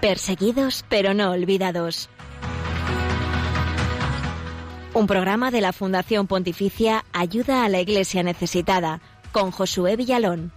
Perseguidos 0.00 0.84
pero 0.88 1.12
no 1.12 1.32
olvidados. 1.32 2.08
Un 4.94 5.08
programa 5.08 5.50
de 5.50 5.60
la 5.60 5.72
Fundación 5.72 6.28
Pontificia 6.28 7.04
Ayuda 7.12 7.64
a 7.64 7.68
la 7.68 7.80
Iglesia 7.80 8.22
Necesitada 8.22 9.00
con 9.32 9.50
Josué 9.50 9.96
Villalón. 9.96 10.52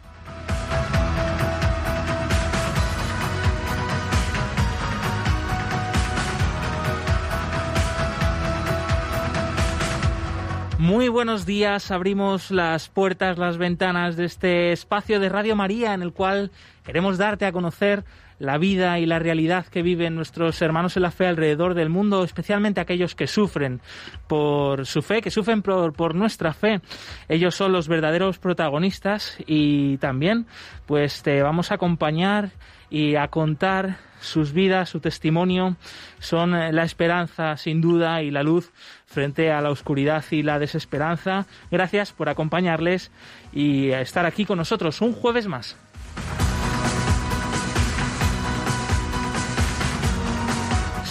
Muy 10.77 11.09
buenos 11.09 11.47
días, 11.47 11.89
abrimos 11.89 12.51
las 12.51 12.89
puertas, 12.89 13.39
las 13.39 13.57
ventanas 13.57 14.17
de 14.17 14.25
este 14.25 14.71
espacio 14.71 15.19
de 15.19 15.29
Radio 15.29 15.55
María 15.55 15.93
en 15.93 16.03
el 16.03 16.13
cual 16.13 16.51
queremos 16.83 17.17
darte 17.17 17.45
a 17.45 17.51
conocer 17.51 18.03
la 18.41 18.57
vida 18.57 18.99
y 18.99 19.05
la 19.05 19.19
realidad 19.19 19.67
que 19.67 19.83
viven 19.83 20.15
nuestros 20.15 20.61
hermanos 20.61 20.97
en 20.97 21.03
la 21.03 21.11
fe 21.11 21.27
alrededor 21.27 21.75
del 21.75 21.89
mundo, 21.89 22.23
especialmente 22.23 22.81
aquellos 22.81 23.13
que 23.15 23.27
sufren 23.27 23.81
por 24.27 24.85
su 24.87 25.01
fe, 25.01 25.21
que 25.21 25.29
sufren 25.29 25.61
por, 25.61 26.15
nuestra 26.15 26.53
fe. 26.53 26.81
Ellos 27.29 27.55
son 27.55 27.71
los 27.71 27.87
verdaderos 27.87 28.39
protagonistas 28.39 29.37
y 29.45 29.97
también 29.97 30.47
pues 30.87 31.21
te 31.21 31.41
vamos 31.43 31.71
a 31.71 31.75
acompañar 31.75 32.49
y 32.89 33.15
a 33.15 33.27
contar 33.27 33.97
sus 34.19 34.53
vidas, 34.53 34.89
su 34.89 34.99
testimonio, 34.99 35.77
son 36.19 36.51
la 36.51 36.83
esperanza 36.83 37.57
sin 37.57 37.79
duda 37.79 38.21
y 38.21 38.31
la 38.31 38.43
luz 38.43 38.71
frente 39.05 39.51
a 39.51 39.61
la 39.61 39.69
oscuridad 39.69 40.23
y 40.31 40.43
la 40.43 40.59
desesperanza. 40.59 41.45
Gracias 41.71 42.11
por 42.11 42.27
acompañarles 42.27 43.11
y 43.53 43.89
estar 43.91 44.25
aquí 44.25 44.45
con 44.45 44.57
nosotros 44.57 45.01
un 45.01 45.13
jueves 45.13 45.47
más. 45.47 45.77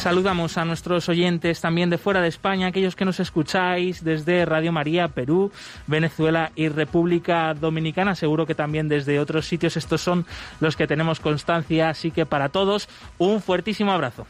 Saludamos 0.01 0.57
a 0.57 0.65
nuestros 0.65 1.11
oyentes 1.11 1.61
también 1.61 1.91
de 1.91 1.99
fuera 1.99 2.23
de 2.23 2.29
España, 2.29 2.69
aquellos 2.69 2.97
que 2.97 3.05
nos 3.05 3.21
escucháis 3.21 4.03
desde 4.03 4.47
Radio 4.47 4.73
María, 4.73 5.09
Perú, 5.09 5.53
Venezuela 5.87 6.53
y 6.57 6.71
República 6.71 7.53
Dominicana. 7.53 8.15
Seguro 8.15 8.47
que 8.47 8.55
también 8.55 8.89
desde 8.89 9.21
otros 9.21 9.47
sitios 9.47 9.77
estos 9.77 10.01
son 10.01 10.25
los 10.59 10.75
que 10.75 10.87
tenemos 10.87 11.21
constancia. 11.21 11.91
Así 11.91 12.13
que 12.13 12.25
para 12.25 12.49
todos, 12.49 12.89
un 13.19 13.43
fuertísimo 13.43 13.93
abrazo. 13.93 14.27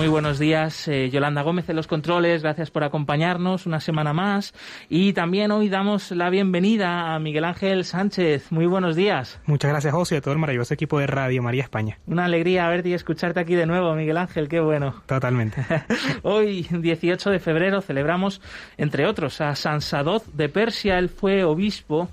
Muy 0.00 0.08
buenos 0.08 0.38
días, 0.38 0.88
eh, 0.88 1.10
Yolanda 1.10 1.42
Gómez 1.42 1.66
de 1.66 1.74
los 1.74 1.86
controles, 1.86 2.42
gracias 2.42 2.70
por 2.70 2.84
acompañarnos 2.84 3.66
una 3.66 3.80
semana 3.80 4.14
más. 4.14 4.54
Y 4.88 5.12
también 5.12 5.50
hoy 5.50 5.68
damos 5.68 6.10
la 6.12 6.30
bienvenida 6.30 7.14
a 7.14 7.18
Miguel 7.18 7.44
Ángel 7.44 7.84
Sánchez. 7.84 8.50
Muy 8.50 8.64
buenos 8.64 8.96
días. 8.96 9.38
Muchas 9.44 9.70
gracias, 9.70 9.92
José, 9.92 10.14
y 10.14 10.18
a 10.18 10.20
todo 10.22 10.32
el 10.32 10.40
maravilloso 10.40 10.72
equipo 10.72 10.98
de 10.98 11.06
Radio 11.06 11.42
María 11.42 11.64
España. 11.64 11.98
Una 12.06 12.24
alegría 12.24 12.66
verte 12.70 12.88
y 12.88 12.94
escucharte 12.94 13.40
aquí 13.40 13.54
de 13.54 13.66
nuevo, 13.66 13.94
Miguel 13.94 14.16
Ángel, 14.16 14.48
qué 14.48 14.60
bueno. 14.60 15.02
Totalmente. 15.04 15.66
hoy, 16.22 16.66
18 16.70 17.28
de 17.28 17.38
febrero, 17.38 17.82
celebramos, 17.82 18.40
entre 18.78 19.04
otros, 19.04 19.42
a 19.42 19.54
San 19.54 19.82
Sadoz 19.82 20.34
de 20.34 20.48
Persia. 20.48 20.98
Él 20.98 21.10
fue 21.10 21.44
obispo 21.44 22.08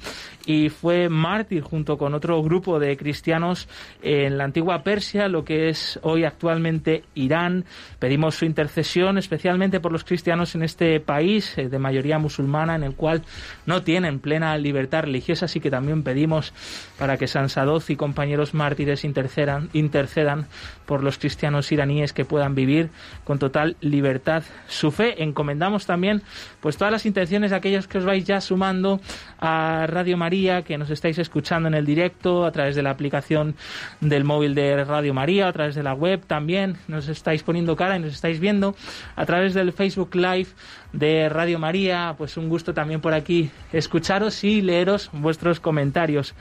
y 0.47 0.69
fue 0.69 1.09
mártir 1.09 1.61
junto 1.61 1.97
con 1.97 2.15
otro 2.15 2.41
grupo 2.41 2.79
de 2.79 2.95
cristianos 2.95 3.67
en 4.01 4.37
la 4.37 4.45
antigua 4.45 4.81
Persia, 4.81 5.27
lo 5.27 5.43
que 5.43 5.67
es 5.67 5.99
hoy 6.03 6.23
actualmente 6.23 7.03
Irán. 7.15 7.65
Pedimos 7.99 8.35
su 8.35 8.45
intercesión 8.45 9.17
especialmente 9.17 9.81
por 9.81 9.91
los 9.91 10.05
cristianos 10.05 10.55
en 10.55 10.63
este 10.63 11.01
país 11.01 11.57
eh, 11.57 11.67
de 11.67 11.79
mayoría 11.79 12.17
musulmana 12.17 12.75
en 12.75 12.83
el 12.83 12.95
cual 12.95 13.23
no 13.65 13.83
tienen 13.83 14.19
plena 14.19 14.57
libertad 14.57 15.01
religiosa, 15.01 15.45
así 15.45 15.59
que 15.59 15.69
también 15.69 16.01
pedimos 16.01 16.53
para 16.97 17.17
que 17.17 17.27
San 17.27 17.49
Sadoz 17.49 17.89
y 17.89 17.97
compañeros 17.97 18.53
mártires 18.53 19.03
intercedan, 19.03 19.69
intercedan 19.73 20.47
por 20.87 21.03
los 21.03 21.19
cristianos 21.19 21.71
iraníes 21.71 22.13
que 22.13 22.25
puedan 22.25 22.55
vivir 22.55 22.89
con 23.25 23.37
total 23.37 23.75
libertad 23.81 24.43
su 24.67 24.89
fe. 24.89 25.21
Encomendamos 25.21 25.85
también 25.85 26.23
pues 26.61 26.77
todas 26.77 26.91
las 26.91 27.05
intenciones 27.05 27.51
de 27.51 27.57
aquellos 27.57 27.87
que 27.87 27.99
os 27.99 28.05
vais 28.05 28.25
ya 28.25 28.41
sumando 28.41 28.99
a 29.39 29.85
Radio 29.87 30.17
María, 30.17 30.63
que 30.63 30.77
nos 30.77 30.89
estáis 30.89 31.19
escuchando 31.19 31.67
en 31.67 31.75
el 31.75 31.85
directo 31.85 32.45
a 32.45 32.51
través 32.51 32.75
de 32.75 32.83
la 32.83 32.89
aplicación 32.89 33.55
del 33.99 34.23
móvil 34.23 34.55
de 34.55 34.83
Radio 34.85 35.13
María, 35.13 35.49
a 35.49 35.53
través 35.53 35.75
de 35.75 35.83
la 35.83 35.93
web 35.93 36.25
también 36.25 36.77
nos 36.87 37.09
estáis 37.09 37.43
poniendo 37.43 37.75
cara 37.75 37.97
y 37.97 37.99
nos 37.99 38.13
estáis 38.13 38.39
viendo 38.39 38.75
a 39.15 39.25
través 39.25 39.53
del 39.53 39.73
Facebook 39.73 40.15
Live 40.15 40.47
de 40.93 41.27
Radio 41.27 41.59
María, 41.59 42.15
pues 42.17 42.37
un 42.37 42.47
gusto 42.47 42.73
también 42.73 43.01
por 43.01 43.13
aquí 43.13 43.51
escucharos 43.73 44.43
y 44.45 44.61
leeros 44.61 45.09
vuestros 45.11 45.59
comentarios. 45.59 46.33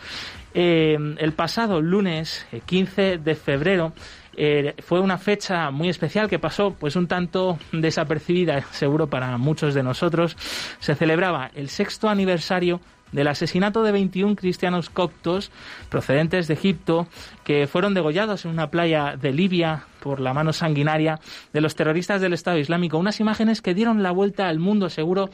Eh, 0.54 0.96
el 1.18 1.32
pasado 1.32 1.82
lunes 1.82 2.46
15 2.64 3.12
eh, 3.12 3.18
de 3.18 3.34
febrero 3.34 3.92
eh, 4.36 4.74
fue 4.78 5.00
una 5.00 5.18
fecha 5.18 5.70
muy 5.70 5.88
especial 5.88 6.28
que 6.28 6.38
pasó 6.38 6.72
pues 6.72 6.96
un 6.96 7.06
tanto 7.06 7.58
desapercibida 7.72 8.62
seguro 8.72 9.08
para 9.08 9.36
muchos 9.38 9.74
de 9.74 9.82
nosotros. 9.82 10.36
Se 10.78 10.94
celebraba 10.94 11.50
el 11.54 11.68
sexto 11.68 12.08
aniversario 12.08 12.80
del 13.12 13.28
asesinato 13.28 13.82
de 13.82 13.92
21 13.92 14.36
cristianos 14.36 14.90
coptos 14.90 15.50
procedentes 15.88 16.48
de 16.48 16.54
Egipto 16.54 17.06
que 17.44 17.66
fueron 17.66 17.94
degollados 17.94 18.44
en 18.44 18.50
una 18.50 18.70
playa 18.70 19.16
de 19.16 19.32
Libia 19.32 19.84
por 20.00 20.20
la 20.20 20.32
mano 20.32 20.52
sanguinaria 20.52 21.18
de 21.52 21.60
los 21.60 21.74
terroristas 21.74 22.20
del 22.20 22.32
Estado 22.32 22.58
Islámico. 22.58 22.98
Unas 22.98 23.18
imágenes 23.18 23.60
que 23.60 23.74
dieron 23.74 24.02
la 24.02 24.12
vuelta 24.12 24.48
al 24.48 24.60
mundo. 24.60 24.88
Seguro 24.88 25.30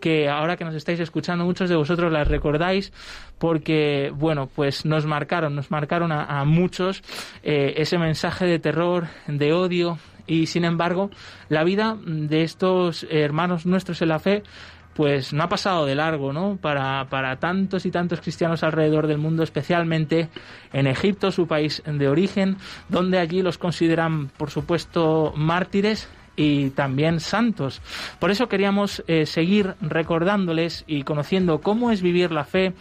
que 0.00 0.28
ahora 0.28 0.56
que 0.56 0.64
nos 0.64 0.74
estáis 0.74 1.00
escuchando, 1.00 1.44
muchos 1.44 1.68
de 1.68 1.76
vosotros 1.76 2.10
las 2.10 2.28
recordáis 2.28 2.92
porque, 3.38 4.10
bueno, 4.14 4.48
pues 4.54 4.86
nos 4.86 5.04
marcaron, 5.04 5.54
nos 5.54 5.70
marcaron 5.70 6.12
a, 6.12 6.44
muchos 6.44 7.02
eh, 7.42 7.74
ese 7.76 7.98
mensaje 7.98 8.46
de 8.46 8.58
terror, 8.58 9.08
de 9.26 9.52
odio. 9.52 9.98
Y 10.26 10.46
sin 10.46 10.64
embargo, 10.64 11.10
la 11.50 11.64
vida 11.64 11.98
de 12.06 12.44
estos 12.44 13.06
hermanos 13.10 13.66
nuestros 13.66 14.00
en 14.00 14.08
la 14.08 14.20
fe 14.20 14.42
pues 14.94 15.32
no 15.32 15.42
ha 15.42 15.48
pasado 15.48 15.86
de 15.86 15.94
largo, 15.94 16.32
¿no? 16.32 16.56
Para, 16.56 17.06
para 17.10 17.36
tantos 17.36 17.84
y 17.86 17.90
tantos 17.90 18.20
cristianos 18.20 18.62
alrededor 18.62 19.06
del 19.06 19.18
mundo, 19.18 19.42
especialmente 19.42 20.28
en 20.72 20.86
Egipto, 20.86 21.30
su 21.32 21.46
país 21.46 21.82
de 21.84 22.08
origen, 22.08 22.56
donde 22.88 23.18
allí 23.18 23.42
los 23.42 23.58
consideran, 23.58 24.28
por 24.28 24.50
supuesto, 24.50 25.32
mártires 25.36 26.08
y 26.36 26.70
también 26.70 27.20
santos. 27.20 27.80
Por 28.18 28.30
eso 28.30 28.48
queríamos 28.48 29.04
eh, 29.06 29.26
seguir 29.26 29.74
recordándoles 29.80 30.84
y 30.86 31.02
conociendo 31.02 31.60
cómo 31.60 31.90
es 31.90 32.02
vivir 32.02 32.30
la 32.32 32.44
fe 32.44 32.74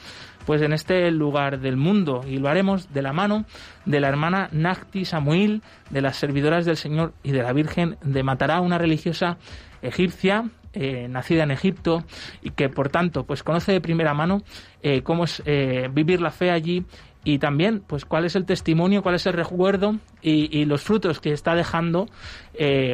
pues 0.45 0.61
en 0.61 0.73
este 0.73 1.09
lugar 1.11 1.59
del 1.59 1.77
mundo 1.77 2.25
y 2.27 2.37
lo 2.37 2.49
haremos 2.49 2.93
de 2.93 3.01
la 3.01 3.13
mano 3.13 3.45
de 3.85 4.01
la 4.01 4.09
hermana 4.09 4.49
Nacti 4.51 5.05
Samuel, 5.05 5.61
de 5.89 6.01
las 6.01 6.17
servidoras 6.17 6.65
del 6.65 6.75
Señor 6.75 7.13
y 7.23 7.31
de 7.31 7.43
la 7.43 7.53
Virgen 7.53 7.97
de 8.03 8.23
Matará, 8.23 8.59
una 8.59 8.77
religiosa 8.77 9.37
egipcia 9.83 10.45
eh, 10.73 11.07
nacida 11.07 11.43
en 11.43 11.51
Egipto 11.51 12.03
y 12.41 12.49
que 12.49 12.67
por 12.67 12.89
tanto 12.89 13.25
pues 13.25 13.43
conoce 13.43 13.71
de 13.71 13.79
primera 13.79 14.15
mano 14.15 14.41
eh, 14.81 15.03
cómo 15.03 15.25
es 15.25 15.43
eh, 15.45 15.87
vivir 15.93 16.19
la 16.19 16.31
fe 16.31 16.49
allí 16.49 16.83
y 17.23 17.37
también 17.37 17.83
pues 17.85 18.05
cuál 18.05 18.25
es 18.25 18.35
el 18.35 18.45
testimonio, 18.45 19.03
cuál 19.03 19.13
es 19.13 19.25
el 19.27 19.33
recuerdo 19.33 19.97
y, 20.23 20.49
y 20.57 20.65
los 20.65 20.81
frutos 20.81 21.19
que 21.19 21.31
está 21.31 21.53
dejando 21.53 22.07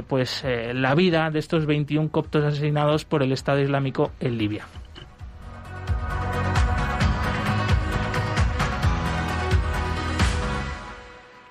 pues 0.08 0.44
la 0.46 0.94
vida 0.94 1.32
de 1.32 1.40
estos 1.40 1.66
21 1.66 2.12
coptos 2.12 2.44
asesinados 2.44 3.06
por 3.06 3.24
el 3.24 3.32
Estado 3.32 3.62
Islámico 3.62 4.12
en 4.20 4.38
Libia. 4.38 4.66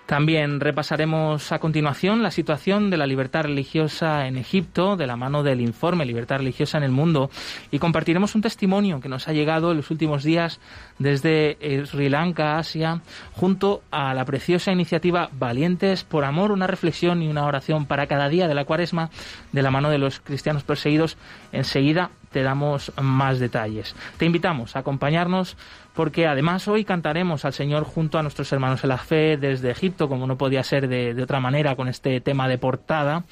También 0.08 0.58
repasaremos 0.58 1.52
a 1.52 1.58
continuación 1.58 2.22
la 2.22 2.30
situación 2.30 2.88
de 2.88 2.96
la 2.96 3.06
libertad 3.06 3.42
religiosa 3.42 4.26
en 4.26 4.38
Egipto 4.38 4.96
de 4.96 5.06
la 5.06 5.16
mano 5.16 5.42
del 5.42 5.60
informe 5.60 6.06
Libertad 6.06 6.38
religiosa 6.38 6.78
en 6.78 6.84
el 6.84 6.92
mundo 6.92 7.28
y 7.70 7.78
compartiremos 7.78 8.34
un 8.34 8.40
testimonio 8.40 9.00
que 9.00 9.10
nos 9.10 9.28
ha 9.28 9.34
llegado 9.34 9.70
en 9.70 9.76
los 9.76 9.90
últimos 9.90 10.24
días 10.24 10.60
desde 10.98 11.58
eh, 11.60 11.84
Sri 11.84 12.08
Lanka, 12.08 12.56
Asia, 12.56 13.02
junto 13.34 13.82
a 13.90 14.14
la 14.14 14.24
preciosa 14.24 14.72
iniciativa 14.72 15.28
Valientes 15.30 16.04
por 16.04 16.24
Amor, 16.24 16.52
una 16.52 16.66
reflexión 16.66 17.22
y 17.22 17.28
una 17.28 17.44
oración 17.44 17.84
para 17.84 18.06
cada 18.06 18.30
día 18.30 18.48
de 18.48 18.54
la 18.54 18.64
cuaresma 18.64 19.10
de 19.52 19.60
la 19.60 19.70
mano 19.70 19.90
de 19.90 19.98
los 19.98 20.20
cristianos 20.20 20.62
perseguidos. 20.62 21.18
Enseguida 21.52 22.12
te 22.30 22.42
damos 22.42 22.92
más 23.00 23.38
detalles. 23.38 23.94
Te 24.16 24.26
invitamos 24.26 24.76
a 24.76 24.80
acompañarnos 24.80 25.56
porque 25.94 26.28
además 26.28 26.68
hoy 26.68 26.84
cantaremos 26.84 27.44
al 27.44 27.52
Señor 27.52 27.82
junto 27.82 28.18
a 28.18 28.22
nuestros 28.22 28.52
hermanos 28.52 28.84
en 28.84 28.90
la 28.90 28.98
fe 28.98 29.36
desde 29.36 29.70
Egipto, 29.70 30.08
como 30.08 30.28
no 30.28 30.38
podía 30.38 30.62
ser 30.62 30.86
de, 30.86 31.20
otra 31.20 31.40
manera 31.40 31.74
con 31.74 31.88
este 31.88 32.20
tema 32.20 32.46
de 32.46 32.56
portada. 32.56 33.24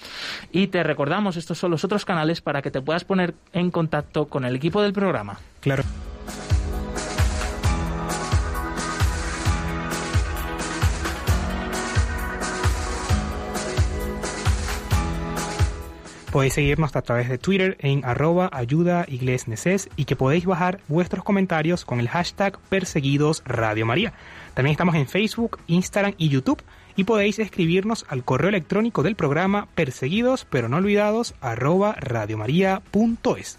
Y 0.50 0.66
te 0.66 0.82
recordamos, 0.82 1.36
estos 1.36 1.58
son 1.58 1.70
los 1.70 1.84
otros 1.84 2.04
canales 2.04 2.40
para 2.40 2.62
que 2.62 2.72
te 2.72 2.80
puedas 2.80 3.04
poner 3.04 3.34
en 3.52 3.70
contacto 3.70 4.26
con 4.26 4.44
el 4.44 4.56
equipo 4.56 4.82
del 4.82 4.92
programa. 4.92 5.38
Claro. 5.60 5.84
Podéis 16.36 16.52
seguirnos 16.52 16.94
a 16.94 17.00
través 17.00 17.30
de 17.30 17.38
Twitter 17.38 17.78
en 17.80 18.04
arroba 18.04 18.50
ayuda 18.52 19.06
y 19.08 20.04
que 20.04 20.16
podéis 20.16 20.44
bajar 20.44 20.80
vuestros 20.86 21.24
comentarios 21.24 21.86
con 21.86 21.98
el 21.98 22.10
hashtag 22.10 22.58
perseguidos 22.68 23.42
Radio 23.46 23.86
María. 23.86 24.12
También 24.52 24.72
estamos 24.72 24.96
en 24.96 25.08
Facebook, 25.08 25.58
Instagram 25.66 26.12
y 26.18 26.28
YouTube 26.28 26.62
y 26.94 27.04
podéis 27.04 27.38
escribirnos 27.38 28.04
al 28.10 28.22
correo 28.22 28.50
electrónico 28.50 29.02
del 29.02 29.16
programa 29.16 29.68
perseguidos 29.74 30.44
pero 30.44 30.68
no 30.68 30.76
olvidados 30.76 31.34
arroba 31.40 31.94
radiomaria.es. 31.94 33.58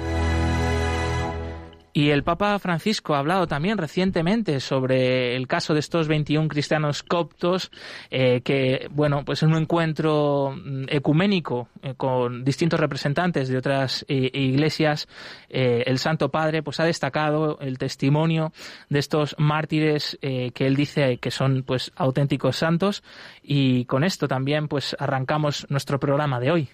Y 1.93 2.09
el 2.11 2.23
Papa 2.23 2.57
Francisco 2.59 3.15
ha 3.15 3.19
hablado 3.19 3.47
también 3.47 3.77
recientemente 3.77 4.59
sobre 4.61 5.35
el 5.35 5.47
caso 5.47 5.73
de 5.73 5.81
estos 5.81 6.07
21 6.07 6.47
cristianos 6.47 7.03
coptos 7.03 7.69
eh, 8.09 8.41
que, 8.41 8.87
bueno, 8.91 9.25
pues 9.25 9.43
en 9.43 9.49
un 9.49 9.63
encuentro 9.63 10.55
mm, 10.55 10.85
ecuménico 10.87 11.67
eh, 11.81 11.93
con 11.97 12.45
distintos 12.45 12.79
representantes 12.79 13.49
de 13.49 13.57
otras 13.57 14.05
eh, 14.07 14.29
iglesias, 14.33 15.07
el 15.49 15.99
Santo 15.99 16.29
Padre 16.29 16.63
pues 16.63 16.79
ha 16.79 16.85
destacado 16.85 17.57
el 17.59 17.77
testimonio 17.77 18.53
de 18.89 18.99
estos 18.99 19.35
mártires 19.37 20.17
que 20.21 20.51
él 20.59 20.75
dice 20.75 21.17
que 21.17 21.29
son 21.29 21.63
pues 21.63 21.91
auténticos 21.95 22.55
santos 22.55 23.03
y 23.43 23.85
con 23.85 24.03
esto 24.03 24.27
también 24.27 24.67
pues 24.67 24.95
arrancamos 24.97 25.67
nuestro 25.69 25.99
programa 25.99 26.39
de 26.39 26.51
hoy. 26.51 26.69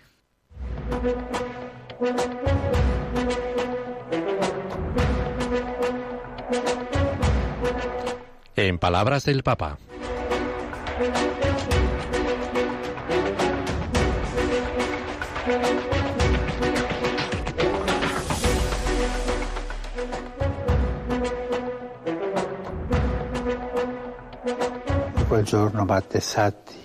En 8.55 8.79
palabras 8.79 9.25
del 9.25 9.43
Papa. 9.43 9.77
Quel 25.27 25.43
giorno 25.43 25.85
battesati 25.85 26.75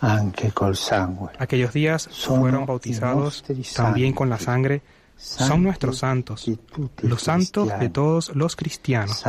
anche 0.00 0.52
col 0.52 0.76
sangue. 0.76 1.30
Aquellos 1.38 1.72
días 1.72 2.08
fueron 2.08 2.64
bautizados 2.64 3.44
también 3.74 4.12
con 4.12 4.28
la 4.28 4.38
sangre. 4.38 4.80
Son 5.18 5.64
nuestros 5.64 5.98
santos, 5.98 6.48
los 7.02 7.22
santos 7.22 7.68
de 7.80 7.90
todos 7.90 8.34
los 8.36 8.54
cristianos, 8.54 9.24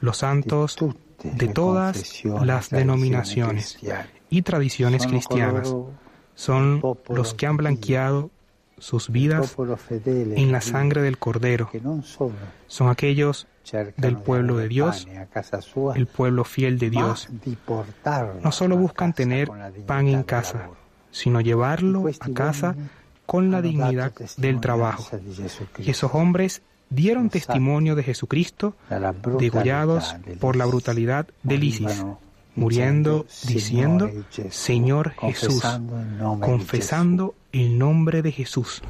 los 0.00 0.18
santos 0.18 0.76
de 1.22 1.48
todas 1.48 2.22
las 2.24 2.68
denominaciones 2.68 3.78
y 4.28 4.42
tradiciones 4.42 5.06
cristianas. 5.06 5.74
Son 6.34 6.82
los 7.08 7.34
que 7.34 7.46
han 7.46 7.56
blanqueado 7.56 8.30
sus 8.78 9.10
vidas 9.10 9.56
en 10.06 10.52
la 10.52 10.60
sangre 10.60 11.00
del 11.02 11.18
Cordero. 11.18 11.70
Son 12.66 12.88
aquellos 12.90 13.48
del 13.96 14.18
pueblo 14.18 14.58
de 14.58 14.68
Dios, 14.68 15.08
el 15.94 16.06
pueblo 16.06 16.44
fiel 16.44 16.78
de 16.78 16.90
Dios. 16.90 17.28
No 18.42 18.52
solo 18.52 18.76
buscan 18.76 19.14
tener 19.14 19.48
pan 19.86 20.06
en 20.06 20.22
casa, 20.22 20.68
sino 21.10 21.40
llevarlo 21.40 22.04
a 22.20 22.28
casa 22.34 22.76
con 23.28 23.50
la 23.50 23.60
dignidad 23.60 24.14
del 24.38 24.58
trabajo. 24.58 25.06
Y 25.76 25.90
esos 25.90 26.14
hombres 26.14 26.62
dieron 26.88 27.28
testimonio 27.28 27.94
de 27.94 28.02
Jesucristo, 28.02 28.74
degollados 29.38 30.16
por 30.40 30.56
la 30.56 30.64
brutalidad 30.64 31.28
del 31.42 31.62
ISIS, 31.62 32.06
muriendo 32.56 33.26
diciendo, 33.46 34.10
Señor 34.48 35.12
Jesús, 35.20 35.62
confesando 36.40 37.34
el 37.52 37.78
nombre 37.78 38.22
de 38.22 38.32
Jesús. 38.32 38.80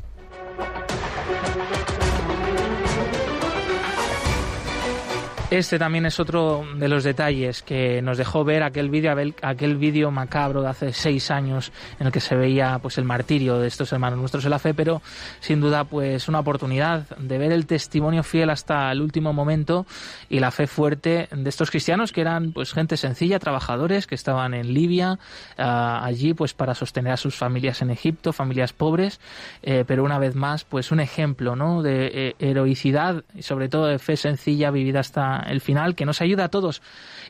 Este 5.50 5.78
también 5.78 6.04
es 6.04 6.20
otro 6.20 6.62
de 6.76 6.88
los 6.88 7.04
detalles 7.04 7.62
que 7.62 8.02
nos 8.02 8.18
dejó 8.18 8.44
ver 8.44 8.62
aquel 8.62 8.90
vídeo 8.90 9.16
aquel 9.40 9.76
vídeo 9.78 10.10
macabro 10.10 10.60
de 10.60 10.68
hace 10.68 10.92
seis 10.92 11.30
años 11.30 11.72
en 11.98 12.06
el 12.06 12.12
que 12.12 12.20
se 12.20 12.36
veía 12.36 12.78
pues 12.82 12.98
el 12.98 13.04
martirio 13.04 13.58
de 13.58 13.66
estos 13.66 13.90
hermanos 13.94 14.18
nuestros 14.18 14.44
en 14.44 14.50
la 14.50 14.58
fe, 14.58 14.74
pero 14.74 15.00
sin 15.40 15.62
duda 15.62 15.84
pues 15.84 16.28
una 16.28 16.40
oportunidad 16.40 17.08
de 17.16 17.38
ver 17.38 17.52
el 17.52 17.64
testimonio 17.64 18.24
fiel 18.24 18.50
hasta 18.50 18.92
el 18.92 19.00
último 19.00 19.32
momento 19.32 19.86
y 20.28 20.38
la 20.38 20.50
fe 20.50 20.66
fuerte 20.66 21.30
de 21.34 21.48
estos 21.48 21.70
cristianos 21.70 22.12
que 22.12 22.20
eran 22.20 22.52
pues 22.52 22.74
gente 22.74 22.98
sencilla, 22.98 23.38
trabajadores 23.38 24.06
que 24.06 24.16
estaban 24.16 24.52
en 24.52 24.74
Libia 24.74 25.18
ah, 25.56 26.02
allí 26.04 26.34
pues 26.34 26.52
para 26.52 26.74
sostener 26.74 27.14
a 27.14 27.16
sus 27.16 27.36
familias 27.36 27.80
en 27.80 27.88
Egipto, 27.88 28.34
familias 28.34 28.74
pobres, 28.74 29.18
eh, 29.62 29.84
pero 29.86 30.04
una 30.04 30.18
vez 30.18 30.34
más 30.34 30.64
pues 30.64 30.92
un 30.92 31.00
ejemplo 31.00 31.56
¿no? 31.56 31.80
de 31.82 32.10
eh, 32.12 32.34
heroicidad 32.38 33.24
y 33.34 33.40
sobre 33.40 33.70
todo 33.70 33.86
de 33.86 33.98
fe 33.98 34.18
sencilla 34.18 34.70
vivida 34.70 35.00
hasta 35.00 35.37
el 35.48 35.60
final, 35.60 35.94
que 35.94 36.04
nos 36.04 36.20
ayuda 36.20 36.44
a 36.44 36.48
todos 36.48 36.82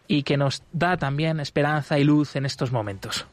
y 0.07 0.23
que 0.23 0.37
nos 0.37 0.63
da 0.73 0.97
también 0.97 1.41
esperanza 1.41 1.99
y 1.99 2.05
luz 2.05 2.37
en 2.37 2.47
estos 2.47 2.73
momentos. 2.73 3.27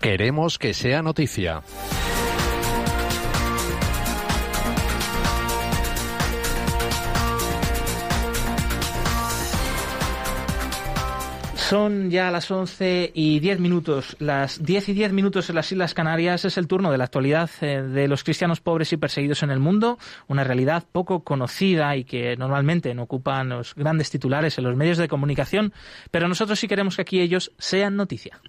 Queremos 0.00 0.58
que 0.58 0.72
sea 0.72 1.02
noticia. 1.02 1.62
Son 11.68 12.12
ya 12.12 12.30
las 12.30 12.48
11 12.48 13.10
y 13.12 13.40
10 13.40 13.58
minutos, 13.58 14.16
las 14.20 14.62
10 14.62 14.90
y 14.90 14.92
10 14.92 15.12
minutos 15.12 15.48
en 15.48 15.56
las 15.56 15.72
Islas 15.72 15.94
Canarias 15.94 16.44
es 16.44 16.58
el 16.58 16.68
turno 16.68 16.92
de 16.92 16.98
la 16.98 17.04
actualidad 17.04 17.50
eh, 17.60 17.82
de 17.82 18.06
los 18.06 18.22
cristianos 18.22 18.60
pobres 18.60 18.92
y 18.92 18.96
perseguidos 18.96 19.42
en 19.42 19.50
el 19.50 19.58
mundo, 19.58 19.98
una 20.28 20.44
realidad 20.44 20.84
poco 20.92 21.24
conocida 21.24 21.96
y 21.96 22.04
que 22.04 22.36
normalmente 22.36 22.94
no 22.94 23.02
ocupan 23.02 23.48
los 23.48 23.74
grandes 23.74 24.10
titulares 24.10 24.58
en 24.58 24.64
los 24.64 24.76
medios 24.76 24.96
de 24.96 25.08
comunicación, 25.08 25.72
pero 26.12 26.28
nosotros 26.28 26.56
sí 26.60 26.68
queremos 26.68 26.94
que 26.94 27.02
aquí 27.02 27.20
ellos 27.20 27.50
sean 27.58 27.96
noticia. 27.96 28.40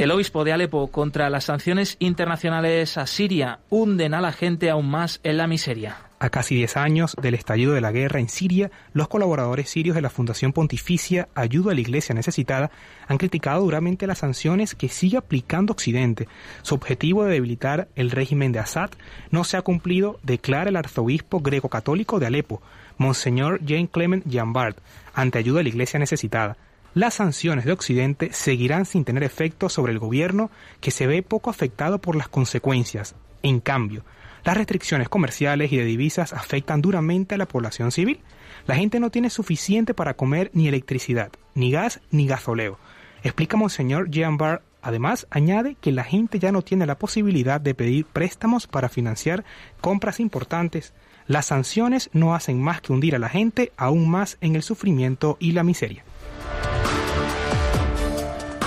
El 0.00 0.12
obispo 0.12 0.44
de 0.44 0.54
Alepo 0.54 0.86
contra 0.86 1.28
las 1.28 1.44
sanciones 1.44 1.96
internacionales 1.98 2.96
a 2.96 3.06
Siria 3.06 3.58
hunden 3.68 4.14
a 4.14 4.22
la 4.22 4.32
gente 4.32 4.70
aún 4.70 4.88
más 4.88 5.20
en 5.24 5.36
la 5.36 5.46
miseria. 5.46 5.98
A 6.18 6.30
casi 6.30 6.54
10 6.54 6.78
años 6.78 7.16
del 7.20 7.34
estallido 7.34 7.74
de 7.74 7.82
la 7.82 7.92
guerra 7.92 8.18
en 8.18 8.30
Siria, 8.30 8.70
los 8.94 9.08
colaboradores 9.08 9.68
sirios 9.68 9.94
de 9.94 10.00
la 10.00 10.08
Fundación 10.08 10.54
Pontificia 10.54 11.28
Ayuda 11.34 11.72
a 11.72 11.74
la 11.74 11.82
Iglesia 11.82 12.14
Necesitada 12.14 12.70
han 13.08 13.18
criticado 13.18 13.60
duramente 13.60 14.06
las 14.06 14.20
sanciones 14.20 14.74
que 14.74 14.88
sigue 14.88 15.18
aplicando 15.18 15.74
Occidente. 15.74 16.28
Su 16.62 16.76
objetivo 16.76 17.24
de 17.24 17.32
debilitar 17.32 17.88
el 17.94 18.10
régimen 18.10 18.52
de 18.52 18.58
Assad 18.58 18.88
no 19.30 19.44
se 19.44 19.58
ha 19.58 19.62
cumplido, 19.62 20.18
declara 20.22 20.70
el 20.70 20.76
arzobispo 20.76 21.40
greco-católico 21.40 22.18
de 22.18 22.26
Alepo, 22.26 22.62
Monseñor 22.96 23.62
Jean 23.62 23.86
Clement 23.86 24.24
Jambard, 24.26 24.76
ante 25.12 25.36
Ayuda 25.36 25.60
a 25.60 25.62
la 25.62 25.68
Iglesia 25.68 25.98
Necesitada. 25.98 26.56
Las 26.92 27.14
sanciones 27.14 27.64
de 27.64 27.72
Occidente 27.72 28.32
seguirán 28.32 28.84
sin 28.84 29.04
tener 29.04 29.22
efecto 29.22 29.68
sobre 29.68 29.92
el 29.92 30.00
gobierno 30.00 30.50
que 30.80 30.90
se 30.90 31.06
ve 31.06 31.22
poco 31.22 31.48
afectado 31.48 32.00
por 32.00 32.16
las 32.16 32.26
consecuencias. 32.26 33.14
En 33.44 33.60
cambio, 33.60 34.04
las 34.42 34.56
restricciones 34.56 35.08
comerciales 35.08 35.70
y 35.70 35.76
de 35.76 35.84
divisas 35.84 36.32
afectan 36.32 36.82
duramente 36.82 37.36
a 37.36 37.38
la 37.38 37.46
población 37.46 37.92
civil. 37.92 38.18
La 38.66 38.74
gente 38.74 38.98
no 38.98 39.10
tiene 39.10 39.30
suficiente 39.30 39.94
para 39.94 40.14
comer 40.14 40.50
ni 40.52 40.66
electricidad, 40.66 41.30
ni 41.54 41.70
gas, 41.70 42.00
ni 42.10 42.26
gasoleo. 42.26 42.76
Explica 43.22 43.56
Monseñor 43.56 44.10
Jean 44.10 44.36
Bar. 44.36 44.62
Además, 44.82 45.28
añade 45.30 45.76
que 45.80 45.92
la 45.92 46.02
gente 46.02 46.40
ya 46.40 46.50
no 46.50 46.62
tiene 46.62 46.86
la 46.86 46.98
posibilidad 46.98 47.60
de 47.60 47.74
pedir 47.74 48.04
préstamos 48.06 48.66
para 48.66 48.88
financiar 48.88 49.44
compras 49.80 50.18
importantes. 50.18 50.92
Las 51.28 51.46
sanciones 51.46 52.10
no 52.14 52.34
hacen 52.34 52.60
más 52.60 52.80
que 52.80 52.92
hundir 52.92 53.14
a 53.14 53.20
la 53.20 53.28
gente 53.28 53.72
aún 53.76 54.10
más 54.10 54.38
en 54.40 54.56
el 54.56 54.64
sufrimiento 54.64 55.36
y 55.38 55.52
la 55.52 55.62
miseria. 55.62 56.02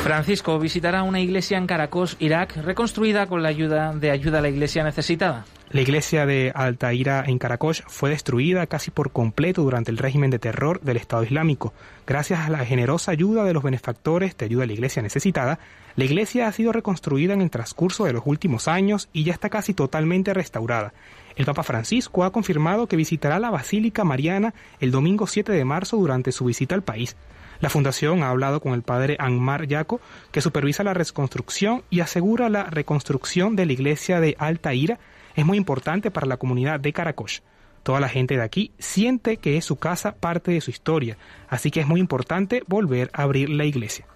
Francisco 0.03 0.59
visitará 0.59 1.03
una 1.03 1.21
iglesia 1.21 1.57
en 1.57 1.65
Caracos, 1.65 2.17
Irak, 2.19 2.57
reconstruida 2.57 3.27
con 3.27 3.41
la 3.41 3.47
ayuda 3.47 3.93
de 3.93 4.11
ayuda 4.11 4.39
a 4.39 4.41
la 4.41 4.49
iglesia 4.49 4.83
necesitada. 4.83 5.45
La 5.69 5.81
iglesia 5.81 6.25
de 6.25 6.51
Altaira 6.53 7.23
en 7.25 7.39
Caracos 7.39 7.83
fue 7.87 8.09
destruida 8.09 8.67
casi 8.67 8.91
por 8.91 9.11
completo 9.11 9.63
durante 9.63 9.91
el 9.91 9.97
régimen 9.97 10.29
de 10.29 10.39
terror 10.39 10.81
del 10.81 10.97
Estado 10.97 11.23
Islámico. 11.23 11.73
Gracias 12.05 12.41
a 12.41 12.49
la 12.49 12.65
generosa 12.65 13.11
ayuda 13.11 13.45
de 13.45 13.53
los 13.53 13.63
benefactores 13.63 14.37
de 14.37 14.45
ayuda 14.45 14.65
a 14.65 14.67
la 14.67 14.73
iglesia 14.73 15.01
necesitada, 15.01 15.57
la 15.95 16.03
iglesia 16.03 16.47
ha 16.47 16.51
sido 16.51 16.73
reconstruida 16.73 17.33
en 17.33 17.41
el 17.41 17.49
transcurso 17.49 18.03
de 18.03 18.13
los 18.13 18.23
últimos 18.25 18.67
años 18.67 19.09
y 19.13 19.23
ya 19.23 19.33
está 19.33 19.49
casi 19.49 19.73
totalmente 19.73 20.33
restaurada. 20.33 20.93
El 21.35 21.45
Papa 21.45 21.63
Francisco 21.63 22.23
ha 22.23 22.31
confirmado 22.31 22.87
que 22.87 22.97
visitará 22.97 23.39
la 23.39 23.51
Basílica 23.51 24.03
Mariana 24.03 24.53
el 24.79 24.91
domingo 24.91 25.27
7 25.27 25.51
de 25.53 25.65
marzo 25.65 25.97
durante 25.97 26.31
su 26.31 26.45
visita 26.45 26.75
al 26.75 26.83
país. 26.83 27.15
La 27.63 27.69
fundación 27.69 28.23
ha 28.23 28.29
hablado 28.29 28.59
con 28.59 28.73
el 28.73 28.81
padre 28.81 29.15
Anmar 29.19 29.67
Yaco, 29.67 30.01
que 30.33 30.41
supervisa 30.41 30.83
la 30.83 30.93
reconstrucción 30.93 31.85
y 31.89 32.01
asegura 32.01 32.49
la 32.49 32.65
reconstrucción 32.65 33.55
de 33.55 33.65
la 33.65 33.71
iglesia 33.71 34.19
de 34.19 34.35
Alta 34.37 34.73
Ira 34.73 34.99
es 35.33 35.45
muy 35.45 35.57
importante 35.57 36.11
para 36.11 36.27
la 36.27 36.35
comunidad 36.35 36.81
de 36.81 36.91
Caracosh. 36.91 37.39
Toda 37.83 38.01
la 38.01 38.09
gente 38.09 38.35
de 38.35 38.43
aquí 38.43 38.73
siente 38.79 39.37
que 39.37 39.55
es 39.55 39.63
su 39.63 39.77
casa 39.77 40.15
parte 40.15 40.51
de 40.51 40.59
su 40.59 40.71
historia, 40.71 41.17
así 41.47 41.71
que 41.71 41.79
es 41.79 41.87
muy 41.87 42.01
importante 42.01 42.63
volver 42.67 43.09
a 43.13 43.21
abrir 43.21 43.49
la 43.49 43.63
iglesia. 43.63 44.07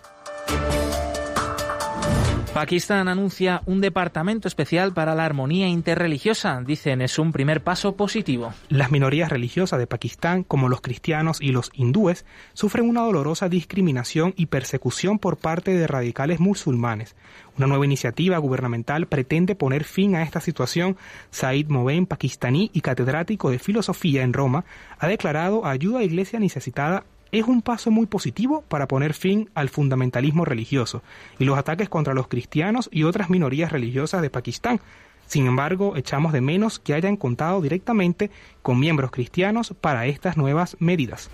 Pakistán 2.57 3.07
anuncia 3.07 3.61
un 3.67 3.81
departamento 3.81 4.47
especial 4.47 4.91
para 4.91 5.13
la 5.13 5.25
armonía 5.25 5.67
interreligiosa. 5.67 6.59
Dicen 6.65 7.03
es 7.03 7.19
un 7.19 7.31
primer 7.31 7.61
paso 7.61 7.95
positivo. 7.95 8.51
Las 8.69 8.89
minorías 8.89 9.29
religiosas 9.29 9.77
de 9.77 9.85
Pakistán, 9.85 10.41
como 10.41 10.67
los 10.67 10.81
cristianos 10.81 11.39
y 11.39 11.51
los 11.51 11.69
hindúes, 11.75 12.25
sufren 12.53 12.89
una 12.89 13.01
dolorosa 13.01 13.47
discriminación 13.47 14.33
y 14.35 14.47
persecución 14.47 15.19
por 15.19 15.37
parte 15.37 15.69
de 15.69 15.85
radicales 15.85 16.39
musulmanes. 16.39 17.15
Una 17.59 17.67
nueva 17.67 17.85
iniciativa 17.85 18.39
gubernamental 18.39 19.05
pretende 19.05 19.53
poner 19.53 19.83
fin 19.83 20.15
a 20.15 20.23
esta 20.23 20.41
situación. 20.41 20.97
Said 21.29 21.67
Moben, 21.67 22.07
pakistaní 22.07 22.71
y 22.73 22.81
catedrático 22.81 23.51
de 23.51 23.59
filosofía 23.59 24.23
en 24.23 24.33
Roma, 24.33 24.65
ha 24.97 25.07
declarado 25.07 25.63
ayuda 25.63 25.99
a 25.99 26.03
iglesia 26.03 26.39
necesitada 26.39 27.03
es 27.31 27.45
un 27.45 27.61
paso 27.61 27.91
muy 27.91 28.05
positivo 28.05 28.63
para 28.67 28.87
poner 28.87 29.13
fin 29.13 29.49
al 29.53 29.69
fundamentalismo 29.69 30.45
religioso 30.45 31.03
y 31.39 31.45
los 31.45 31.57
ataques 31.57 31.89
contra 31.89 32.13
los 32.13 32.27
cristianos 32.27 32.89
y 32.91 33.03
otras 33.03 33.29
minorías 33.29 33.71
religiosas 33.71 34.21
de 34.21 34.29
Pakistán. 34.29 34.79
Sin 35.25 35.45
embargo, 35.45 35.95
echamos 35.97 36.31
de 36.31 36.41
menos 36.41 36.79
que 36.79 36.93
hayan 36.93 37.17
contado 37.17 37.61
directamente 37.61 38.31
con 38.61 38.79
miembros 38.79 39.11
cristianos 39.11 39.73
para 39.79 40.05
estas 40.05 40.37
nuevas 40.37 40.77
medidas. 40.79 41.29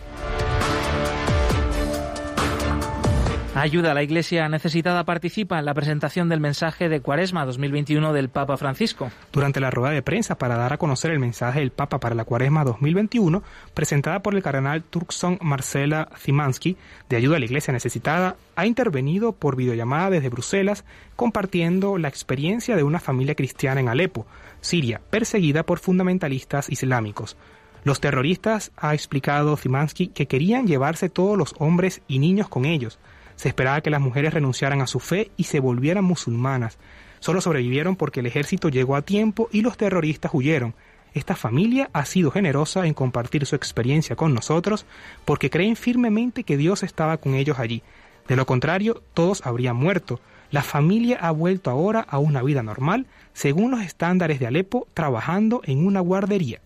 Ayuda 3.55 3.91
a 3.91 3.93
la 3.93 4.01
Iglesia 4.01 4.49
necesitada 4.49 5.03
participa 5.03 5.59
en 5.59 5.65
la 5.65 5.75
presentación 5.75 6.27
del 6.27 6.39
mensaje 6.39 6.89
de 6.89 7.01
Cuaresma 7.01 7.45
2021 7.45 8.11
del 8.11 8.29
Papa 8.29 8.57
Francisco. 8.57 9.11
Durante 9.31 9.59
la 9.59 9.69
rueda 9.69 9.93
de 9.93 10.01
prensa 10.01 10.39
para 10.39 10.57
dar 10.57 10.73
a 10.73 10.79
conocer 10.79 11.11
el 11.11 11.19
mensaje 11.19 11.59
del 11.59 11.69
Papa 11.69 11.99
para 11.99 12.15
la 12.15 12.25
Cuaresma 12.25 12.63
2021, 12.63 13.43
presentada 13.75 14.23
por 14.23 14.33
el 14.33 14.41
cardenal 14.41 14.81
Turkson 14.81 15.37
Marcela 15.39 16.09
Zimansky 16.17 16.77
de 17.09 17.17
Ayuda 17.17 17.35
a 17.35 17.39
la 17.39 17.45
Iglesia 17.45 17.71
necesitada, 17.71 18.37
ha 18.55 18.65
intervenido 18.65 19.33
por 19.33 19.55
videollamada 19.55 20.09
desde 20.09 20.29
Bruselas 20.29 20.83
compartiendo 21.15 21.99
la 21.99 22.07
experiencia 22.07 22.75
de 22.75 22.81
una 22.81 22.99
familia 22.99 23.35
cristiana 23.35 23.79
en 23.79 23.87
Alepo, 23.87 24.25
Siria, 24.61 24.99
perseguida 25.11 25.61
por 25.61 25.77
fundamentalistas 25.77 26.71
islámicos. 26.71 27.37
Los 27.83 27.99
terroristas, 27.99 28.71
ha 28.77 28.95
explicado 28.95 29.57
Zimansky, 29.57 30.07
que 30.07 30.25
querían 30.25 30.65
llevarse 30.65 31.09
todos 31.09 31.37
los 31.37 31.53
hombres 31.59 32.01
y 32.07 32.17
niños 32.17 32.47
con 32.47 32.65
ellos, 32.65 32.97
se 33.35 33.49
esperaba 33.49 33.81
que 33.81 33.89
las 33.89 34.01
mujeres 34.01 34.33
renunciaran 34.33 34.81
a 34.81 34.87
su 34.87 34.99
fe 34.99 35.31
y 35.37 35.45
se 35.45 35.59
volvieran 35.59 36.03
musulmanas. 36.03 36.77
Solo 37.19 37.41
sobrevivieron 37.41 37.95
porque 37.95 38.19
el 38.19 38.25
ejército 38.25 38.69
llegó 38.69 38.95
a 38.95 39.01
tiempo 39.01 39.49
y 39.51 39.61
los 39.61 39.77
terroristas 39.77 40.31
huyeron. 40.33 40.75
Esta 41.13 41.35
familia 41.35 41.89
ha 41.93 42.05
sido 42.05 42.31
generosa 42.31 42.85
en 42.87 42.93
compartir 42.93 43.45
su 43.45 43.55
experiencia 43.55 44.15
con 44.15 44.33
nosotros 44.33 44.85
porque 45.25 45.49
creen 45.49 45.75
firmemente 45.75 46.43
que 46.43 46.57
Dios 46.57 46.83
estaba 46.83 47.17
con 47.17 47.35
ellos 47.35 47.59
allí. 47.59 47.83
De 48.27 48.35
lo 48.35 48.45
contrario, 48.45 49.03
todos 49.13 49.45
habrían 49.45 49.75
muerto. 49.75 50.19
La 50.49 50.63
familia 50.63 51.17
ha 51.21 51.31
vuelto 51.31 51.69
ahora 51.69 52.01
a 52.01 52.19
una 52.19 52.41
vida 52.41 52.63
normal, 52.63 53.05
según 53.33 53.71
los 53.71 53.81
estándares 53.81 54.39
de 54.39 54.47
Alepo, 54.47 54.87
trabajando 54.93 55.61
en 55.65 55.85
una 55.85 55.99
guardería. 55.99 56.61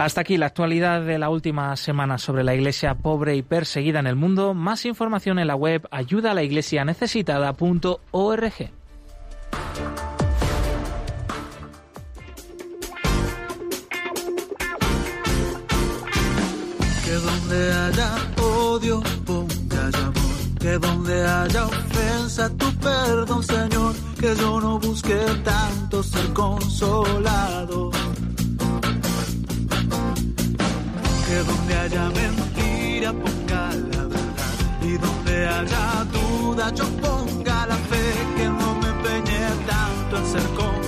Hasta 0.00 0.22
aquí 0.22 0.38
la 0.38 0.46
actualidad 0.46 1.02
de 1.02 1.18
la 1.18 1.28
última 1.28 1.76
semana 1.76 2.16
sobre 2.16 2.42
la 2.42 2.54
iglesia 2.54 2.94
pobre 2.94 3.36
y 3.36 3.42
perseguida 3.42 3.98
en 3.98 4.06
el 4.06 4.16
mundo. 4.16 4.54
Más 4.54 4.86
información 4.86 5.38
en 5.38 5.46
la 5.46 5.56
web 5.56 5.86
ayuda 5.90 6.30
a 6.30 6.34
Que 17.04 17.12
donde 17.12 17.72
haya 17.74 18.14
odio, 18.42 19.02
ponga 19.26 19.86
amor. 19.98 20.58
Que 20.60 20.78
donde 20.78 21.26
haya 21.26 21.66
ofensa, 21.66 22.48
tu 22.56 22.74
perdón, 22.78 23.42
Señor. 23.42 23.94
Que 24.18 24.34
yo 24.34 24.60
no 24.62 24.78
busque 24.78 25.18
tanto 25.44 26.02
ser 26.02 26.32
consolado 26.32 27.90
que 31.30 31.38
donde 31.44 31.74
haya 31.76 32.10
mentira 32.10 33.12
ponga 33.12 33.62
la 33.92 34.02
verdad. 34.14 34.54
Y 34.82 34.92
donde 34.98 35.46
haya 35.46 36.04
duda 36.16 36.72
yo 36.74 36.86
ponga 37.04 37.66
la 37.66 37.76
fe 37.90 38.04
que 38.36 38.46
no 38.48 38.68
me 38.80 38.88
empeñe 38.88 39.40
tanto 39.72 40.16
en 40.18 40.26
ser 40.32 40.42
comprendido 40.56 40.79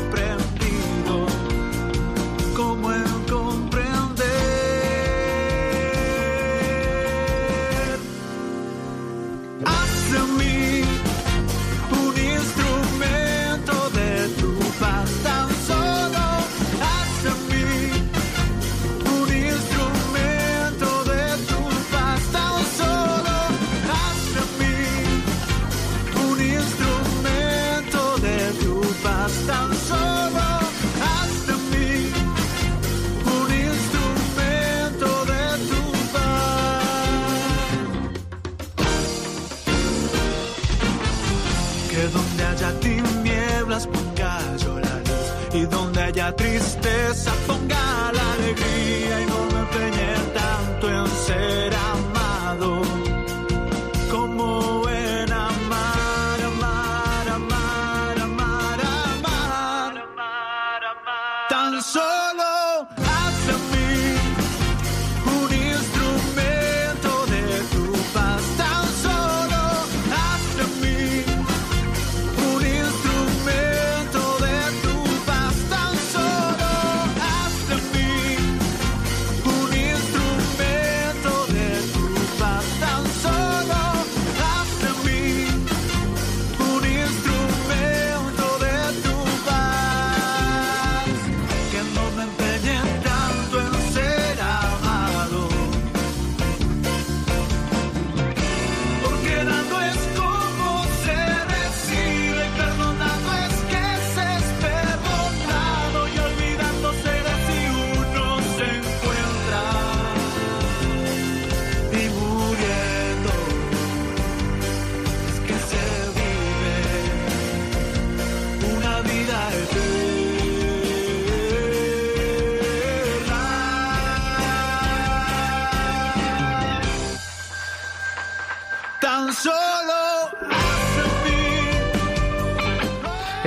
tristeza 46.31 47.33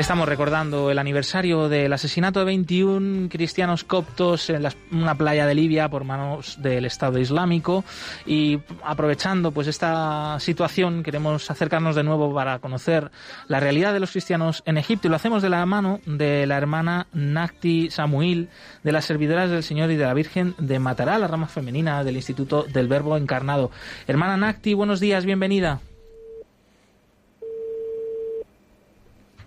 Estamos 0.06 0.30
recordando 0.30 0.92
el 0.92 1.00
aniversario 1.00 1.68
del 1.68 1.92
asesinato 1.92 2.38
de 2.38 2.46
21 2.46 3.28
cristianos 3.28 3.84
coptos 3.84 4.52
en 4.52 4.64
una 4.92 5.16
playa 5.16 5.48
de 5.48 5.56
Libia 5.56 5.90
por 5.90 6.04
manos 6.04 6.62
del 6.62 6.86
Estado 6.86 7.18
Islámico 7.18 7.84
y 8.24 8.60
aprovechando 8.84 9.50
pues 9.50 9.66
esta 9.66 10.40
situación 10.40 11.02
queremos 11.02 11.50
acercarnos 11.50 11.96
de 11.96 12.04
nuevo 12.04 12.32
para 12.36 12.60
conocer 12.60 13.10
la 13.48 13.60
realidad 13.60 13.94
de 13.94 14.00
los 14.00 14.12
cristianos 14.12 14.62
en 14.68 14.78
Egipto 14.78 15.08
y 15.08 15.10
lo 15.10 15.16
hacemos 15.16 15.42
de 15.42 15.50
la 15.50 15.66
mano 15.66 16.00
de 16.06 16.46
la 16.46 16.58
hermana 16.58 17.08
Nakti 17.12 17.90
Samuil 17.90 18.50
de 18.84 18.92
las 18.92 19.06
servidoras 19.06 19.50
del 19.50 19.64
Señor 19.64 19.90
y 19.90 19.96
de 19.96 20.06
la 20.06 20.14
Virgen 20.14 20.54
de 20.60 20.78
Matará, 20.78 21.18
la 21.18 21.28
rama 21.28 21.48
femenina 21.48 22.04
del 22.04 22.18
Instituto 22.18 22.62
del 22.72 22.88
Verbo 22.88 23.18
Encarnado. 23.18 23.72
Hermana 24.06 24.38
Nakti, 24.38 24.76
buenos 24.76 25.00
días, 25.00 25.26
bienvenida. 25.26 25.82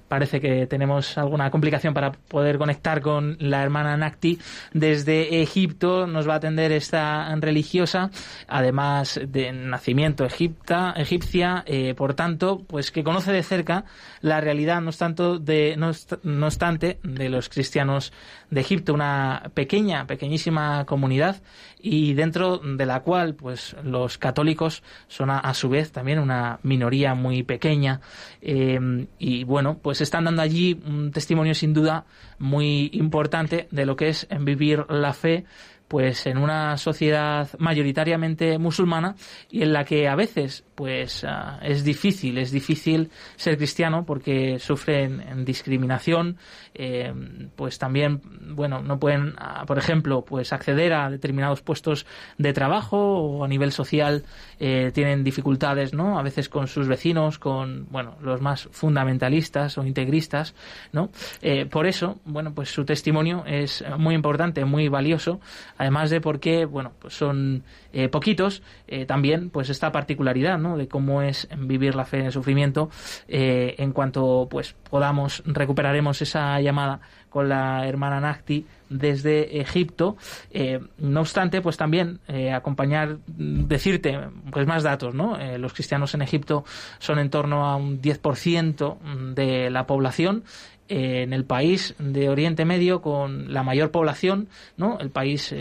Parece 0.08 0.40
que 0.40 0.66
tenemos 0.66 1.16
alguna 1.18 1.50
complicación 1.50 1.94
para 1.94 2.12
poder 2.12 2.58
conectar 2.58 3.00
con 3.00 3.36
la 3.40 3.62
hermana 3.62 3.96
Nakti 3.96 4.38
desde 4.72 5.42
Egipto. 5.42 6.06
Nos 6.06 6.28
va 6.28 6.34
a 6.34 6.36
atender 6.36 6.72
esta 6.72 7.34
religiosa, 7.36 8.10
además 8.46 9.20
de 9.26 9.52
nacimiento 9.52 10.24
egipta, 10.24 10.94
egipcia, 10.96 11.62
eh, 11.66 11.94
por 11.94 12.14
tanto, 12.14 12.62
pues 12.66 12.90
que 12.90 13.04
conoce 13.04 13.32
de 13.32 13.42
cerca 13.42 13.84
la 14.20 14.40
realidad, 14.40 14.80
no, 14.80 14.92
tanto 14.92 15.38
de, 15.38 15.76
no, 15.76 15.92
no 16.22 16.46
obstante, 16.46 16.98
de 17.02 17.28
los 17.28 17.48
cristianos 17.48 18.12
de 18.50 18.60
Egipto, 18.60 18.94
una 18.94 19.50
pequeña, 19.54 20.06
pequeñísima 20.06 20.84
comunidad 20.86 21.36
y 21.80 22.14
dentro 22.14 22.58
de 22.58 22.86
la 22.86 23.00
cual 23.00 23.34
pues 23.34 23.76
los 23.84 24.18
católicos 24.18 24.82
son 25.06 25.30
a, 25.30 25.54
su 25.54 25.68
vez 25.68 25.92
también 25.92 26.18
una 26.18 26.58
minoría 26.62 27.14
muy 27.14 27.42
pequeña 27.42 28.00
eh, 28.42 29.06
y 29.18 29.44
bueno 29.44 29.78
pues 29.78 29.97
están 30.04 30.24
dando 30.24 30.42
allí 30.42 30.80
un 30.86 31.10
testimonio 31.12 31.54
sin 31.54 31.74
duda 31.74 32.04
muy 32.38 32.90
importante 32.92 33.68
de 33.70 33.86
lo 33.86 33.96
que 33.96 34.08
es 34.08 34.26
vivir 34.40 34.84
la 34.88 35.12
fe 35.12 35.44
pues 35.88 36.26
en 36.26 36.38
una 36.38 36.76
sociedad 36.76 37.48
mayoritariamente 37.58 38.58
musulmana 38.58 39.16
y 39.50 39.62
en 39.62 39.72
la 39.72 39.84
que 39.84 40.06
a 40.06 40.14
veces 40.14 40.64
pues 40.78 41.24
ah, 41.24 41.58
es 41.60 41.82
difícil, 41.82 42.38
es 42.38 42.52
difícil 42.52 43.10
ser 43.34 43.56
cristiano 43.56 44.04
porque 44.06 44.60
sufren 44.60 45.44
discriminación, 45.44 46.36
eh, 46.72 47.12
pues 47.56 47.78
también, 47.78 48.20
bueno, 48.54 48.80
no 48.80 49.00
pueden, 49.00 49.34
ah, 49.38 49.64
por 49.66 49.76
ejemplo, 49.76 50.24
pues 50.24 50.52
acceder 50.52 50.92
a 50.92 51.10
determinados 51.10 51.62
puestos 51.62 52.06
de 52.36 52.52
trabajo 52.52 52.96
o 52.96 53.44
a 53.44 53.48
nivel 53.48 53.72
social 53.72 54.22
eh, 54.60 54.92
tienen 54.94 55.24
dificultades, 55.24 55.94
¿no? 55.94 56.16
A 56.16 56.22
veces 56.22 56.48
con 56.48 56.68
sus 56.68 56.86
vecinos, 56.86 57.40
con, 57.40 57.88
bueno, 57.90 58.16
los 58.22 58.40
más 58.40 58.68
fundamentalistas 58.70 59.78
o 59.78 59.84
integristas, 59.84 60.54
¿no? 60.92 61.10
Eh, 61.42 61.66
por 61.66 61.88
eso, 61.88 62.20
bueno, 62.24 62.54
pues 62.54 62.68
su 62.70 62.84
testimonio 62.84 63.42
es 63.48 63.84
muy 63.98 64.14
importante, 64.14 64.64
muy 64.64 64.86
valioso, 64.86 65.40
además 65.78 66.10
de 66.10 66.20
porque, 66.20 66.66
bueno, 66.66 66.92
pues 66.98 67.14
son 67.14 67.62
poquitos, 68.10 68.62
también, 69.06 69.50
pues 69.50 69.70
esta 69.70 69.90
particularidad, 69.90 70.58
¿no? 70.58 70.76
de 70.76 70.88
cómo 70.88 71.22
es 71.22 71.48
vivir 71.56 71.94
la 71.94 72.04
fe 72.04 72.18
en 72.20 72.26
el 72.26 72.32
sufrimiento. 72.32 72.90
Eh, 73.28 73.74
en 73.78 73.92
cuanto 73.92 74.46
pues 74.50 74.74
podamos, 74.88 75.42
recuperaremos 75.44 76.22
esa 76.22 76.60
llamada 76.60 77.00
con 77.28 77.48
la 77.48 77.86
hermana 77.86 78.20
Nakti 78.20 78.64
desde 78.88 79.60
Egipto. 79.60 80.16
Eh, 80.50 80.80
no 80.98 81.20
obstante, 81.20 81.60
pues 81.60 81.76
también 81.76 82.20
eh, 82.26 82.52
acompañar, 82.52 83.18
decirte 83.26 84.18
pues 84.50 84.66
más 84.66 84.82
datos, 84.82 85.14
¿no? 85.14 85.36
los 85.58 85.74
cristianos 85.74 86.14
en 86.14 86.22
Egipto 86.22 86.64
son 86.98 87.18
en 87.18 87.28
torno 87.28 87.66
a 87.66 87.76
un 87.76 88.00
10% 88.00 89.34
de 89.34 89.70
la 89.70 89.86
población 89.86 90.44
en 90.88 91.32
el 91.32 91.44
país 91.44 91.94
de 91.98 92.28
Oriente 92.28 92.64
Medio 92.64 93.02
con 93.02 93.52
la 93.52 93.62
mayor 93.62 93.90
población, 93.90 94.48
¿no? 94.76 94.98
El 94.98 95.10
país 95.10 95.52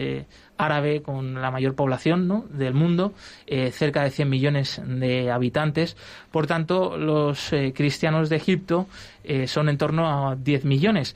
árabe 0.58 1.02
con 1.02 1.42
la 1.42 1.52
mayor 1.52 1.76
población 1.76 2.28
¿no? 2.28 2.46
del 2.50 2.74
mundo, 2.74 3.14
eh, 3.46 3.72
cerca 3.72 4.04
de 4.04 4.10
100 4.10 4.30
millones 4.30 4.82
de 4.84 5.32
habitantes. 5.32 5.96
Por 6.32 6.48
tanto, 6.48 6.98
los 6.98 7.54
eh, 7.54 7.74
cristianos 7.76 8.30
de 8.30 8.38
Egipto 8.38 8.88
eh, 9.24 9.48
son 9.48 9.70
en 9.70 9.78
torno 9.78 10.30
a 10.30 10.36
10 10.36 10.66
millones. 10.66 11.16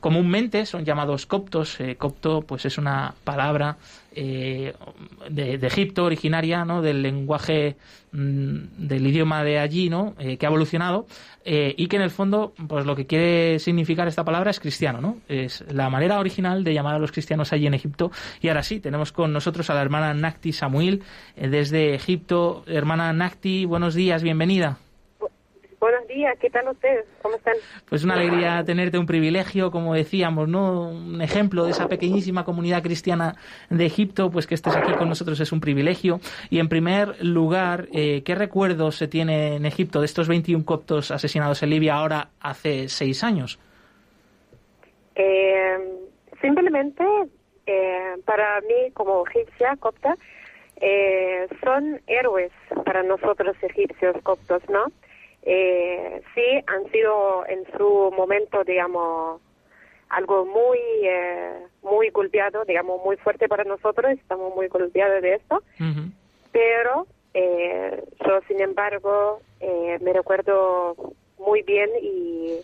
comúnmente 0.00 0.66
son 0.66 0.84
llamados 0.84 1.26
coptos. 1.26 1.78
copto 1.98 2.42
pues 2.42 2.64
es 2.66 2.78
una 2.78 3.14
palabra 3.24 3.76
de, 4.14 5.58
de, 5.58 5.66
Egipto 5.66 6.04
originaria, 6.04 6.64
¿no? 6.64 6.82
del 6.82 7.02
lenguaje 7.02 7.76
mm, 8.12 8.58
del 8.78 9.06
idioma 9.06 9.42
de 9.44 9.58
allí, 9.58 9.90
¿no? 9.90 10.14
que 10.16 10.38
ha 10.46 10.48
evolucionado 10.48 11.06
eh, 11.46 11.74
y 11.76 11.88
que 11.88 11.96
en 11.96 12.02
el 12.02 12.10
fondo, 12.10 12.54
pues 12.68 12.86
lo 12.86 12.96
que 12.96 13.06
quiere 13.06 13.58
significar 13.58 14.08
esta 14.08 14.24
palabra 14.24 14.50
es 14.50 14.60
cristiano, 14.60 15.00
¿no? 15.00 15.18
Es 15.28 15.62
la 15.70 15.90
manera 15.90 16.18
original 16.18 16.64
de 16.64 16.72
llamar 16.72 16.94
a 16.94 16.98
los 16.98 17.12
cristianos 17.12 17.52
allí 17.52 17.66
en 17.66 17.74
Egipto. 17.74 18.10
Y 18.40 18.48
ahora 18.48 18.62
sí, 18.62 18.80
tenemos 18.80 19.12
con 19.12 19.32
nosotros 19.32 19.68
a 19.68 19.74
la 19.74 19.82
hermana 19.82 20.14
Nakti 20.14 20.52
Samuel 20.52 21.02
eh, 21.36 21.48
desde 21.48 21.94
Egipto. 21.94 22.64
Hermana 22.66 23.12
Nakti, 23.12 23.66
buenos 23.66 23.94
días, 23.94 24.22
bienvenida. 24.22 24.78
Buenos 25.84 26.08
días, 26.08 26.34
¿qué 26.40 26.48
tal 26.48 26.66
ustedes? 26.68 27.04
¿Cómo 27.20 27.36
están? 27.36 27.56
Pues 27.86 28.04
una 28.04 28.14
alegría 28.14 28.64
tenerte, 28.64 28.96
un 28.96 29.04
privilegio, 29.04 29.70
como 29.70 29.92
decíamos, 29.92 30.48
¿no? 30.48 30.88
Un 30.88 31.20
ejemplo 31.20 31.66
de 31.66 31.72
esa 31.72 31.88
pequeñísima 31.88 32.42
comunidad 32.42 32.82
cristiana 32.82 33.34
de 33.68 33.84
Egipto, 33.84 34.30
pues 34.30 34.46
que 34.46 34.54
estés 34.54 34.74
aquí 34.74 34.94
con 34.94 35.10
nosotros 35.10 35.38
es 35.40 35.52
un 35.52 35.60
privilegio. 35.60 36.20
Y 36.48 36.58
en 36.60 36.70
primer 36.70 37.22
lugar, 37.22 37.88
eh, 37.92 38.22
¿qué 38.24 38.34
recuerdos 38.34 38.96
se 38.96 39.08
tiene 39.08 39.56
en 39.56 39.66
Egipto 39.66 40.00
de 40.00 40.06
estos 40.06 40.26
21 40.26 40.64
coptos 40.64 41.10
asesinados 41.10 41.62
en 41.62 41.68
Libia 41.68 41.96
ahora 41.96 42.28
hace 42.40 42.88
seis 42.88 43.22
años? 43.22 43.58
Eh, 45.16 45.76
simplemente, 46.40 47.04
eh, 47.66 48.14
para 48.24 48.58
mí, 48.62 48.90
como 48.94 49.22
egipcia, 49.26 49.76
copta, 49.78 50.16
son 51.62 52.00
héroes 52.06 52.52
para 52.86 53.02
nosotros 53.02 53.54
egipcios 53.62 54.16
coptos, 54.22 54.62
¿no? 54.70 54.86
Eh, 55.44 56.22
sí 56.34 56.64
han 56.66 56.90
sido 56.90 57.46
en 57.46 57.64
su 57.76 58.12
momento, 58.16 58.64
digamos, 58.64 59.40
algo 60.08 60.44
muy, 60.44 60.78
eh, 61.02 61.66
muy 61.82 62.10
golpeado, 62.10 62.64
digamos, 62.64 63.02
muy 63.04 63.16
fuerte 63.16 63.48
para 63.48 63.64
nosotros, 63.64 64.12
estamos 64.12 64.54
muy 64.54 64.68
golpeados 64.68 65.22
de 65.22 65.34
esto, 65.34 65.62
pero 66.52 67.06
eh, 67.34 68.02
yo, 68.26 68.40
sin 68.48 68.60
embargo, 68.60 69.40
eh, 69.60 69.98
me 70.00 70.12
recuerdo 70.12 70.96
muy 71.38 71.62
bien 71.62 71.90
y, 72.00 72.60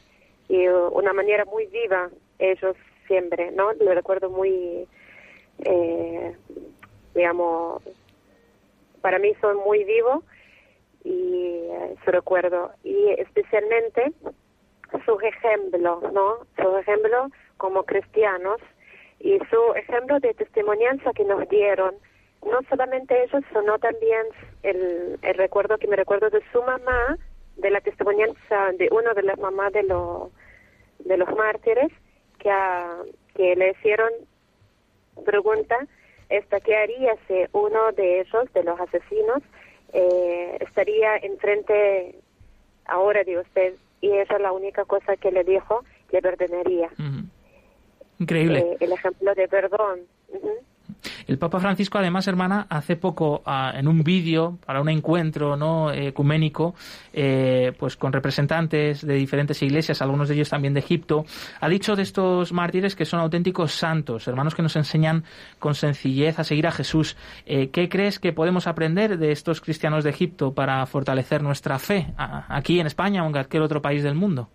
y 0.49 0.69
una 0.69 1.13
manera 1.13 1.45
muy 1.45 1.67
viva 1.67 2.09
ellos 2.39 2.77
siempre, 3.07 3.51
¿no? 3.51 3.73
Lo 3.75 3.93
recuerdo 3.93 4.31
muy, 4.31 4.87
eh, 5.65 6.37
digamos, 7.15 7.83
para 9.01 9.19
mí 9.19 9.33
son 9.41 9.57
muy 9.59 9.85
vivos 9.85 10.23
y 11.05 11.67
eh, 11.71 11.97
su 12.05 12.11
recuerdo 12.11 12.73
y 12.85 13.11
especialmente 13.19 14.13
su 15.05 15.21
ejemplo, 15.21 16.01
¿no? 16.13 16.39
Su 16.61 16.77
ejemplo 16.79 17.29
como 17.57 17.85
cristianos 17.85 18.61
y 19.21 19.39
su 19.51 19.75
ejemplo 19.75 20.19
de 20.21 20.35
testimonianza 20.35 21.13
que 21.13 21.25
nos 21.25 21.49
dieron, 21.49 21.95
no 22.45 22.59
solamente 22.69 23.23
ellos, 23.23 23.43
sino 23.53 23.79
también 23.79 24.27
el, 24.63 25.19
el 25.23 25.35
recuerdo 25.35 25.79
que 25.79 25.87
me 25.87 25.97
recuerdo 25.97 26.31
de 26.31 26.43
su 26.53 26.63
mamá, 26.63 27.19
de 27.57 27.71
la 27.71 27.81
testimonianza 27.81 28.73
de 28.79 28.89
una 28.91 29.13
de 29.13 29.23
las 29.23 29.39
mamás 29.39 29.73
de, 29.73 29.83
los 29.83 30.31
de 31.01 31.17
los 31.17 31.29
mártires, 31.37 31.93
que, 32.39 32.51
que 33.35 33.55
le 33.57 33.73
hicieron 33.73 34.11
pregunta, 35.25 35.87
esta, 36.31 36.61
¿qué 36.61 36.77
haría 36.77 37.15
si 37.27 37.35
uno 37.53 37.93
de 37.93 38.21
ellos, 38.21 38.53
de 38.55 38.65
los 38.65 38.81
asesinos, 38.81 39.43
eh, 39.93 40.59
estaría 40.61 41.17
enfrente 41.17 42.15
ahora 42.87 43.25
de 43.25 43.39
usted 43.39 43.75
y 44.01 44.11
esa 44.11 44.37
es 44.37 44.41
la 44.41 44.53
única 44.53 44.85
cosa 44.85 45.17
que 45.17 45.31
le 45.31 45.45
dijo, 45.45 45.85
le 46.11 46.23
perdonaría. 46.23 46.91
Increíble. 48.19 48.59
Eh, 48.59 48.77
el 48.81 48.93
ejemplo 48.93 49.35
de 49.35 49.49
perdón. 49.49 50.01
El 51.31 51.39
Papa 51.39 51.61
Francisco, 51.61 51.97
además, 51.97 52.27
hermana, 52.27 52.67
hace 52.69 52.97
poco 52.97 53.41
ah, 53.47 53.73
en 53.77 53.87
un 53.87 54.03
vídeo 54.03 54.59
para 54.67 54.81
un 54.81 54.89
encuentro 54.89 55.57
no 55.57 55.93
ecuménico, 55.93 56.75
eh, 57.13 57.71
pues 57.79 57.97
con 57.97 58.13
representantes 58.13 59.07
de 59.07 59.15
diferentes 59.15 59.63
iglesias, 59.63 60.03
algunos 60.03 60.29
de 60.29 60.35
ellos 60.35 60.51
también 60.51 60.75
de 60.75 60.81
Egipto, 60.81 61.25
ha 61.61 61.69
dicho 61.69 61.95
de 61.95 62.03
estos 62.03 62.53
mártires 62.53 62.97
que 62.97 63.05
son 63.05 63.21
auténticos 63.21 63.71
santos, 63.71 64.27
hermanos 64.27 64.57
que 64.57 64.63
nos 64.63 64.75
enseñan 64.75 65.23
con 65.61 65.77
sencillez 65.77 66.41
a 66.41 66.43
seguir 66.43 66.67
a 66.67 66.73
Jesús. 66.73 67.17
Eh, 67.47 67.71
¿Qué 67.71 67.89
crees 67.89 68.19
que 68.19 68.33
podemos 68.33 68.67
aprender 68.67 69.17
de 69.17 69.31
estos 69.31 69.61
cristianos 69.61 70.03
de 70.03 70.11
Egipto 70.11 70.53
para 70.53 70.85
fortalecer 70.87 71.45
nuestra 71.45 71.79
fe 71.79 72.09
aquí 72.17 72.81
en 72.81 72.89
España 72.89 73.23
o 73.23 73.27
en 73.27 73.33
cualquier 73.33 73.63
otro 73.63 73.81
país 73.81 74.03
del 74.03 74.17
mundo? 74.17 74.49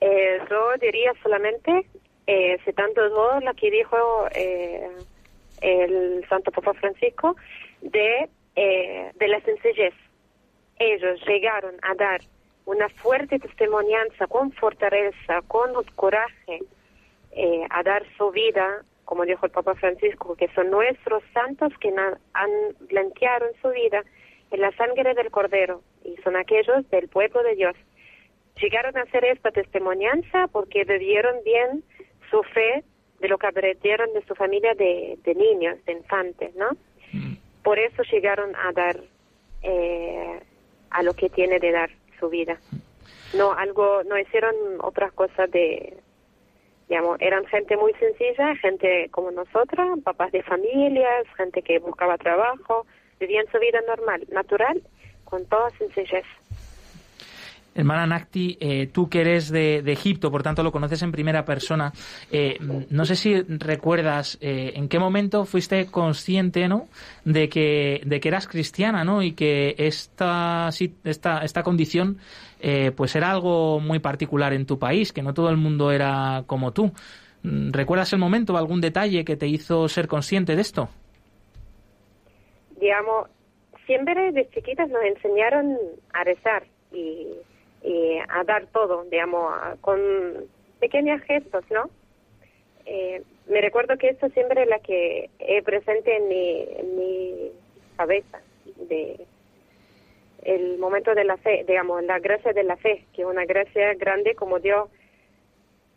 Eh, 0.00 0.38
yo 0.48 0.56
diría 0.80 1.12
solamente 1.20 1.84
eh, 2.26 2.58
tanto 2.74 3.08
todo 3.08 3.40
lo 3.40 3.54
que 3.54 3.70
dijo 3.70 4.26
eh, 4.34 4.88
el 5.60 6.24
Santo 6.28 6.50
Papa 6.50 6.74
Francisco 6.74 7.36
de, 7.80 8.28
eh, 8.56 9.10
de 9.14 9.28
la 9.28 9.40
sencillez. 9.40 9.94
Ellos 10.78 11.20
llegaron 11.26 11.74
a 11.82 11.94
dar 11.94 12.20
una 12.66 12.88
fuerte 12.88 13.38
testimonianza, 13.38 14.26
con 14.26 14.52
fortaleza, 14.52 15.42
con 15.46 15.72
coraje, 15.94 16.60
eh, 17.32 17.66
a 17.70 17.82
dar 17.82 18.04
su 18.16 18.30
vida, 18.30 18.84
como 19.04 19.24
dijo 19.24 19.46
el 19.46 19.52
Papa 19.52 19.74
Francisco, 19.74 20.34
que 20.36 20.48
son 20.54 20.70
nuestros 20.70 21.22
santos 21.32 21.72
que 21.78 21.92
han 22.32 22.50
blanqueado 22.88 23.46
su 23.60 23.68
vida 23.70 24.02
en 24.50 24.60
la 24.60 24.72
sangre 24.76 25.14
del 25.14 25.30
Cordero 25.30 25.82
y 26.04 26.16
son 26.22 26.36
aquellos 26.36 26.88
del 26.90 27.08
pueblo 27.08 27.42
de 27.42 27.54
Dios. 27.54 27.76
Llegaron 28.60 28.96
a 28.96 29.02
hacer 29.02 29.24
esta 29.24 29.50
testimonianza 29.50 30.46
porque 30.48 30.84
vivieron 30.84 31.36
bien 31.44 31.82
su 32.30 32.42
fe 32.42 32.84
de 33.20 33.28
lo 33.28 33.38
que 33.38 33.46
aprendieron 33.46 34.12
de 34.12 34.24
su 34.26 34.34
familia 34.34 34.74
de, 34.74 35.18
niños, 35.34 35.82
de 35.86 35.92
infantes, 35.92 36.54
¿no? 36.56 36.70
Mm. 37.12 37.36
Por 37.62 37.78
eso 37.78 38.02
llegaron 38.02 38.54
a 38.56 38.72
dar 38.72 38.96
eh, 39.62 40.40
a 40.90 41.02
lo 41.02 41.14
que 41.14 41.30
tiene 41.30 41.58
de 41.58 41.72
dar 41.72 41.90
su 42.18 42.28
vida. 42.28 42.58
No 43.36 43.52
algo, 43.52 44.02
no 44.04 44.18
hicieron 44.18 44.54
otras 44.80 45.12
cosas 45.12 45.50
de, 45.50 45.96
digamos, 46.88 47.20
eran 47.20 47.46
gente 47.46 47.76
muy 47.76 47.92
sencilla, 47.94 48.54
gente 48.56 49.08
como 49.10 49.30
nosotros, 49.30 49.98
papás 50.04 50.32
de 50.32 50.42
familias, 50.42 51.26
gente 51.36 51.62
que 51.62 51.78
buscaba 51.78 52.18
trabajo, 52.18 52.86
vivían 53.18 53.46
su 53.50 53.58
vida 53.58 53.80
normal, 53.86 54.24
natural, 54.30 54.82
con 55.24 55.46
toda 55.46 55.70
sencillez. 55.70 56.24
Hermana 57.74 58.06
Nakti, 58.06 58.56
eh, 58.60 58.86
tú 58.86 59.08
que 59.08 59.20
eres 59.20 59.50
de, 59.50 59.78
Egipto, 59.86 60.30
por 60.30 60.42
tanto 60.42 60.62
lo 60.62 60.70
conoces 60.72 61.02
en 61.02 61.12
primera 61.12 61.44
persona, 61.44 61.92
eh, 62.30 62.58
no 62.90 63.04
sé 63.04 63.16
si 63.16 63.42
recuerdas 63.42 64.38
eh, 64.40 64.72
en 64.76 64.88
qué 64.88 64.98
momento 64.98 65.44
fuiste 65.44 65.86
consciente 65.86 66.68
¿no? 66.68 66.86
de, 67.24 67.48
que, 67.48 68.00
de 68.04 68.20
que 68.20 68.28
eras 68.28 68.46
cristiana 68.46 69.04
¿no? 69.04 69.22
y 69.22 69.32
que 69.32 69.74
esta, 69.78 70.70
esta, 71.04 71.38
esta 71.38 71.62
condición 71.62 72.18
pues 72.96 73.14
era 73.14 73.30
algo 73.30 73.78
muy 73.78 73.98
particular 73.98 74.54
en 74.54 74.64
tu 74.64 74.78
país, 74.78 75.12
que 75.12 75.22
no 75.22 75.34
todo 75.34 75.50
el 75.50 75.58
mundo 75.58 75.92
era 75.92 76.44
como 76.46 76.72
tú. 76.72 76.92
¿Recuerdas 77.42 78.10
el 78.14 78.18
momento 78.18 78.56
algún 78.56 78.80
detalle 78.80 79.22
que 79.22 79.36
te 79.36 79.46
hizo 79.46 79.86
ser 79.86 80.08
consciente 80.08 80.56
de 80.56 80.62
esto? 80.62 80.88
Digamos, 82.80 83.28
siempre 83.84 84.32
de 84.32 84.48
chiquitas 84.48 84.88
nos 84.88 85.02
enseñaron 85.04 85.76
a 86.14 86.24
rezar 86.24 86.64
y 86.90 87.28
y 87.84 88.18
a 88.28 88.42
dar 88.44 88.66
todo, 88.68 89.04
digamos, 89.04 89.54
con 89.82 90.00
pequeños 90.80 91.20
gestos, 91.22 91.64
¿no? 91.70 91.90
Eh, 92.86 93.22
me 93.46 93.60
recuerdo 93.60 93.98
que 93.98 94.08
esto 94.08 94.28
siempre 94.30 94.62
es 94.62 94.68
la 94.68 94.78
que 94.78 95.28
he 95.38 95.62
presente 95.62 96.16
en 96.16 96.28
mi, 96.28 96.66
en 96.78 96.96
mi 96.96 97.52
cabeza, 97.96 98.40
de 98.88 99.26
el 100.44 100.78
momento 100.78 101.14
de 101.14 101.24
la 101.24 101.36
fe, 101.38 101.64
digamos, 101.66 102.02
la 102.04 102.18
gracia 102.18 102.52
de 102.52 102.64
la 102.64 102.76
fe, 102.76 103.04
que 103.14 103.22
es 103.22 103.28
una 103.28 103.46
gracia 103.46 103.94
grande 103.94 104.34
como 104.34 104.58
Dios, 104.58 104.90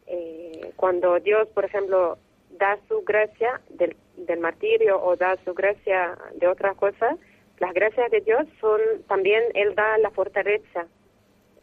eh, 0.07 0.71
cuando 0.77 1.19
Dios, 1.19 1.47
por 1.49 1.65
ejemplo, 1.65 2.17
da 2.51 2.77
su 2.87 3.03
gracia 3.03 3.59
del, 3.69 3.95
del 4.15 4.39
martirio 4.39 5.01
o 5.01 5.17
da 5.17 5.37
su 5.43 5.53
gracia 5.53 6.17
de 6.35 6.47
otras 6.47 6.77
cosas, 6.77 7.17
las 7.59 7.73
gracias 7.73 8.09
de 8.11 8.21
Dios 8.21 8.45
son 8.61 8.79
también, 9.07 9.43
Él 9.53 9.75
da 9.75 9.97
la 9.97 10.11
fortaleza 10.11 10.87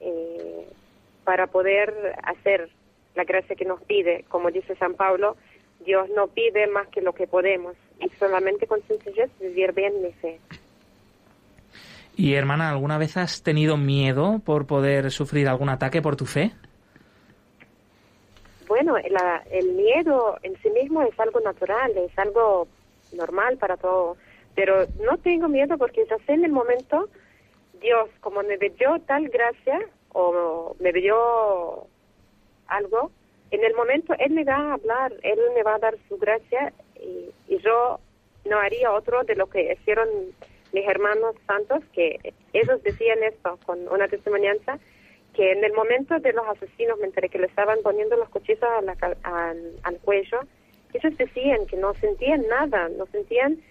eh, 0.04 0.66
para 1.24 1.46
poder 1.46 2.14
hacer 2.22 2.68
la 3.14 3.24
gracia 3.24 3.56
que 3.56 3.64
nos 3.64 3.80
pide. 3.82 4.24
Como 4.28 4.50
dice 4.50 4.76
San 4.76 4.94
Pablo, 4.94 5.36
Dios 5.84 6.08
no 6.14 6.26
pide 6.28 6.66
más 6.66 6.88
que 6.88 7.00
lo 7.00 7.14
que 7.14 7.26
podemos 7.26 7.74
y 8.00 8.08
solamente 8.10 8.66
con 8.66 8.82
sencillez 8.82 9.30
vivir 9.40 9.72
bien 9.72 10.02
mi 10.02 10.12
fe. 10.12 10.38
Y 12.16 12.34
hermana, 12.34 12.70
¿alguna 12.70 12.98
vez 12.98 13.16
has 13.16 13.42
tenido 13.42 13.76
miedo 13.76 14.40
por 14.44 14.66
poder 14.66 15.10
sufrir 15.10 15.48
algún 15.48 15.68
ataque 15.68 16.00
por 16.00 16.16
tu 16.16 16.26
fe? 16.26 16.52
Bueno, 18.68 18.96
el 18.96 19.72
miedo 19.72 20.38
en 20.42 20.56
sí 20.62 20.70
mismo 20.70 21.02
es 21.02 21.18
algo 21.18 21.40
natural, 21.40 21.92
es 21.96 22.18
algo 22.18 22.68
normal 23.12 23.56
para 23.56 23.76
todo, 23.76 24.16
pero 24.54 24.86
no 25.02 25.18
tengo 25.18 25.48
miedo 25.48 25.76
porque 25.76 26.06
ya 26.08 26.16
sé 26.26 26.32
en 26.32 26.44
el 26.44 26.52
momento 26.52 27.08
Dios, 27.84 28.08
como 28.20 28.42
me 28.42 28.56
dio 28.56 28.98
tal 29.06 29.28
gracia 29.28 29.78
o 30.14 30.74
me 30.80 30.90
dio 30.90 31.86
algo, 32.66 33.10
en 33.50 33.62
el 33.62 33.74
momento 33.74 34.14
Él 34.18 34.32
me 34.32 34.42
va 34.42 34.56
a 34.56 34.72
hablar, 34.72 35.12
Él 35.22 35.38
me 35.54 35.62
va 35.62 35.74
a 35.74 35.78
dar 35.78 35.94
su 36.08 36.16
gracia 36.16 36.72
y, 36.96 37.30
yo 37.58 37.98
no 38.44 38.58
haría 38.58 38.92
otro 38.92 39.22
de 39.24 39.36
lo 39.36 39.46
que 39.46 39.72
hicieron 39.72 40.08
mis 40.72 40.86
hermanos 40.86 41.34
santos, 41.46 41.82
que 41.94 42.34
ellos 42.52 42.82
decían 42.82 43.22
esto 43.22 43.58
con 43.64 43.86
una 43.88 44.08
testimonianza, 44.08 44.78
que 45.34 45.52
en 45.52 45.64
el 45.64 45.72
momento 45.72 46.18
de 46.18 46.32
los 46.32 46.46
asesinos, 46.48 46.98
mientras 46.98 47.30
que 47.30 47.38
le 47.38 47.46
estaban 47.46 47.78
poniendo 47.82 48.16
los 48.16 48.28
cuchillos 48.28 48.68
al, 49.22 49.98
cuello, 50.02 50.40
ellos 50.92 51.16
decían 51.16 51.66
que 51.66 51.76
no 51.76 51.94
sentían 51.94 52.46
nada, 52.48 52.88
no 52.88 53.06
sentían, 53.06 53.62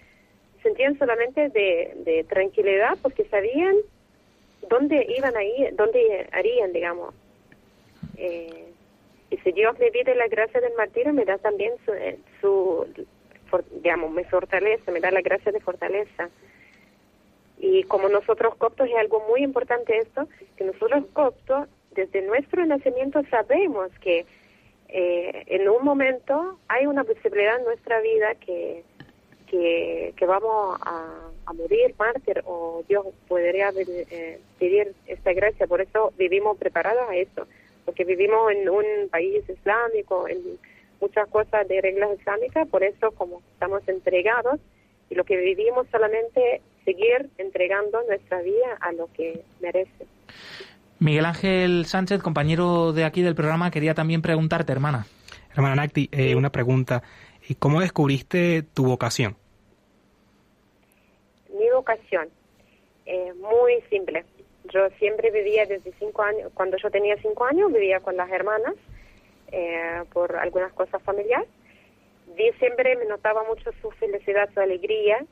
sentían 0.62 0.98
solamente 0.98 1.50
de 1.50 2.26
tranquilidad 2.28 2.96
porque 3.02 3.24
sabían 3.26 3.76
dónde 4.68 5.06
iban 5.16 5.36
a 5.36 5.44
ir, 5.44 5.74
dónde 5.76 6.28
harían, 6.32 6.72
digamos. 6.72 7.14
Eh, 8.16 8.66
y 9.30 9.36
si 9.38 9.52
Dios 9.52 9.78
me 9.78 9.90
pide 9.90 10.14
la 10.14 10.28
gracia 10.28 10.60
del 10.60 10.74
martirio, 10.74 11.12
me 11.12 11.24
da 11.24 11.38
también 11.38 11.72
su, 11.84 11.92
eh, 11.92 12.18
su 12.40 12.86
digamos, 13.72 14.10
me 14.10 14.24
fortalece, 14.24 14.90
me 14.90 15.00
da 15.00 15.10
la 15.10 15.20
gracia 15.22 15.52
de 15.52 15.60
fortaleza. 15.60 16.28
Y 17.58 17.84
como 17.84 18.08
nosotros 18.08 18.56
coptos 18.56 18.88
es 18.88 18.96
algo 18.96 19.24
muy 19.28 19.42
importante 19.42 19.98
esto, 19.98 20.28
que 20.56 20.64
nosotros 20.64 21.04
coptos 21.12 21.68
desde 21.92 22.22
nuestro 22.22 22.64
nacimiento 22.66 23.22
sabemos 23.30 23.90
que 24.00 24.26
eh, 24.88 25.44
en 25.46 25.68
un 25.68 25.84
momento 25.84 26.58
hay 26.68 26.86
una 26.86 27.04
posibilidad 27.04 27.58
en 27.58 27.64
nuestra 27.64 28.00
vida 28.00 28.34
que, 28.36 28.84
que, 29.54 30.14
que 30.16 30.26
vamos 30.26 30.78
a, 30.84 31.30
a 31.46 31.52
morir 31.52 31.94
mártir 31.96 32.42
o 32.44 32.82
Dios 32.88 33.06
podría 33.28 33.70
eh, 33.76 34.40
pedir 34.58 34.94
esta 35.06 35.32
gracia. 35.32 35.68
Por 35.68 35.80
eso 35.80 36.12
vivimos 36.18 36.58
preparados 36.58 37.08
a 37.08 37.14
eso, 37.14 37.46
porque 37.84 38.04
vivimos 38.04 38.50
en 38.50 38.68
un 38.68 38.84
país 39.10 39.48
islámico, 39.48 40.28
en 40.28 40.38
muchas 41.00 41.28
cosas 41.28 41.68
de 41.68 41.80
reglas 41.80 42.18
islámicas, 42.18 42.66
por 42.68 42.82
eso 42.82 43.12
como 43.12 43.42
estamos 43.52 43.86
entregados 43.88 44.58
y 45.08 45.14
lo 45.14 45.24
que 45.24 45.36
vivimos 45.36 45.86
solamente 45.92 46.60
seguir 46.84 47.30
entregando 47.38 48.02
nuestra 48.08 48.42
vida 48.42 48.76
a 48.80 48.92
lo 48.92 49.08
que 49.12 49.40
merece. 49.60 50.06
Miguel 50.98 51.26
Ángel 51.26 51.84
Sánchez, 51.86 52.22
compañero 52.22 52.92
de 52.92 53.04
aquí 53.04 53.22
del 53.22 53.34
programa, 53.34 53.70
quería 53.70 53.94
también 53.94 54.20
preguntarte, 54.20 54.72
hermana. 54.72 55.06
Hermana 55.54 55.76
Nacti, 55.76 56.08
eh, 56.10 56.34
una 56.34 56.50
pregunta. 56.50 57.02
¿Cómo 57.58 57.80
descubriste 57.80 58.62
tu 58.62 58.86
vocación? 58.86 59.36
Vocación. 61.84 62.30
Muy 63.36 63.82
simple. 63.90 64.24
Yo 64.72 64.88
siempre 64.98 65.30
vivía 65.30 65.66
desde 65.66 65.92
cinco 65.98 66.22
años, 66.22 66.50
cuando 66.54 66.78
yo 66.78 66.90
tenía 66.90 67.16
cinco 67.18 67.44
años, 67.44 67.70
vivía 67.70 68.00
con 68.00 68.16
las 68.16 68.30
hermanas 68.30 68.74
eh, 69.52 70.02
por 70.12 70.36
algunas 70.36 70.72
cosas 70.72 71.02
familiares. 71.02 71.48
Vi 72.36 72.50
siempre 72.52 72.96
me 72.96 73.04
notaba 73.04 73.44
mucho 73.44 73.70
su 73.82 73.90
felicidad, 73.92 74.48
su 74.54 74.60
alegría 74.60 75.24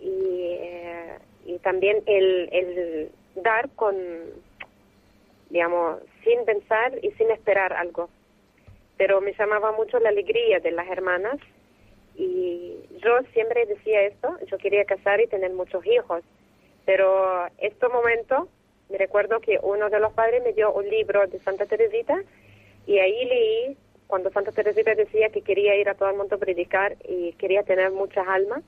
y, 0.00 0.56
eh, 0.58 1.18
y 1.44 1.58
también 1.58 2.02
el, 2.06 2.48
el 2.52 3.10
dar 3.34 3.68
con, 3.76 3.94
digamos, 5.50 6.00
sin 6.24 6.44
pensar 6.46 6.98
y 7.02 7.10
sin 7.12 7.30
esperar 7.30 7.74
algo. 7.74 8.08
Pero 8.96 9.20
me 9.20 9.34
llamaba 9.34 9.72
mucho 9.72 9.98
la 10.00 10.08
alegría 10.08 10.58
de 10.60 10.70
las 10.70 10.88
hermanas 10.88 11.36
y 12.14 12.76
yo 13.02 13.18
siempre 13.32 13.66
decía 13.66 14.02
esto, 14.02 14.36
yo 14.46 14.58
quería 14.58 14.84
casar 14.84 15.20
y 15.20 15.26
tener 15.26 15.52
muchos 15.52 15.84
hijos, 15.86 16.22
pero 16.84 17.46
este 17.58 17.88
momento 17.88 18.48
me 18.90 18.98
recuerdo 18.98 19.40
que 19.40 19.58
uno 19.62 19.88
de 19.88 20.00
los 20.00 20.12
padres 20.12 20.42
me 20.42 20.52
dio 20.52 20.72
un 20.72 20.88
libro 20.88 21.26
de 21.26 21.38
Santa 21.40 21.66
Teresita 21.66 22.22
y 22.86 22.98
ahí 22.98 23.24
leí 23.24 23.76
cuando 24.08 24.30
Santa 24.30 24.50
Teresita 24.50 24.94
decía 24.94 25.28
que 25.28 25.42
quería 25.42 25.76
ir 25.76 25.88
a 25.88 25.94
todo 25.94 26.10
el 26.10 26.16
mundo 26.16 26.34
a 26.34 26.38
predicar 26.38 26.96
y 27.08 27.32
quería 27.34 27.62
tener 27.62 27.92
muchas 27.92 28.26
almas 28.26 28.62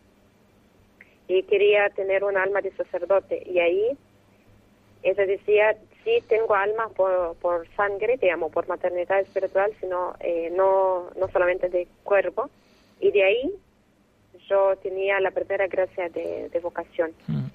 y 1.27 1.43
quería 1.43 1.91
tener 1.91 2.23
un 2.23 2.37
alma 2.37 2.61
de 2.61 2.71
sacerdote. 2.73 3.43
Y 3.45 3.59
ahí 3.59 3.99
ella 5.03 5.27
decía 5.27 5.77
sí 6.05 6.23
tengo 6.29 6.55
alma 6.55 6.89
por, 6.91 7.35
por 7.37 7.69
sangre, 7.75 8.19
te 8.19 8.31
amo, 8.31 8.51
por 8.51 8.69
maternidad 8.69 9.21
espiritual, 9.21 9.73
sino 9.81 10.15
eh, 10.21 10.51
no, 10.53 11.11
no 11.17 11.29
solamente 11.29 11.69
de 11.69 11.89
cuerpo 12.05 12.49
y 13.03 13.11
de 13.11 13.25
ahí 13.25 13.53
yo 14.49 14.77
tenía 14.83 15.21
la 15.21 15.33
primera 15.33 15.67
gracia 15.67 16.09
de, 16.09 16.61
vocación. 16.63 17.11
Mm. 17.27 17.47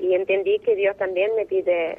Y 0.00 0.14
entendí 0.14 0.58
que 0.60 0.74
Dios 0.74 0.96
también 0.96 1.30
me 1.36 1.46
pide 1.46 1.98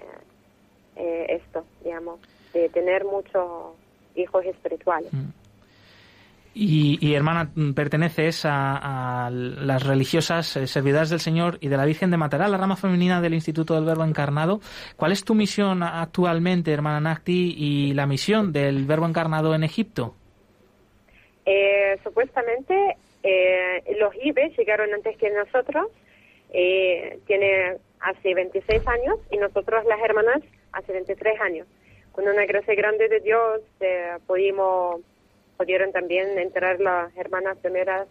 eh, 0.96 1.26
esto, 1.30 1.66
digamos, 1.84 2.20
de 2.54 2.68
tener 2.70 3.06
muchos 3.06 3.76
hijos 4.16 4.44
espirituales. 4.46 5.14
Mm. 5.14 5.30
Y, 6.60 7.14
hermana, 7.14 7.52
perteneces 7.76 8.42
a, 8.44 9.30
las 9.32 9.84
religiosas 9.84 10.58
eh, 10.58 10.66
servidoras 10.66 11.12
del 11.12 11.20
Señor 11.20 11.60
y 11.62 11.68
de 11.68 11.78
la 11.78 11.86
Virgen 11.86 12.10
de 12.10 12.18
Matará, 12.18 12.48
la 12.48 12.58
rama 12.58 12.76
femenina 12.76 13.22
del 13.22 13.36
Instituto 13.36 13.76
del 13.76 13.86
Verbo 13.86 14.04
Encarnado. 14.04 14.60
¿Cuál 14.96 15.12
es 15.12 15.24
tu 15.24 15.36
misión 15.36 15.84
actualmente, 15.84 16.74
hermana 16.74 17.00
Nakti, 17.00 17.54
y 17.56 17.94
la 17.94 18.08
misión 18.08 18.52
del 18.52 18.88
Verbo 18.88 19.06
Encarnado 19.06 19.54
en 19.54 19.64
Egipto? 19.64 20.16
Eh, 21.50 21.98
supuestamente 22.04 22.98
eh, 23.24 23.96
los 23.98 24.14
IBE 24.22 24.50
llegaron 24.58 24.94
antes 24.94 25.18
que 25.18 25.30
nosotros, 25.32 25.88
tiene 27.26 27.78
hace 28.00 28.34
26 28.34 28.88
años 28.88 29.20
y 29.32 29.38
nosotros 29.38 29.84
las 29.86 30.00
hermanas 30.02 30.42
hace 30.72 30.94
23 30.94 31.40
años. 31.42 31.68
Con 32.12 32.28
una 32.28 32.46
gracia 32.46 32.74
grande 32.76 33.10
de 33.10 33.20
Dios 33.20 33.62
pudimos 34.26 35.02
pudieron 35.58 35.92
también 35.92 36.38
entrar 36.38 36.80
las 36.80 37.16
hermanas 37.18 37.58
primeras 37.58 38.08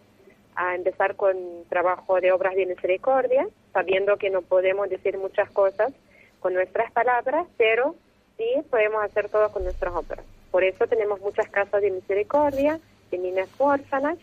a 0.55 0.75
empezar 0.75 1.15
con 1.15 1.37
trabajo 1.69 2.19
de 2.19 2.31
obras 2.31 2.55
de 2.55 2.65
misericordia, 2.65 3.47
sabiendo 3.73 4.17
que 4.17 4.29
no 4.29 4.41
podemos 4.41 4.89
decir 4.89 5.17
muchas 5.17 5.49
cosas 5.51 5.93
con 6.39 6.53
nuestras 6.53 6.91
palabras, 6.91 7.47
pero 7.57 7.95
sí 8.37 8.45
podemos 8.69 9.03
hacer 9.03 9.29
todo 9.29 9.51
con 9.51 9.63
nuestras 9.63 9.93
obras. 9.95 10.25
Por 10.51 10.63
eso 10.63 10.87
tenemos 10.87 11.21
muchas 11.21 11.47
casas 11.49 11.81
de 11.81 11.91
misericordia, 11.91 12.79
niñas 13.15 13.49
huérfanas 13.59 14.17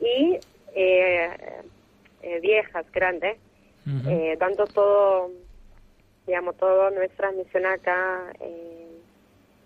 y 0.00 0.38
eh, 0.74 1.30
eh, 2.22 2.40
viejas, 2.40 2.86
grandes, 2.92 3.36
eh, 4.08 4.36
dando 4.38 4.66
todo, 4.66 5.30
digamos, 6.26 6.56
toda 6.56 6.90
nuestra 6.90 7.32
misión 7.32 7.66
acá 7.66 8.32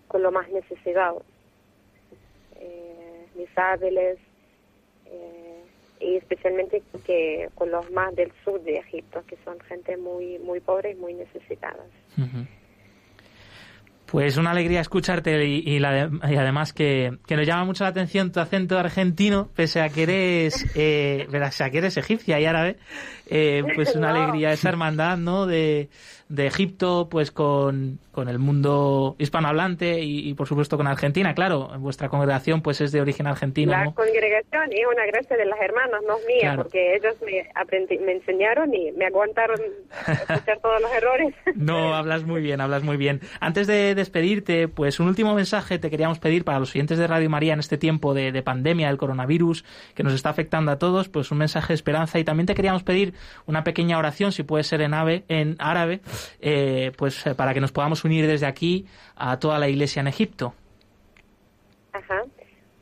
con 0.07 0.23
lo 0.23 0.31
más 0.31 0.49
necesitado. 0.49 1.23
Misables, 3.35 4.19
eh, 5.05 5.63
y 6.01 6.15
especialmente 6.15 6.81
que 7.05 7.49
con 7.55 7.71
los 7.71 7.89
más 7.91 8.15
del 8.15 8.31
sur 8.43 8.61
de 8.61 8.77
Egipto, 8.77 9.23
que 9.27 9.37
son 9.43 9.59
gente 9.61 9.97
muy 9.97 10.39
muy 10.39 10.59
pobre 10.59 10.91
y 10.91 10.95
muy 10.95 11.13
necesitada. 11.13 11.83
Pues 14.11 14.37
una 14.37 14.51
alegría 14.51 14.81
escucharte 14.81 15.45
y, 15.45 15.83
además 15.83 16.73
que, 16.73 17.19
nos 17.29 17.45
llama 17.45 17.65
mucho 17.65 17.83
la 17.83 17.91
atención 17.91 18.31
tu 18.31 18.39
acento 18.39 18.79
argentino, 18.79 19.49
pese 19.55 19.81
a 19.81 19.89
que 19.89 20.03
eres, 20.03 20.65
eh, 20.75 21.27
a 21.31 21.69
que 21.69 21.77
eres 21.77 21.95
egipcia 21.95 22.39
y 22.39 22.45
árabe, 22.45 22.77
eh, 23.27 23.63
pues 23.75 23.95
una 23.95 24.09
alegría 24.09 24.51
esa 24.51 24.69
hermandad, 24.69 25.17
¿no? 25.17 25.45
De, 25.45 25.89
de 26.29 26.45
Egipto, 26.45 27.09
pues 27.09 27.31
con, 27.31 27.99
con 28.11 28.29
el 28.29 28.37
mundo 28.37 29.15
hispanohablante 29.17 29.99
y, 30.01 30.33
por 30.35 30.47
supuesto 30.47 30.77
con 30.77 30.85
Argentina. 30.85 31.33
Claro, 31.33 31.69
vuestra 31.79 32.07
congregación 32.07 32.61
pues 32.61 32.81
es 32.81 32.91
de 32.91 33.01
origen 33.01 33.25
argentino. 33.25 33.71
La 33.71 33.91
congregación 33.91 34.71
es 34.71 34.85
una 34.91 35.05
gracia 35.07 35.35
de 35.35 35.45
las 35.45 35.59
hermanas, 35.59 36.01
no 36.07 36.17
es 36.17 36.25
mía, 36.27 36.53
porque 36.55 36.95
ellos 36.95 37.15
me, 37.25 37.97
me 38.05 38.11
enseñaron 38.11 38.73
y 38.73 38.91
me 38.91 39.07
aguantaron 39.07 39.59
escuchar 40.07 40.59
todos 40.61 40.81
los 40.81 40.91
errores. 40.91 41.33
No, 41.55 41.95
hablas 41.95 42.23
muy 42.23 42.41
bien, 42.41 42.61
hablas 42.61 42.83
muy 42.83 42.97
bien. 42.97 43.21
Antes 43.39 43.65
de 43.65 43.95
despedirte, 43.95 44.67
pues 44.67 44.99
un 44.99 45.07
último 45.07 45.33
mensaje 45.33 45.79
te 45.79 45.89
queríamos 45.89 46.19
pedir 46.19 46.45
para 46.45 46.59
los 46.59 46.69
oyentes 46.75 46.99
de 46.99 47.07
Radio 47.07 47.29
María 47.29 47.53
en 47.53 47.59
este 47.59 47.79
tiempo 47.79 48.13
de, 48.13 48.31
de 48.31 48.43
pandemia 48.43 48.87
del 48.87 48.97
coronavirus 48.97 49.65
que 49.95 50.03
nos 50.03 50.13
está 50.13 50.29
afectando 50.29 50.71
a 50.71 50.77
todos, 50.77 51.09
pues 51.09 51.31
un 51.31 51.39
mensaje 51.39 51.69
de 51.69 51.75
esperanza 51.75 52.19
y 52.19 52.23
también 52.23 52.45
te 52.45 52.53
queríamos 52.53 52.83
pedir 52.83 53.15
una 53.47 53.63
pequeña 53.63 53.97
oración, 53.97 54.31
si 54.31 54.43
puede 54.43 54.63
ser 54.63 54.81
en, 54.81 54.93
ave, 54.93 55.23
en 55.27 55.55
árabe, 55.57 56.01
eh, 56.39 56.91
pues 56.97 57.25
eh, 57.25 57.35
para 57.35 57.53
que 57.53 57.61
nos 57.61 57.71
podamos 57.71 58.03
unir 58.03 58.27
desde 58.27 58.45
aquí 58.45 58.85
a 59.15 59.39
toda 59.39 59.59
la 59.59 59.67
iglesia 59.67 59.99
en 60.01 60.07
Egipto. 60.07 60.53
Ajá. 61.93 62.23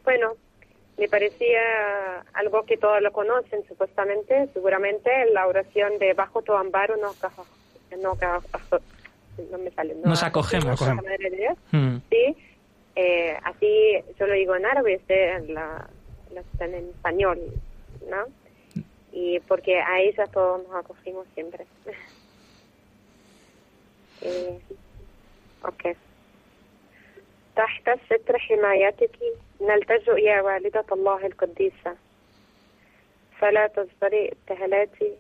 Bueno, 0.03 0.33
me 0.97 1.07
parecía 1.07 1.59
algo 2.33 2.63
que 2.63 2.77
todos 2.77 3.01
lo 3.01 3.11
conocen, 3.11 3.65
supuestamente, 3.67 4.49
seguramente 4.53 5.11
la 5.31 5.47
oración 5.47 5.99
de 5.99 6.13
bajo 6.13 6.41
tu 6.41 6.53
amparo 6.53 6.97
no, 6.97 7.13
no, 8.01 8.15
no 9.51 9.57
me 9.57 9.71
sale. 9.71 9.95
nos 10.03 10.23
acogemos. 10.23 10.81
Mm. 11.71 11.97
Sí, 12.09 12.35
eh, 12.95 13.37
así 13.43 13.93
yo 14.19 14.25
lo 14.25 14.33
digo 14.33 14.55
en 14.55 14.65
árabe, 14.65 14.95
este, 14.95 15.39
la, 15.53 15.87
la, 16.33 16.65
en 16.65 16.89
español, 16.89 17.39
¿no? 18.09 18.25
Y 19.11 19.39
porque 19.41 19.79
a 19.79 19.99
ella 19.99 20.25
todos 20.25 20.67
nos 20.67 20.75
acogimos 20.77 21.27
siempre. 21.35 21.65
إيه. 24.22 24.58
أوكي 25.64 25.94
تحت 27.56 27.90
ستر 28.06 28.38
حمايتك 28.38 29.18
نلتجئ 29.60 30.20
يا 30.20 30.42
والدة 30.42 30.84
الله 30.92 31.26
القديسة 31.26 31.96
فلا 33.38 33.66
تصدري 33.66 34.32
ابتهالاتي 34.32 35.12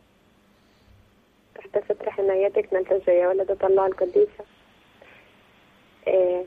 تحت 1.54 1.84
ستر 1.84 2.10
حمايتك 2.10 2.72
نلتجئ 2.72 3.12
يا 3.12 3.28
والدة 3.28 3.66
الله 3.66 3.86
القديسة 3.86 4.44
إيه. 6.06 6.46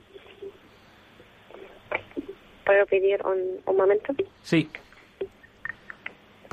¿Puedo 2.65 2.85
pedir 2.87 3.23
un, 3.23 3.39
un 3.67 3.77
momento? 3.77 4.13
Sí. 4.41 4.67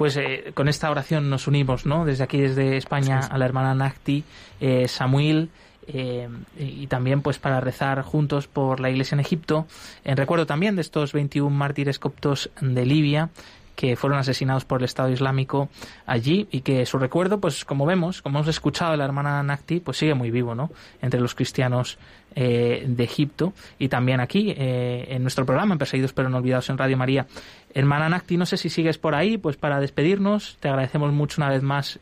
pues 0.02 0.16
eh, 0.16 0.52
con 0.54 0.68
esta 0.68 0.90
oración 0.90 1.30
nos 1.30 1.46
unimos, 1.46 1.86
¿no? 1.86 2.04
Desde 2.04 2.24
aquí, 2.24 2.40
desde 2.40 2.76
España, 2.76 3.20
a 3.20 3.38
la 3.38 3.44
hermana 3.44 3.72
Nakti, 3.74 4.24
eh, 4.60 4.88
Samuel, 4.88 5.50
eh, 5.87 6.27
y 6.57 6.87
también 6.87 7.21
pues 7.21 7.39
para 7.39 7.61
rezar 7.61 8.01
juntos 8.01 8.47
por 8.47 8.79
la 8.79 8.89
iglesia 8.89 9.15
en 9.15 9.21
Egipto, 9.21 9.67
en 10.03 10.17
recuerdo 10.17 10.45
también 10.45 10.75
de 10.75 10.81
estos 10.81 11.13
21 11.13 11.49
mártires 11.49 11.97
coptos 11.99 12.49
de 12.59 12.85
Libia 12.85 13.29
que 13.77 13.95
fueron 13.95 14.17
asesinados 14.17 14.65
por 14.65 14.79
el 14.79 14.85
Estado 14.85 15.11
Islámico 15.11 15.69
allí 16.07 16.47
y 16.51 16.61
que 16.61 16.85
su 16.87 16.97
recuerdo, 16.97 17.39
pues 17.39 17.63
como 17.63 17.85
vemos, 17.85 18.23
como 18.23 18.39
hemos 18.39 18.47
escuchado 18.47 18.91
de 18.91 18.97
la 18.97 19.05
hermana 19.05 19.43
Nakti, 19.43 19.79
pues 19.79 19.97
sigue 19.97 20.15
muy 20.15 20.31
vivo, 20.31 20.55
¿no? 20.55 20.71
Entre 20.99 21.19
los 21.19 21.35
cristianos 21.35 21.99
eh, 22.35 22.85
de 22.87 23.03
Egipto 23.03 23.53
y 23.77 23.87
también 23.87 24.19
aquí 24.19 24.51
eh, 24.57 25.05
en 25.09 25.21
nuestro 25.21 25.45
programa, 25.45 25.75
en 25.75 25.77
Perseguidos 25.77 26.11
pero 26.11 26.27
no 26.27 26.37
olvidados 26.37 26.69
en 26.71 26.77
Radio 26.79 26.97
María. 26.97 27.27
Hermana 27.71 28.09
Nakti, 28.09 28.35
no 28.35 28.47
sé 28.47 28.57
si 28.57 28.69
sigues 28.69 28.97
por 28.97 29.13
ahí, 29.13 29.37
pues 29.37 29.57
para 29.57 29.79
despedirnos, 29.79 30.57
te 30.59 30.69
agradecemos 30.69 31.13
mucho 31.13 31.39
una 31.39 31.51
vez 31.51 31.61
más 31.61 31.99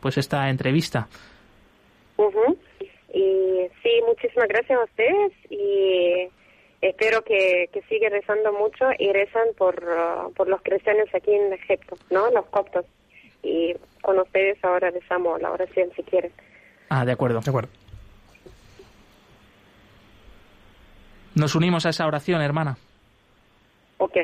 pues 0.00 0.18
esta 0.18 0.50
entrevista. 0.50 1.08
Y 3.13 3.67
sí, 3.81 4.01
muchísimas 4.07 4.47
gracias 4.47 4.79
a 4.79 4.83
ustedes 4.83 5.31
y 5.49 6.29
espero 6.81 7.23
que, 7.23 7.69
que 7.73 7.81
sigan 7.83 8.11
rezando 8.11 8.53
mucho 8.53 8.85
y 8.97 9.11
rezan 9.11 9.47
por, 9.57 9.83
uh, 9.83 10.31
por 10.33 10.47
los 10.47 10.61
cristianos 10.61 11.09
aquí 11.13 11.33
en 11.33 11.53
Egipto, 11.53 11.97
¿no? 12.11 12.29
Los 12.31 12.45
coptos. 12.47 12.85
Y 13.41 13.75
con 14.01 14.19
ustedes 14.19 14.63
ahora 14.63 14.91
rezamos 14.91 15.41
la 15.41 15.51
oración 15.51 15.89
si 15.95 16.03
quieren. 16.03 16.31
Ah, 16.89 17.05
de 17.05 17.13
acuerdo. 17.13 17.39
De 17.39 17.49
acuerdo. 17.49 17.69
Nos 21.35 21.55
unimos 21.55 21.85
a 21.85 21.89
esa 21.89 22.05
oración, 22.05 22.41
hermana. 22.41 22.77
Ok. 23.97 24.17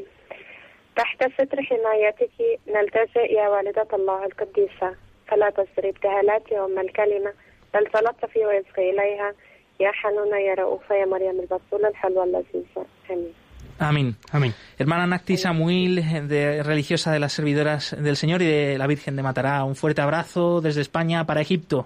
تحت 0.96 1.32
ستر 1.34 1.62
حمايتك 1.64 2.60
نلتجئ 2.68 3.34
يا 3.34 3.48
والدة 3.50 3.88
الله 3.94 4.26
القديسة 4.26 4.96
فلا 5.28 5.50
تسري 5.50 5.90
ابتهالاتي 5.90 6.60
أم 6.60 6.80
الكلمة 6.80 7.34
بل 7.74 7.86
تلطفي 7.86 8.46
ويصغي 8.46 8.90
إليها 8.90 9.34
يا 9.80 9.92
حنونة 9.92 10.38
يا 10.38 10.54
رؤوفة 10.54 10.96
يا 10.96 11.06
مريم 11.06 11.40
البطولة 11.40 11.88
الحلوة 11.88 12.24
اللذيذة 12.24 12.86
آمين 13.12 13.34
Amén. 13.78 14.16
Amén. 14.32 14.54
Hermana 14.80 15.06
Nacti 15.06 15.36
Samuel, 15.36 15.96
de, 16.30 16.64
religiosa 16.64 17.12
de 17.12 17.20
las 17.20 17.34
servidoras 17.34 17.94
del 18.02 18.16
Señor 18.16 18.42
y 18.42 18.46
de 18.46 18.78
la 18.78 18.88
Virgen 18.88 19.18
de 19.18 19.24
Matará, 19.24 19.66
un 19.66 19.76
fuerte 19.76 20.02
abrazo 20.02 20.62
desde 20.62 20.80
España 20.80 21.26
para 21.26 21.42
Egipto. 21.42 21.86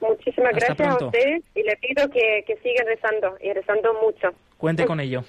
Muchísimas 0.00 0.54
Hasta 0.54 0.66
gracias 0.66 0.76
pronto. 0.76 1.04
a 1.04 1.08
ustedes 1.08 1.44
y 1.54 1.62
le 1.62 1.76
pido 1.76 2.08
que, 2.10 2.42
que 2.46 2.56
sigan 2.56 2.86
rezando 2.86 3.36
y 3.40 3.52
rezando 3.52 3.94
mucho. 4.02 4.34
Cuente 4.58 4.84
con 4.84 4.98
ello. 4.98 5.22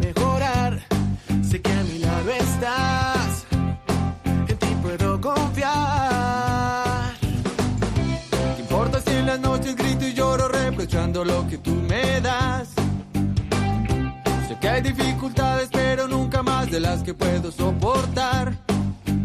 Mejorar. 0.00 0.80
Sé 1.42 1.60
que 1.60 1.72
a 1.72 1.82
mi 1.84 1.98
lado 1.98 2.30
estás, 2.30 3.46
en 4.48 4.56
ti 4.56 4.66
puedo 4.82 5.20
confiar. 5.20 7.14
¿Qué 8.56 8.60
importa 8.60 9.00
si 9.00 9.10
en 9.10 9.26
las 9.26 9.40
noches 9.40 9.76
grito 9.76 10.06
y 10.06 10.14
lloro 10.14 10.48
reprochando 10.48 11.24
lo 11.24 11.46
que 11.48 11.58
tú 11.58 11.72
me 11.88 12.20
das? 12.20 12.68
Sé 14.48 14.58
que 14.60 14.68
hay 14.68 14.82
dificultades, 14.82 15.68
pero 15.72 16.08
nunca 16.08 16.42
más 16.42 16.70
de 16.70 16.80
las 16.80 17.02
que 17.02 17.14
puedo 17.14 17.50
soportar. 17.50 18.54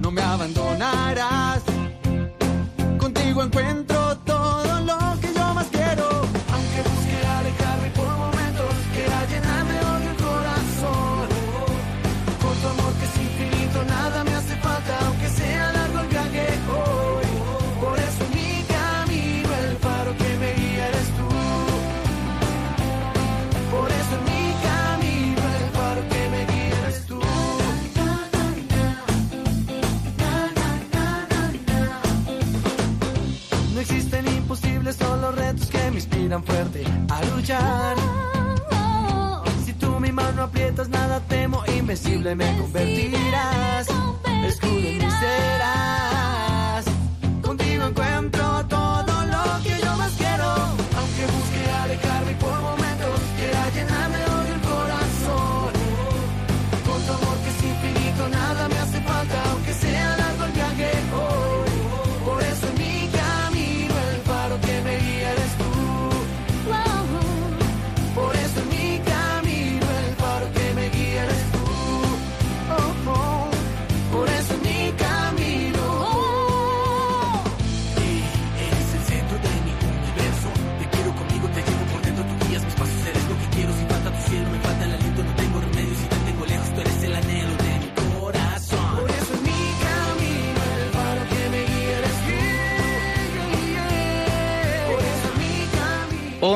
No 0.01 0.11
me 0.11 0.21
abandonarás. 0.21 1.78
Encuentro 3.41 4.18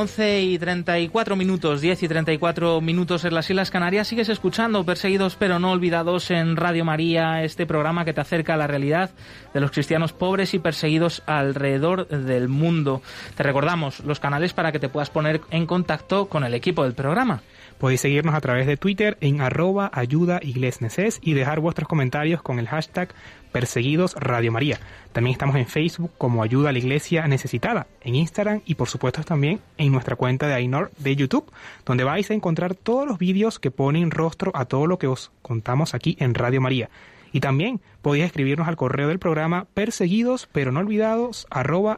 11 0.03 0.41
y 0.41 0.59
34 0.59 1.37
minutos, 1.37 1.79
10 1.79 2.03
y 2.03 2.07
34 2.09 2.81
minutos 2.81 3.23
en 3.23 3.33
las 3.33 3.49
Islas 3.49 3.71
Canarias. 3.71 4.05
Sigues 4.05 4.27
escuchando 4.27 4.83
Perseguidos 4.83 5.37
pero 5.37 5.59
no 5.59 5.71
olvidados 5.71 6.29
en 6.29 6.57
Radio 6.57 6.83
María, 6.83 7.41
este 7.41 7.65
programa 7.65 8.03
que 8.03 8.11
te 8.11 8.19
acerca 8.19 8.55
a 8.55 8.57
la 8.57 8.67
realidad 8.67 9.11
de 9.53 9.61
los 9.61 9.71
cristianos 9.71 10.11
pobres 10.11 10.53
y 10.53 10.59
perseguidos 10.59 11.23
alrededor 11.25 12.09
del 12.09 12.49
mundo. 12.49 13.01
Te 13.37 13.43
recordamos 13.43 14.01
los 14.01 14.19
canales 14.19 14.51
para 14.51 14.73
que 14.73 14.79
te 14.79 14.89
puedas 14.89 15.09
poner 15.09 15.39
en 15.51 15.65
contacto 15.65 16.25
con 16.25 16.43
el 16.43 16.53
equipo 16.53 16.83
del 16.83 16.95
programa. 16.95 17.41
Podéis 17.77 18.01
seguirnos 18.01 18.35
a 18.35 18.41
través 18.41 18.67
de 18.67 18.77
Twitter 18.77 19.17
en 19.21 19.41
arroba 19.41 19.91
ayuda 19.93 20.39
y 20.41 21.33
dejar 21.33 21.59
vuestros 21.59 21.87
comentarios 21.87 22.41
con 22.41 22.59
el 22.59 22.67
hashtag 22.67 23.13
Perseguidos 23.51 24.15
Radio 24.15 24.51
María. 24.51 24.79
También 25.11 25.33
estamos 25.33 25.55
en 25.55 25.67
Facebook 25.67 26.11
como 26.17 26.41
Ayuda 26.41 26.69
a 26.69 26.71
la 26.71 26.79
Iglesia 26.79 27.27
Necesitada, 27.27 27.85
en 28.01 28.15
Instagram 28.15 28.61
y 28.65 28.75
por 28.75 28.89
supuesto 28.89 29.23
también 29.23 29.61
en 29.77 29.91
nuestra 29.91 30.15
cuenta 30.15 30.47
de 30.47 30.55
Ainor 30.55 30.91
de 30.97 31.15
YouTube, 31.15 31.51
donde 31.85 32.03
vais 32.03 32.29
a 32.31 32.33
encontrar 32.33 32.73
todos 32.73 33.07
los 33.07 33.19
vídeos 33.19 33.59
que 33.59 33.71
ponen 33.71 34.11
rostro 34.11 34.51
a 34.55 34.65
todo 34.65 34.87
lo 34.87 34.97
que 34.97 35.07
os 35.07 35.31
contamos 35.41 35.93
aquí 35.93 36.17
en 36.19 36.33
Radio 36.33 36.61
María. 36.61 36.89
Y 37.31 37.39
también 37.39 37.81
podéis 38.01 38.25
escribirnos 38.25 38.67
al 38.67 38.75
correo 38.75 39.07
del 39.07 39.19
programa 39.19 39.67
perseguidos 39.73 40.49
pero 40.51 40.71
no 40.71 40.79
olvidados 40.79 41.47
arroba. 41.49 41.97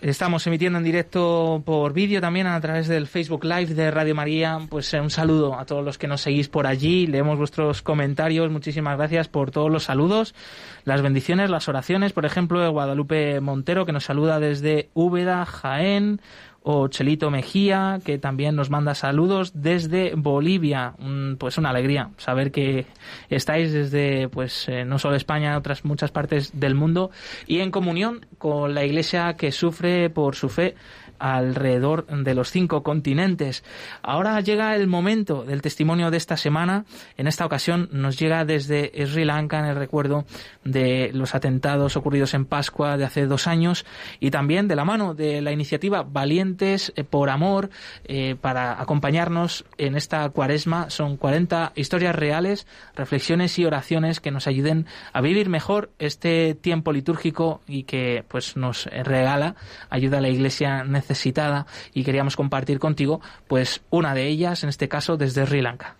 Estamos 0.00 0.46
emitiendo 0.46 0.78
en 0.78 0.84
directo 0.84 1.60
por 1.66 1.92
vídeo 1.92 2.20
también 2.20 2.46
a 2.46 2.60
través 2.60 2.86
del 2.86 3.08
Facebook 3.08 3.44
Live 3.44 3.74
de 3.74 3.90
Radio 3.90 4.14
María. 4.14 4.60
Pues 4.70 4.94
eh, 4.94 5.00
un 5.00 5.10
saludo 5.10 5.58
a 5.58 5.66
todos 5.66 5.84
los 5.84 5.98
que 5.98 6.06
nos 6.06 6.20
seguís 6.20 6.48
por 6.48 6.68
allí. 6.68 7.08
Leemos 7.08 7.36
vuestros 7.36 7.82
comentarios. 7.82 8.48
Muchísimas 8.48 8.96
gracias 8.96 9.26
por 9.26 9.50
todos 9.50 9.72
los 9.72 9.82
saludos, 9.82 10.36
las 10.84 11.02
bendiciones, 11.02 11.50
las 11.50 11.68
oraciones. 11.68 12.12
Por 12.12 12.26
ejemplo, 12.26 12.60
de 12.60 12.68
Guadalupe 12.68 13.40
Montero, 13.40 13.86
que 13.86 13.92
nos 13.92 14.04
saluda 14.04 14.38
desde 14.38 14.88
Úbeda, 14.94 15.44
Jaén 15.44 16.20
o 16.62 16.88
Chelito 16.88 17.30
Mejía, 17.30 18.00
que 18.04 18.18
también 18.18 18.56
nos 18.56 18.70
manda 18.70 18.94
saludos 18.94 19.52
desde 19.54 20.14
Bolivia. 20.14 20.94
Pues 21.38 21.58
una 21.58 21.70
alegría 21.70 22.10
saber 22.16 22.50
que 22.50 22.86
estáis 23.30 23.72
desde, 23.72 24.28
pues, 24.28 24.68
eh, 24.68 24.84
no 24.84 24.98
solo 24.98 25.16
España, 25.16 25.56
otras 25.56 25.84
muchas 25.84 26.10
partes 26.10 26.58
del 26.58 26.74
mundo 26.74 27.10
y 27.46 27.60
en 27.60 27.70
comunión 27.70 28.26
con 28.38 28.74
la 28.74 28.84
Iglesia 28.84 29.34
que 29.34 29.52
sufre 29.52 30.10
por 30.10 30.36
su 30.36 30.48
fe 30.48 30.74
alrededor 31.18 32.06
de 32.06 32.34
los 32.34 32.50
cinco 32.50 32.82
continentes. 32.82 33.64
Ahora 34.02 34.40
llega 34.40 34.74
el 34.76 34.86
momento 34.86 35.44
del 35.44 35.62
testimonio 35.62 36.10
de 36.10 36.16
esta 36.16 36.36
semana. 36.36 36.84
En 37.16 37.26
esta 37.26 37.46
ocasión 37.46 37.88
nos 37.92 38.18
llega 38.18 38.44
desde 38.44 38.92
Sri 39.06 39.24
Lanka 39.24 39.58
en 39.58 39.66
el 39.66 39.76
recuerdo 39.76 40.24
de 40.64 41.10
los 41.12 41.34
atentados 41.34 41.96
ocurridos 41.96 42.34
en 42.34 42.44
Pascua 42.44 42.96
de 42.96 43.04
hace 43.04 43.26
dos 43.26 43.46
años 43.46 43.84
y 44.20 44.30
también 44.30 44.68
de 44.68 44.76
la 44.76 44.84
mano 44.84 45.14
de 45.14 45.40
la 45.40 45.52
iniciativa 45.52 46.02
Valientes 46.02 46.92
eh, 46.96 47.04
por 47.04 47.30
Amor 47.30 47.70
eh, 48.04 48.36
para 48.40 48.80
acompañarnos 48.80 49.64
en 49.78 49.96
esta 49.96 50.28
cuaresma. 50.30 50.90
Son 50.90 51.16
40 51.16 51.72
historias 51.74 52.14
reales, 52.14 52.66
reflexiones 52.94 53.58
y 53.58 53.64
oraciones 53.64 54.20
que 54.20 54.30
nos 54.30 54.46
ayuden 54.46 54.86
a 55.12 55.20
vivir 55.20 55.48
mejor 55.48 55.90
este 55.98 56.54
tiempo 56.54 56.92
litúrgico 56.92 57.60
y 57.66 57.84
que 57.84 58.24
pues 58.28 58.56
nos 58.56 58.86
regala 58.86 59.56
ayuda 59.90 60.18
a 60.18 60.20
la 60.20 60.28
Iglesia 60.28 60.84
necesitada 61.08 61.66
y 61.94 62.04
queríamos 62.04 62.36
compartir 62.36 62.78
contigo 62.78 63.20
pues 63.46 63.82
una 63.90 64.14
de 64.14 64.26
ellas, 64.26 64.62
en 64.62 64.68
este 64.68 64.88
caso 64.88 65.16
desde 65.16 65.46
Sri 65.46 65.62
Lanka. 65.62 65.96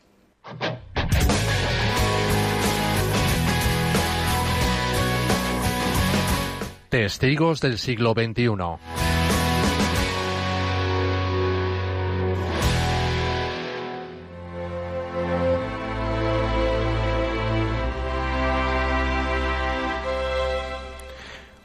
Testigos 6.88 7.60
del 7.60 7.78
siglo 7.78 8.14
XXI. 8.14 8.48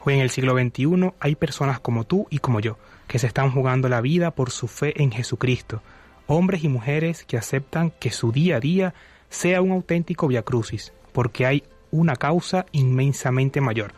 Hoy 0.06 0.14
en 0.14 0.20
el 0.20 0.28
siglo 0.28 0.52
XXI 0.52 1.12
hay 1.18 1.34
personas 1.34 1.80
como 1.80 2.04
tú 2.04 2.26
y 2.28 2.38
como 2.38 2.60
yo, 2.60 2.76
que 3.06 3.18
se 3.18 3.26
están 3.26 3.50
jugando 3.50 3.88
la 3.88 4.00
vida 4.00 4.30
por 4.30 4.50
su 4.50 4.68
fe 4.68 5.02
en 5.02 5.10
Jesucristo, 5.10 5.82
hombres 6.26 6.64
y 6.64 6.68
mujeres 6.68 7.24
que 7.24 7.36
aceptan 7.36 7.90
que 7.90 8.10
su 8.10 8.32
día 8.32 8.56
a 8.56 8.60
día 8.60 8.94
sea 9.28 9.60
un 9.60 9.72
auténtico 9.72 10.28
viacrucis, 10.28 10.92
porque 11.12 11.46
hay 11.46 11.64
una 11.90 12.16
causa 12.16 12.66
inmensamente 12.72 13.60
mayor. 13.60 13.92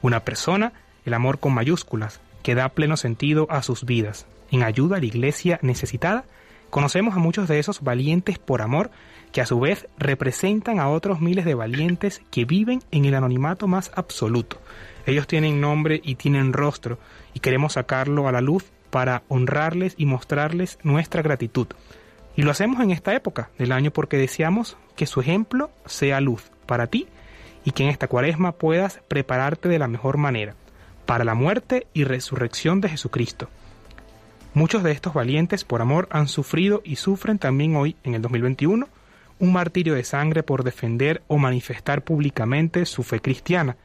Una 0.00 0.20
persona, 0.20 0.72
el 1.04 1.14
amor 1.14 1.38
con 1.38 1.52
mayúsculas, 1.54 2.20
que 2.42 2.54
da 2.54 2.68
pleno 2.68 2.96
sentido 2.96 3.46
a 3.50 3.62
sus 3.62 3.84
vidas. 3.84 4.26
En 4.50 4.62
ayuda 4.62 4.96
a 4.96 5.00
la 5.00 5.06
iglesia 5.06 5.58
necesitada, 5.62 6.24
conocemos 6.70 7.14
a 7.14 7.18
muchos 7.18 7.48
de 7.48 7.58
esos 7.58 7.82
valientes 7.82 8.38
por 8.38 8.62
amor 8.62 8.90
que 9.32 9.40
a 9.40 9.46
su 9.46 9.58
vez 9.60 9.88
representan 9.98 10.78
a 10.78 10.88
otros 10.88 11.20
miles 11.20 11.44
de 11.44 11.54
valientes 11.54 12.22
que 12.30 12.44
viven 12.44 12.82
en 12.90 13.06
el 13.06 13.14
anonimato 13.14 13.66
más 13.66 13.90
absoluto. 13.94 14.60
Ellos 15.06 15.26
tienen 15.26 15.60
nombre 15.60 16.00
y 16.04 16.16
tienen 16.16 16.52
rostro 16.52 16.98
y 17.34 17.40
queremos 17.40 17.74
sacarlo 17.74 18.28
a 18.28 18.32
la 18.32 18.40
luz 18.40 18.64
para 18.90 19.22
honrarles 19.28 19.94
y 19.96 20.06
mostrarles 20.06 20.78
nuestra 20.82 21.22
gratitud. 21.22 21.66
Y 22.36 22.42
lo 22.42 22.50
hacemos 22.50 22.80
en 22.80 22.90
esta 22.90 23.14
época 23.14 23.50
del 23.58 23.72
año 23.72 23.90
porque 23.90 24.16
deseamos 24.16 24.76
que 24.96 25.06
su 25.06 25.20
ejemplo 25.20 25.70
sea 25.86 26.20
luz 26.20 26.50
para 26.66 26.86
ti 26.86 27.08
y 27.64 27.72
que 27.72 27.84
en 27.84 27.90
esta 27.90 28.08
cuaresma 28.08 28.52
puedas 28.52 29.00
prepararte 29.08 29.68
de 29.68 29.78
la 29.78 29.88
mejor 29.88 30.16
manera 30.16 30.54
para 31.06 31.24
la 31.24 31.34
muerte 31.34 31.86
y 31.92 32.04
resurrección 32.04 32.80
de 32.80 32.88
Jesucristo. 32.88 33.48
Muchos 34.54 34.82
de 34.82 34.92
estos 34.92 35.14
valientes 35.14 35.64
por 35.64 35.80
amor 35.80 36.08
han 36.10 36.28
sufrido 36.28 36.82
y 36.84 36.96
sufren 36.96 37.38
también 37.38 37.74
hoy, 37.76 37.96
en 38.04 38.14
el 38.14 38.22
2021, 38.22 38.86
un 39.38 39.52
martirio 39.52 39.94
de 39.94 40.04
sangre 40.04 40.42
por 40.42 40.62
defender 40.62 41.22
o 41.26 41.38
manifestar 41.38 42.02
públicamente 42.02 42.84
su 42.84 43.02
fe 43.02 43.20
cristiana. 43.20 43.76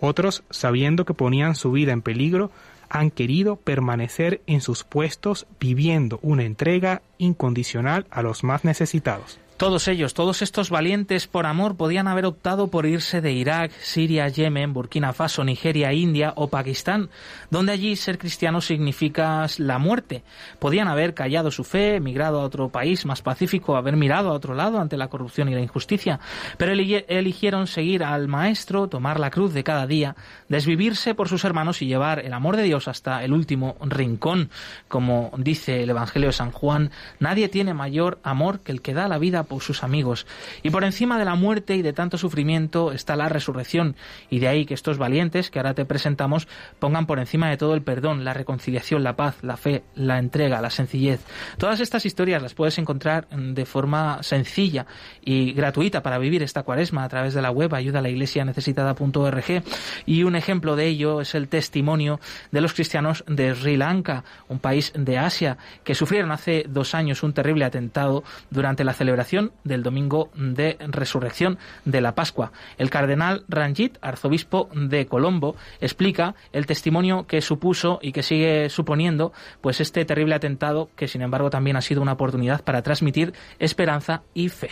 Otros, 0.00 0.42
sabiendo 0.50 1.04
que 1.04 1.14
ponían 1.14 1.54
su 1.54 1.70
vida 1.70 1.92
en 1.92 2.02
peligro, 2.02 2.50
han 2.88 3.10
querido 3.10 3.56
permanecer 3.56 4.40
en 4.46 4.60
sus 4.60 4.84
puestos 4.84 5.46
viviendo 5.60 6.18
una 6.22 6.44
entrega 6.44 7.02
incondicional 7.18 8.06
a 8.10 8.22
los 8.22 8.44
más 8.44 8.64
necesitados. 8.64 9.38
Todos 9.56 9.88
ellos, 9.88 10.12
todos 10.12 10.42
estos 10.42 10.68
valientes 10.68 11.26
por 11.26 11.46
amor 11.46 11.78
podían 11.78 12.08
haber 12.08 12.26
optado 12.26 12.68
por 12.68 12.84
irse 12.84 13.22
de 13.22 13.32
Irak, 13.32 13.72
Siria, 13.80 14.28
Yemen, 14.28 14.74
Burkina 14.74 15.14
Faso, 15.14 15.44
Nigeria, 15.44 15.94
India 15.94 16.34
o 16.36 16.48
Pakistán, 16.48 17.08
donde 17.50 17.72
allí 17.72 17.96
ser 17.96 18.18
cristiano 18.18 18.60
significa 18.60 19.46
la 19.56 19.78
muerte. 19.78 20.24
Podían 20.58 20.88
haber 20.88 21.14
callado 21.14 21.50
su 21.50 21.64
fe, 21.64 21.94
emigrado 21.94 22.42
a 22.42 22.44
otro 22.44 22.68
país 22.68 23.06
más 23.06 23.22
pacífico, 23.22 23.76
haber 23.76 23.96
mirado 23.96 24.28
a 24.28 24.34
otro 24.34 24.54
lado 24.54 24.78
ante 24.78 24.98
la 24.98 25.08
corrupción 25.08 25.48
y 25.48 25.54
la 25.54 25.62
injusticia, 25.62 26.20
pero 26.58 26.72
eligieron 26.72 27.66
seguir 27.66 28.04
al 28.04 28.28
Maestro, 28.28 28.88
tomar 28.88 29.18
la 29.18 29.30
cruz 29.30 29.54
de 29.54 29.64
cada 29.64 29.86
día, 29.86 30.16
desvivirse 30.50 31.14
por 31.14 31.30
sus 31.30 31.46
hermanos 31.46 31.80
y 31.80 31.86
llevar 31.86 32.18
el 32.18 32.34
amor 32.34 32.58
de 32.58 32.64
Dios 32.64 32.88
hasta 32.88 33.24
el 33.24 33.32
último 33.32 33.78
rincón. 33.80 34.50
Como 34.86 35.32
dice 35.38 35.82
el 35.82 35.88
Evangelio 35.88 36.28
de 36.28 36.34
San 36.34 36.50
Juan, 36.50 36.90
nadie 37.20 37.48
tiene 37.48 37.72
mayor 37.72 38.18
amor 38.22 38.60
que 38.60 38.72
el 38.72 38.82
que 38.82 38.92
da 38.92 39.08
la 39.08 39.16
vida 39.16 39.44
por 39.46 39.62
sus 39.62 39.82
amigos. 39.82 40.26
Y 40.62 40.70
por 40.70 40.84
encima 40.84 41.18
de 41.18 41.24
la 41.24 41.34
muerte 41.34 41.76
y 41.76 41.82
de 41.82 41.92
tanto 41.92 42.18
sufrimiento 42.18 42.92
está 42.92 43.16
la 43.16 43.28
resurrección. 43.28 43.96
Y 44.30 44.38
de 44.38 44.48
ahí 44.48 44.66
que 44.66 44.74
estos 44.74 44.98
valientes 44.98 45.50
que 45.50 45.58
ahora 45.58 45.74
te 45.74 45.84
presentamos 45.84 46.48
pongan 46.78 47.06
por 47.06 47.18
encima 47.18 47.48
de 47.50 47.56
todo 47.56 47.74
el 47.74 47.82
perdón, 47.82 48.24
la 48.24 48.34
reconciliación, 48.34 49.02
la 49.02 49.16
paz, 49.16 49.36
la 49.42 49.56
fe, 49.56 49.84
la 49.94 50.18
entrega, 50.18 50.60
la 50.60 50.70
sencillez. 50.70 51.20
Todas 51.58 51.80
estas 51.80 52.06
historias 52.06 52.42
las 52.42 52.54
puedes 52.54 52.78
encontrar 52.78 53.28
de 53.28 53.66
forma 53.66 54.22
sencilla 54.22 54.86
y 55.24 55.52
gratuita 55.52 56.02
para 56.02 56.18
vivir 56.18 56.42
esta 56.42 56.62
cuaresma 56.62 57.04
a 57.04 57.08
través 57.08 57.34
de 57.34 57.42
la 57.42 57.50
web 57.50 57.74
ayuda 57.74 57.98
a 57.98 58.02
la 58.02 58.08
iglesia 58.08 58.44
necesitada.org. 58.44 59.62
Y 60.06 60.22
un 60.22 60.36
ejemplo 60.36 60.76
de 60.76 60.86
ello 60.86 61.20
es 61.20 61.34
el 61.34 61.48
testimonio 61.48 62.20
de 62.50 62.60
los 62.60 62.74
cristianos 62.74 63.24
de 63.26 63.54
Sri 63.54 63.76
Lanka, 63.76 64.24
un 64.48 64.58
país 64.58 64.92
de 64.94 65.18
Asia, 65.18 65.58
que 65.84 65.94
sufrieron 65.94 66.32
hace 66.32 66.64
dos 66.68 66.94
años 66.94 67.22
un 67.22 67.32
terrible 67.32 67.64
atentado 67.64 68.24
durante 68.50 68.84
la 68.84 68.92
celebración 68.92 69.35
del 69.64 69.82
domingo 69.82 70.30
de 70.34 70.76
resurrección 70.80 71.58
de 71.84 72.00
la 72.00 72.14
Pascua. 72.14 72.52
El 72.78 72.90
cardenal 72.90 73.44
Ranjit, 73.48 73.98
arzobispo 74.00 74.68
de 74.74 75.06
Colombo, 75.06 75.56
explica 75.80 76.34
el 76.52 76.66
testimonio 76.66 77.26
que 77.26 77.40
supuso 77.40 77.98
y 78.02 78.12
que 78.12 78.22
sigue 78.22 78.68
suponiendo 78.68 79.32
pues 79.60 79.80
este 79.80 80.04
terrible 80.04 80.34
atentado 80.34 80.90
que 80.96 81.08
sin 81.08 81.22
embargo 81.22 81.50
también 81.50 81.76
ha 81.76 81.82
sido 81.82 82.02
una 82.02 82.12
oportunidad 82.12 82.62
para 82.62 82.82
transmitir 82.82 83.32
esperanza 83.58 84.22
y 84.34 84.48
fe. 84.48 84.70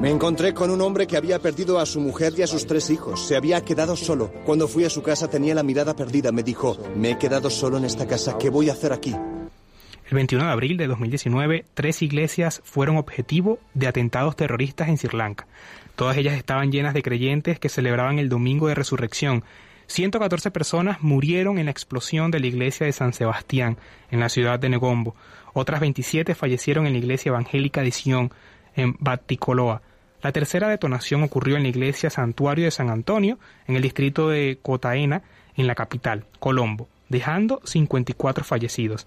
Me 0.00 0.10
encontré 0.10 0.54
con 0.54 0.70
un 0.70 0.80
hombre 0.80 1.06
que 1.06 1.16
había 1.16 1.38
perdido 1.38 1.78
a 1.78 1.86
su 1.86 2.00
mujer 2.00 2.32
y 2.36 2.42
a 2.42 2.46
sus 2.46 2.66
tres 2.66 2.90
hijos. 2.90 3.20
Se 3.20 3.36
había 3.36 3.64
quedado 3.64 3.96
solo. 3.96 4.32
Cuando 4.44 4.68
fui 4.68 4.84
a 4.84 4.90
su 4.90 5.02
casa 5.02 5.28
tenía 5.28 5.54
la 5.54 5.62
mirada 5.62 5.94
perdida. 5.94 6.32
Me 6.32 6.42
dijo, 6.42 6.76
me 6.96 7.12
he 7.12 7.18
quedado 7.18 7.50
solo 7.50 7.78
en 7.78 7.84
esta 7.84 8.06
casa. 8.06 8.38
¿Qué 8.38 8.50
voy 8.50 8.68
a 8.68 8.72
hacer 8.72 8.92
aquí? 8.92 9.14
El 10.10 10.16
21 10.16 10.44
de 10.44 10.50
abril 10.50 10.76
de 10.76 10.88
2019, 10.88 11.66
tres 11.72 12.02
iglesias 12.02 12.60
fueron 12.64 12.96
objetivo 12.96 13.60
de 13.74 13.86
atentados 13.86 14.34
terroristas 14.34 14.88
en 14.88 14.98
Sri 14.98 15.16
Lanka. 15.16 15.46
Todas 15.94 16.16
ellas 16.16 16.36
estaban 16.36 16.72
llenas 16.72 16.94
de 16.94 17.02
creyentes 17.02 17.60
que 17.60 17.68
celebraban 17.68 18.18
el 18.18 18.28
Domingo 18.28 18.66
de 18.66 18.74
Resurrección. 18.74 19.44
114 19.86 20.50
personas 20.50 21.02
murieron 21.02 21.58
en 21.58 21.66
la 21.66 21.70
explosión 21.70 22.30
de 22.30 22.40
la 22.40 22.48
iglesia 22.48 22.86
de 22.86 22.92
San 22.92 23.12
Sebastián, 23.12 23.76
en 24.10 24.18
la 24.18 24.28
ciudad 24.28 24.58
de 24.58 24.68
Negombo. 24.68 25.14
Otras 25.52 25.80
27 25.80 26.34
fallecieron 26.34 26.86
en 26.86 26.94
la 26.94 26.98
iglesia 26.98 27.30
evangélica 27.30 27.82
de 27.82 27.92
Sion, 27.92 28.32
en 28.74 28.96
Baticoloa. 28.98 29.82
La 30.22 30.32
tercera 30.32 30.68
detonación 30.68 31.22
ocurrió 31.22 31.56
en 31.56 31.62
la 31.62 31.70
iglesia 31.70 32.10
Santuario 32.10 32.66
de 32.66 32.70
San 32.70 32.90
Antonio, 32.90 33.38
en 33.66 33.76
el 33.76 33.82
distrito 33.82 34.28
de 34.28 34.58
Cotaena, 34.60 35.22
en 35.56 35.66
la 35.66 35.74
capital, 35.74 36.26
Colombo, 36.38 36.88
dejando 37.08 37.60
54 37.64 38.44
fallecidos. 38.44 39.06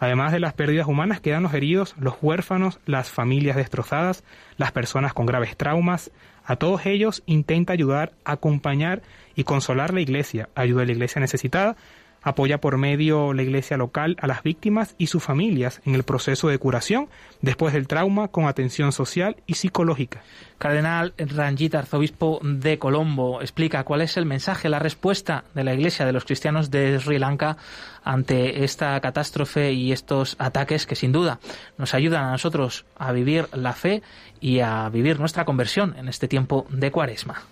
Además 0.00 0.32
de 0.32 0.40
las 0.40 0.54
pérdidas 0.54 0.86
humanas, 0.86 1.20
quedan 1.20 1.44
los 1.44 1.54
heridos, 1.54 1.94
los 1.98 2.16
huérfanos, 2.20 2.80
las 2.84 3.10
familias 3.10 3.56
destrozadas, 3.56 4.24
las 4.56 4.72
personas 4.72 5.14
con 5.14 5.26
graves 5.26 5.56
traumas. 5.56 6.10
A 6.44 6.56
todos 6.56 6.84
ellos 6.86 7.22
intenta 7.26 7.72
ayudar, 7.72 8.12
acompañar 8.24 9.02
y 9.34 9.44
consolar 9.44 9.94
la 9.94 10.00
iglesia, 10.00 10.48
ayuda 10.54 10.82
a 10.82 10.86
la 10.86 10.92
iglesia 10.92 11.20
necesitada, 11.20 11.76
apoya 12.24 12.58
por 12.58 12.78
medio 12.78 13.32
la 13.32 13.42
iglesia 13.42 13.76
local 13.76 14.16
a 14.18 14.26
las 14.26 14.42
víctimas 14.42 14.96
y 14.98 15.06
sus 15.06 15.22
familias 15.22 15.80
en 15.84 15.94
el 15.94 16.02
proceso 16.02 16.48
de 16.48 16.58
curación 16.58 17.08
después 17.42 17.74
del 17.74 17.86
trauma 17.86 18.28
con 18.28 18.46
atención 18.46 18.90
social 18.90 19.36
y 19.46 19.54
psicológica. 19.54 20.22
Cardenal 20.58 21.12
Ranjit, 21.18 21.74
arzobispo 21.74 22.40
de 22.42 22.78
Colombo, 22.78 23.42
explica 23.42 23.84
cuál 23.84 24.00
es 24.00 24.16
el 24.16 24.24
mensaje, 24.24 24.68
la 24.68 24.78
respuesta 24.78 25.44
de 25.54 25.62
la 25.62 25.74
Iglesia 25.74 26.06
de 26.06 26.12
los 26.12 26.24
cristianos 26.24 26.70
de 26.70 26.98
Sri 26.98 27.18
Lanka 27.18 27.58
ante 28.02 28.64
esta 28.64 28.98
catástrofe 29.00 29.72
y 29.72 29.92
estos 29.92 30.36
ataques 30.38 30.86
que 30.86 30.96
sin 30.96 31.12
duda 31.12 31.38
nos 31.76 31.92
ayudan 31.92 32.24
a 32.24 32.30
nosotros 32.30 32.86
a 32.96 33.12
vivir 33.12 33.48
la 33.52 33.74
fe 33.74 34.02
y 34.40 34.60
a 34.60 34.88
vivir 34.88 35.20
nuestra 35.20 35.44
conversión 35.44 35.94
en 35.98 36.08
este 36.08 36.28
tiempo 36.28 36.66
de 36.70 36.90
cuaresma. 36.90 37.42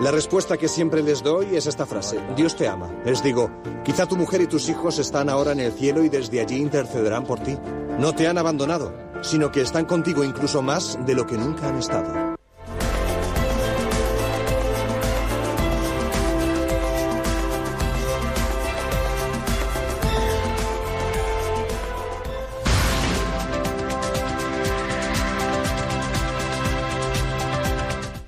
La 0.00 0.10
respuesta 0.10 0.56
que 0.56 0.68
siempre 0.68 1.02
les 1.02 1.22
doy 1.22 1.54
es 1.54 1.66
esta 1.66 1.84
frase, 1.84 2.18
Dios 2.34 2.56
te 2.56 2.66
ama. 2.66 2.90
Les 3.04 3.22
digo, 3.22 3.50
quizá 3.84 4.06
tu 4.06 4.16
mujer 4.16 4.40
y 4.40 4.46
tus 4.46 4.70
hijos 4.70 4.98
están 4.98 5.28
ahora 5.28 5.52
en 5.52 5.60
el 5.60 5.72
cielo 5.72 6.02
y 6.02 6.08
desde 6.08 6.40
allí 6.40 6.56
intercederán 6.56 7.24
por 7.24 7.40
ti. 7.40 7.58
No 7.98 8.14
te 8.14 8.26
han 8.26 8.38
abandonado, 8.38 8.94
sino 9.20 9.52
que 9.52 9.60
están 9.60 9.84
contigo 9.84 10.24
incluso 10.24 10.62
más 10.62 10.98
de 11.04 11.14
lo 11.14 11.26
que 11.26 11.36
nunca 11.36 11.68
han 11.68 11.76
estado. 11.76 12.35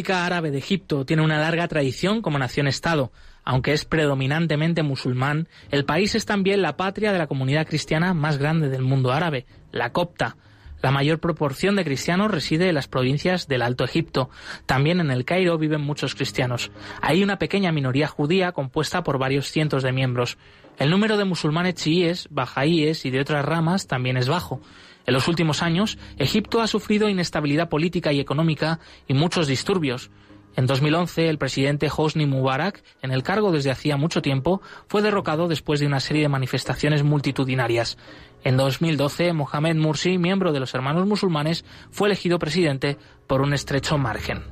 República 0.00 0.24
Árabe 0.24 0.50
de 0.50 0.56
Egipto 0.56 1.04
tiene 1.04 1.22
una 1.22 1.38
larga 1.38 1.68
tradición 1.68 2.22
como 2.22 2.38
nación-estado. 2.38 3.12
Aunque 3.44 3.74
es 3.74 3.84
predominantemente 3.84 4.82
musulmán, 4.82 5.46
el 5.70 5.84
país 5.84 6.14
es 6.14 6.24
también 6.24 6.62
la 6.62 6.78
patria 6.78 7.12
de 7.12 7.18
la 7.18 7.26
comunidad 7.26 7.66
cristiana 7.66 8.14
más 8.14 8.38
grande 8.38 8.70
del 8.70 8.80
mundo 8.80 9.12
árabe, 9.12 9.44
la 9.72 9.92
copta. 9.92 10.38
La 10.80 10.90
mayor 10.90 11.18
proporción 11.18 11.76
de 11.76 11.84
cristianos 11.84 12.30
reside 12.30 12.70
en 12.70 12.76
las 12.76 12.88
provincias 12.88 13.46
del 13.46 13.60
Alto 13.60 13.84
Egipto. 13.84 14.30
También 14.64 15.00
en 15.00 15.10
el 15.10 15.26
Cairo 15.26 15.58
viven 15.58 15.82
muchos 15.82 16.14
cristianos. 16.14 16.70
Hay 17.02 17.22
una 17.22 17.38
pequeña 17.38 17.70
minoría 17.70 18.08
judía 18.08 18.52
compuesta 18.52 19.02
por 19.02 19.18
varios 19.18 19.50
cientos 19.50 19.82
de 19.82 19.92
miembros. 19.92 20.38
El 20.78 20.88
número 20.88 21.18
de 21.18 21.26
musulmanes 21.26 21.74
chiíes, 21.74 22.26
bajaíes 22.30 23.04
y 23.04 23.10
de 23.10 23.20
otras 23.20 23.44
ramas 23.44 23.86
también 23.86 24.16
es 24.16 24.30
bajo. 24.30 24.62
En 25.10 25.14
los 25.14 25.26
últimos 25.26 25.64
años, 25.64 25.98
Egipto 26.18 26.60
ha 26.60 26.68
sufrido 26.68 27.08
inestabilidad 27.08 27.68
política 27.68 28.12
y 28.12 28.20
económica 28.20 28.78
y 29.08 29.14
muchos 29.14 29.48
disturbios. 29.48 30.08
En 30.54 30.68
2011, 30.68 31.28
el 31.28 31.36
presidente 31.36 31.90
Hosni 31.92 32.26
Mubarak, 32.26 32.84
en 33.02 33.10
el 33.10 33.24
cargo 33.24 33.50
desde 33.50 33.72
hacía 33.72 33.96
mucho 33.96 34.22
tiempo, 34.22 34.62
fue 34.86 35.02
derrocado 35.02 35.48
después 35.48 35.80
de 35.80 35.88
una 35.88 35.98
serie 35.98 36.22
de 36.22 36.28
manifestaciones 36.28 37.02
multitudinarias. 37.02 37.98
En 38.44 38.56
2012, 38.56 39.32
Mohamed 39.32 39.74
Mursi, 39.74 40.16
miembro 40.16 40.52
de 40.52 40.60
los 40.60 40.74
Hermanos 40.74 41.08
Musulmanes, 41.08 41.64
fue 41.90 42.06
elegido 42.06 42.38
presidente 42.38 42.96
por 43.26 43.42
un 43.42 43.52
estrecho 43.52 43.98
margen. 43.98 44.44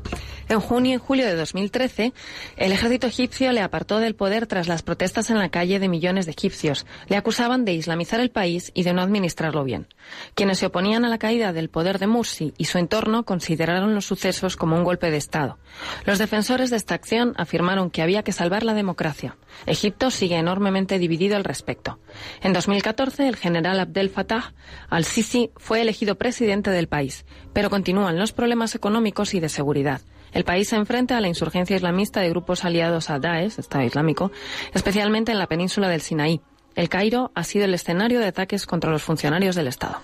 En 0.49 0.61
junio 0.61 0.95
y 0.95 0.99
julio 0.99 1.27
de 1.27 1.37
2013, 1.37 2.15
el 2.57 2.73
ejército 2.73 3.07
egipcio 3.07 3.53
le 3.53 3.61
apartó 3.61 3.99
del 3.99 4.15
poder 4.15 4.47
tras 4.47 4.67
las 4.67 4.83
protestas 4.83 5.29
en 5.29 5.37
la 5.37 5.51
calle 5.51 5.79
de 5.79 5.89
millones 5.89 6.25
de 6.25 6.33
egipcios. 6.33 6.87
Le 7.09 7.17
acusaban 7.17 7.67
de 7.67 7.75
islamizar 7.75 8.19
el 8.21 8.31
país 8.31 8.73
y 8.73 8.83
de 8.83 8.95
no 8.95 9.03
administrarlo 9.03 9.63
bien. 9.65 9.89
Quienes 10.35 10.59
se 10.59 10.67
oponían 10.67 11.05
a 11.05 11.11
la 11.11 11.19
caída 11.19 11.53
del 11.53 11.69
poder 11.69 11.99
de 11.99 12.07
Mursi 12.07 12.55
y 12.57 12.65
su 12.65 12.79
entorno 12.79 13.27
consideraron 13.27 13.95
los 13.95 14.07
sucesos 14.07 14.57
como 14.57 14.75
un 14.75 14.85
golpe 14.85 15.11
de 15.11 15.19
Estado. 15.19 15.59
Los 16.07 16.19
defensores 16.19 16.71
de 16.71 16.77
esta 16.77 16.95
acción 16.95 17.35
afirmaron 17.37 17.91
que 17.91 18.01
había 18.01 18.23
que 18.23 18.33
salvar 18.33 18.63
la 18.63 18.73
democracia. 18.73 19.37
Egipto 19.67 20.11
sigue 20.11 20.37
enormemente 20.37 20.99
dividido 20.99 21.37
al 21.37 21.45
respecto. 21.45 21.99
En 22.41 22.55
2014, 22.55 23.29
el 23.29 23.37
general 23.37 23.81
Abdel 23.81 24.09
Fattah 24.09 24.55
al-Sisi 24.89 25.51
fue 25.57 25.83
elegido 25.83 26.17
presidente 26.17 26.71
del 26.71 26.89
país, 26.89 27.27
pero 27.53 27.69
continúan 27.69 28.19
los 28.19 28.33
problemas 28.33 28.75
económicos 28.75 29.35
y 29.35 29.41
de 29.41 29.51
seguridad. 29.51 30.01
El 30.33 30.45
país 30.45 30.69
se 30.69 30.77
enfrenta 30.77 31.17
a 31.17 31.21
la 31.21 31.29
insurgencia 31.29 31.77
islamista 31.77 32.21
de 32.21 32.31
grupos 32.31 32.65
aliados 32.65 33.11
a 33.11 33.19
Daesh, 33.19 33.59
Estado 33.59 33.85
Islámico, 33.85 34.31
especialmente 34.75 35.33
en 35.33 35.39
la 35.39 35.47
península 35.47 35.89
del 35.89 36.01
Sinaí. 36.01 36.41
El 36.75 36.89
Cairo 36.89 37.33
ha 37.35 37.45
sido 37.45 37.65
el 37.65 37.75
escenario 37.75 38.21
de 38.21 38.27
ataques 38.27 38.67
contra 38.67 38.91
los 38.91 39.03
funcionarios 39.03 39.57
del 39.57 39.67
Estado. 39.67 40.01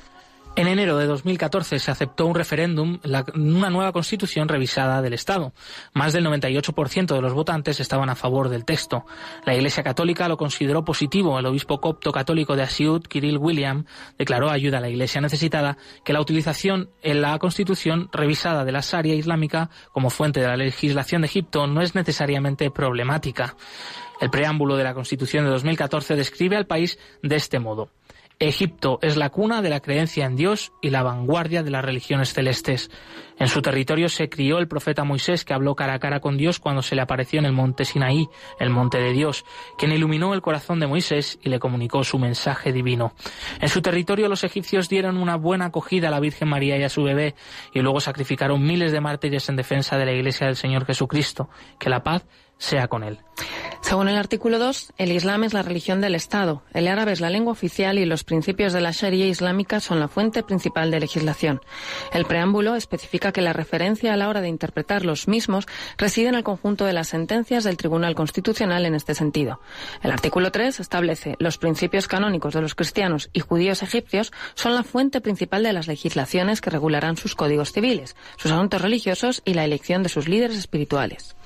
En 0.56 0.68
enero 0.68 0.96
de 0.98 1.06
2014 1.06 1.80
se 1.80 1.90
aceptó 1.90 2.26
un 2.26 2.36
referéndum, 2.36 3.00
una 3.34 3.70
nueva 3.70 3.90
constitución 3.90 4.46
revisada 4.46 5.02
del 5.02 5.12
Estado. 5.12 5.52
Más 5.94 6.12
del 6.12 6.24
98% 6.24 7.12
de 7.12 7.20
los 7.20 7.32
votantes 7.32 7.80
estaban 7.80 8.08
a 8.08 8.14
favor 8.14 8.48
del 8.48 8.64
texto. 8.64 9.04
La 9.44 9.56
Iglesia 9.56 9.82
Católica 9.82 10.28
lo 10.28 10.36
consideró 10.36 10.84
positivo. 10.84 11.40
El 11.40 11.46
obispo 11.46 11.80
copto 11.80 12.12
católico 12.12 12.54
de 12.54 12.62
Asiut, 12.62 13.08
Kirill 13.08 13.38
William, 13.38 13.84
declaró 14.16 14.48
ayuda 14.48 14.78
a 14.78 14.80
la 14.80 14.90
Iglesia 14.90 15.20
necesitada 15.20 15.76
que 16.04 16.12
la 16.12 16.20
utilización 16.20 16.88
en 17.02 17.20
la 17.20 17.36
constitución 17.40 18.08
revisada 18.12 18.64
de 18.64 18.70
la 18.70 18.80
Sharia 18.80 19.16
islámica 19.16 19.70
como 19.90 20.08
fuente 20.08 20.38
de 20.38 20.46
la 20.46 20.56
legislación 20.56 21.22
de 21.22 21.26
Egipto 21.26 21.66
no 21.66 21.82
es 21.82 21.96
necesariamente 21.96 22.70
problemática. 22.70 23.56
El 24.20 24.30
preámbulo 24.30 24.76
de 24.76 24.84
la 24.84 24.94
Constitución 24.94 25.44
de 25.44 25.50
2014 25.50 26.14
describe 26.14 26.56
al 26.56 26.68
país 26.68 26.96
de 27.24 27.34
este 27.34 27.58
modo. 27.58 27.90
Egipto 28.40 28.98
es 29.00 29.16
la 29.16 29.30
cuna 29.30 29.62
de 29.62 29.70
la 29.70 29.80
creencia 29.80 30.26
en 30.26 30.36
Dios 30.36 30.72
y 30.82 30.90
la 30.90 31.02
vanguardia 31.02 31.62
de 31.62 31.70
las 31.70 31.84
religiones 31.84 32.32
celestes. 32.32 32.90
En 33.38 33.48
su 33.48 33.62
territorio 33.62 34.08
se 34.08 34.28
crió 34.28 34.58
el 34.58 34.68
profeta 34.68 35.04
Moisés, 35.04 35.44
que 35.44 35.54
habló 35.54 35.74
cara 35.74 35.94
a 35.94 35.98
cara 35.98 36.20
con 36.20 36.36
Dios 36.36 36.58
cuando 36.58 36.82
se 36.82 36.94
le 36.94 37.02
apareció 37.02 37.38
en 37.38 37.46
el 37.46 37.52
monte 37.52 37.84
Sinaí, 37.84 38.28
el 38.58 38.70
monte 38.70 38.98
de 38.98 39.12
Dios, 39.12 39.44
quien 39.78 39.92
iluminó 39.92 40.34
el 40.34 40.42
corazón 40.42 40.80
de 40.80 40.86
Moisés 40.86 41.38
y 41.42 41.48
le 41.48 41.58
comunicó 41.58 42.04
su 42.04 42.18
mensaje 42.18 42.72
divino. 42.72 43.14
En 43.60 43.68
su 43.68 43.82
territorio 43.82 44.28
los 44.28 44.44
egipcios 44.44 44.88
dieron 44.88 45.16
una 45.16 45.36
buena 45.36 45.66
acogida 45.66 46.08
a 46.08 46.10
la 46.10 46.20
Virgen 46.20 46.48
María 46.48 46.76
y 46.76 46.82
a 46.82 46.88
su 46.88 47.02
bebé, 47.02 47.34
y 47.72 47.80
luego 47.80 48.00
sacrificaron 48.00 48.64
miles 48.64 48.92
de 48.92 49.00
mártires 49.00 49.48
en 49.48 49.56
defensa 49.56 49.96
de 49.96 50.06
la 50.06 50.12
Iglesia 50.12 50.46
del 50.46 50.56
Señor 50.56 50.84
Jesucristo. 50.86 51.48
Que 51.78 51.90
la 51.90 52.02
paz 52.02 52.24
sea 52.58 52.88
con 52.88 53.04
él. 53.04 53.18
Según 53.84 54.08
el 54.08 54.16
artículo 54.16 54.58
2, 54.58 54.94
el 54.96 55.12
Islam 55.12 55.44
es 55.44 55.52
la 55.52 55.60
religión 55.60 56.00
del 56.00 56.14
Estado, 56.14 56.62
el 56.72 56.88
árabe 56.88 57.12
es 57.12 57.20
la 57.20 57.28
lengua 57.28 57.52
oficial 57.52 57.98
y 57.98 58.06
los 58.06 58.24
principios 58.24 58.72
de 58.72 58.80
la 58.80 58.92
Sharia 58.92 59.26
islámica 59.26 59.78
son 59.78 60.00
la 60.00 60.08
fuente 60.08 60.42
principal 60.42 60.90
de 60.90 61.00
legislación. 61.00 61.60
El 62.10 62.24
preámbulo 62.24 62.76
especifica 62.76 63.30
que 63.30 63.42
la 63.42 63.52
referencia 63.52 64.14
a 64.14 64.16
la 64.16 64.30
hora 64.30 64.40
de 64.40 64.48
interpretar 64.48 65.04
los 65.04 65.28
mismos 65.28 65.66
reside 65.98 66.28
en 66.28 66.34
el 66.34 66.44
conjunto 66.44 66.86
de 66.86 66.94
las 66.94 67.08
sentencias 67.08 67.62
del 67.62 67.76
Tribunal 67.76 68.14
Constitucional 68.14 68.86
en 68.86 68.94
este 68.94 69.14
sentido. 69.14 69.60
El 70.02 70.12
artículo 70.12 70.50
3 70.50 70.80
establece 70.80 71.36
los 71.38 71.58
principios 71.58 72.08
canónicos 72.08 72.54
de 72.54 72.62
los 72.62 72.74
cristianos 72.74 73.28
y 73.34 73.40
judíos 73.40 73.82
egipcios 73.82 74.32
son 74.54 74.74
la 74.74 74.82
fuente 74.82 75.20
principal 75.20 75.62
de 75.62 75.74
las 75.74 75.88
legislaciones 75.88 76.62
que 76.62 76.70
regularán 76.70 77.18
sus 77.18 77.34
códigos 77.34 77.72
civiles, 77.72 78.16
sus 78.38 78.50
asuntos 78.50 78.80
religiosos 78.80 79.42
y 79.44 79.52
la 79.52 79.66
elección 79.66 80.02
de 80.02 80.08
sus 80.08 80.26
líderes 80.26 80.56
espirituales. 80.56 81.36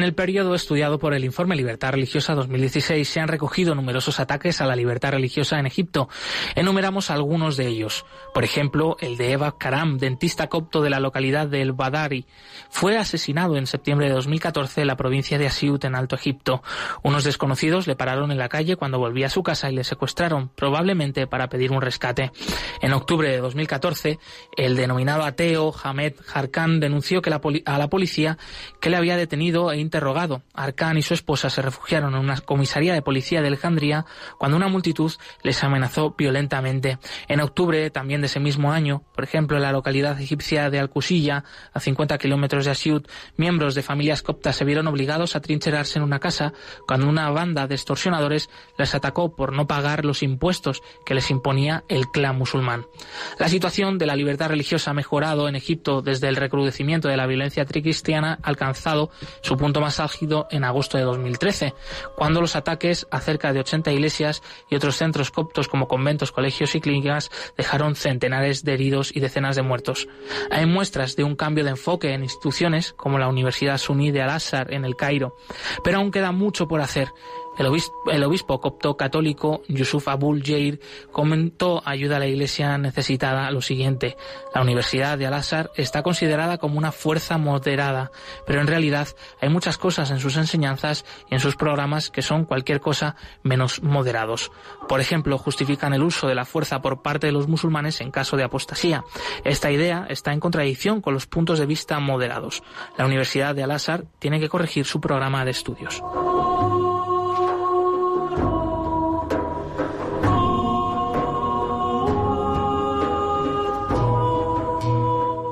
En 0.00 0.04
el 0.04 0.14
periodo 0.14 0.54
estudiado 0.54 0.98
por 0.98 1.12
el 1.12 1.26
informe 1.26 1.56
Libertad 1.56 1.90
Religiosa 1.90 2.34
2016 2.34 3.06
se 3.06 3.20
han 3.20 3.28
recogido 3.28 3.74
numerosos 3.74 4.18
ataques 4.18 4.62
a 4.62 4.66
la 4.66 4.74
libertad 4.74 5.10
religiosa 5.10 5.58
en 5.58 5.66
Egipto. 5.66 6.08
Enumeramos 6.54 7.10
algunos 7.10 7.58
de 7.58 7.66
ellos. 7.66 8.06
Por 8.32 8.42
ejemplo, 8.42 8.96
el 9.00 9.18
de 9.18 9.32
Eva 9.32 9.58
Karam, 9.58 9.98
dentista 9.98 10.48
copto 10.48 10.80
de 10.80 10.88
la 10.88 11.00
localidad 11.00 11.48
de 11.48 11.60
El 11.60 11.74
Badari. 11.74 12.24
Fue 12.70 12.96
asesinado 12.96 13.58
en 13.58 13.66
septiembre 13.66 14.08
de 14.08 14.14
2014 14.14 14.80
en 14.80 14.86
la 14.86 14.96
provincia 14.96 15.36
de 15.36 15.48
Asiut, 15.48 15.84
en 15.84 15.94
Alto 15.94 16.16
Egipto. 16.16 16.62
Unos 17.02 17.24
desconocidos 17.24 17.86
le 17.86 17.94
pararon 17.94 18.32
en 18.32 18.38
la 18.38 18.48
calle 18.48 18.76
cuando 18.76 18.98
volvía 18.98 19.26
a 19.26 19.30
su 19.30 19.42
casa 19.42 19.70
y 19.70 19.74
le 19.74 19.84
secuestraron, 19.84 20.48
probablemente 20.48 21.26
para 21.26 21.50
pedir 21.50 21.72
un 21.72 21.82
rescate. 21.82 22.32
En 22.80 22.94
octubre 22.94 23.28
de 23.28 23.36
2014, 23.36 24.18
el 24.56 24.76
denominado 24.76 25.24
ateo 25.24 25.74
Hamed 25.84 26.14
Harkan 26.32 26.80
denunció 26.80 27.20
que 27.20 27.28
la 27.28 27.42
a 27.66 27.78
la 27.78 27.90
policía 27.90 28.38
que 28.80 28.88
le 28.88 28.96
había 28.96 29.18
detenido 29.18 29.70
e 29.72 29.89
interrogado. 29.90 30.42
Arcán 30.54 30.98
y 30.98 31.02
su 31.02 31.14
esposa 31.14 31.50
se 31.50 31.62
refugiaron 31.62 32.14
en 32.14 32.20
una 32.20 32.40
comisaría 32.40 32.94
de 32.94 33.02
policía 33.02 33.40
de 33.40 33.48
Alejandría 33.48 34.06
cuando 34.38 34.56
una 34.56 34.68
multitud 34.68 35.12
les 35.42 35.64
amenazó 35.64 36.14
violentamente. 36.16 36.98
En 37.26 37.40
octubre 37.40 37.90
también 37.90 38.20
de 38.20 38.28
ese 38.28 38.38
mismo 38.38 38.72
año, 38.72 39.02
por 39.16 39.24
ejemplo, 39.24 39.56
en 39.56 39.64
la 39.64 39.72
localidad 39.72 40.20
egipcia 40.20 40.70
de 40.70 40.78
Al-Qusiyya, 40.78 41.42
a 41.72 41.80
50 41.80 42.18
kilómetros 42.18 42.66
de 42.66 42.70
Asiut, 42.70 43.08
miembros 43.36 43.74
de 43.74 43.82
familias 43.82 44.22
coptas 44.22 44.54
se 44.54 44.64
vieron 44.64 44.86
obligados 44.86 45.34
a 45.34 45.40
trincherarse 45.40 45.98
en 45.98 46.04
una 46.04 46.20
casa 46.20 46.52
cuando 46.86 47.08
una 47.08 47.28
banda 47.30 47.66
de 47.66 47.74
extorsionadores 47.74 48.48
les 48.78 48.94
atacó 48.94 49.34
por 49.34 49.52
no 49.52 49.66
pagar 49.66 50.04
los 50.04 50.22
impuestos 50.22 50.82
que 51.04 51.14
les 51.14 51.32
imponía 51.32 51.82
el 51.88 52.06
clan 52.06 52.38
musulmán. 52.38 52.86
La 53.40 53.48
situación 53.48 53.98
de 53.98 54.06
la 54.06 54.14
libertad 54.14 54.50
religiosa 54.50 54.92
ha 54.92 54.94
mejorado 54.94 55.48
en 55.48 55.56
Egipto 55.56 56.00
desde 56.00 56.28
el 56.28 56.36
recrudecimiento 56.36 57.08
de 57.08 57.16
la 57.16 57.26
violencia 57.26 57.64
tricristiana 57.64 58.38
alcanzado 58.44 59.10
su 59.42 59.56
punto 59.70 59.80
más 59.82 60.00
álgido 60.00 60.48
en 60.50 60.64
agosto 60.64 60.98
de 60.98 61.04
2013, 61.04 61.74
cuando 62.16 62.40
los 62.40 62.56
ataques 62.56 63.06
a 63.12 63.20
cerca 63.20 63.52
de 63.52 63.60
80 63.60 63.92
iglesias 63.92 64.42
y 64.68 64.74
otros 64.74 64.96
centros 64.96 65.30
coptos 65.30 65.68
como 65.68 65.86
conventos, 65.86 66.32
colegios 66.32 66.74
y 66.74 66.80
clínicas 66.80 67.30
dejaron 67.56 67.94
centenares 67.94 68.64
de 68.64 68.74
heridos 68.74 69.14
y 69.14 69.20
decenas 69.20 69.54
de 69.54 69.62
muertos. 69.62 70.08
Hay 70.50 70.66
muestras 70.66 71.14
de 71.14 71.22
un 71.22 71.36
cambio 71.36 71.62
de 71.62 71.70
enfoque 71.70 72.12
en 72.12 72.24
instituciones 72.24 72.94
como 72.94 73.20
la 73.20 73.28
Universidad 73.28 73.78
Suní 73.78 74.10
de 74.10 74.22
Al-Azhar 74.22 74.74
en 74.74 74.84
el 74.84 74.96
Cairo, 74.96 75.36
pero 75.84 75.98
aún 75.98 76.10
queda 76.10 76.32
mucho 76.32 76.66
por 76.66 76.80
hacer. 76.80 77.12
El 77.60 78.24
obispo, 78.24 78.58
copto 78.58 78.96
católico 78.96 79.60
Yusuf 79.68 80.08
Abul 80.08 80.42
Jair 80.42 80.80
comentó 81.12 81.82
ayuda 81.84 82.16
a 82.16 82.18
la 82.18 82.26
iglesia 82.26 82.78
necesitada 82.78 83.50
lo 83.50 83.60
siguiente. 83.60 84.16
La 84.54 84.62
Universidad 84.62 85.18
de 85.18 85.26
Al-Azhar 85.26 85.70
está 85.76 86.02
considerada 86.02 86.56
como 86.56 86.78
una 86.78 86.90
fuerza 86.90 87.36
moderada, 87.36 88.12
pero 88.46 88.62
en 88.62 88.66
realidad 88.66 89.08
hay 89.42 89.50
muchas 89.50 89.76
cosas 89.76 90.10
en 90.10 90.20
sus 90.20 90.38
enseñanzas 90.38 91.04
y 91.30 91.34
en 91.34 91.40
sus 91.40 91.56
programas 91.56 92.08
que 92.08 92.22
son 92.22 92.46
cualquier 92.46 92.80
cosa 92.80 93.14
menos 93.42 93.82
moderados. 93.82 94.50
Por 94.88 95.02
ejemplo, 95.02 95.36
justifican 95.36 95.92
el 95.92 96.02
uso 96.02 96.28
de 96.28 96.34
la 96.34 96.46
fuerza 96.46 96.80
por 96.80 97.02
parte 97.02 97.26
de 97.26 97.32
los 97.32 97.46
musulmanes 97.46 98.00
en 98.00 98.10
caso 98.10 98.38
de 98.38 98.44
apostasía. 98.44 99.04
Esta 99.44 99.70
idea 99.70 100.06
está 100.08 100.32
en 100.32 100.40
contradicción 100.40 101.02
con 101.02 101.12
los 101.12 101.26
puntos 101.26 101.58
de 101.58 101.66
vista 101.66 102.00
moderados. 102.00 102.62
La 102.96 103.04
Universidad 103.04 103.54
de 103.54 103.64
Al-Azhar 103.64 104.04
tiene 104.18 104.40
que 104.40 104.48
corregir 104.48 104.86
su 104.86 104.98
programa 104.98 105.44
de 105.44 105.50
estudios. 105.50 106.02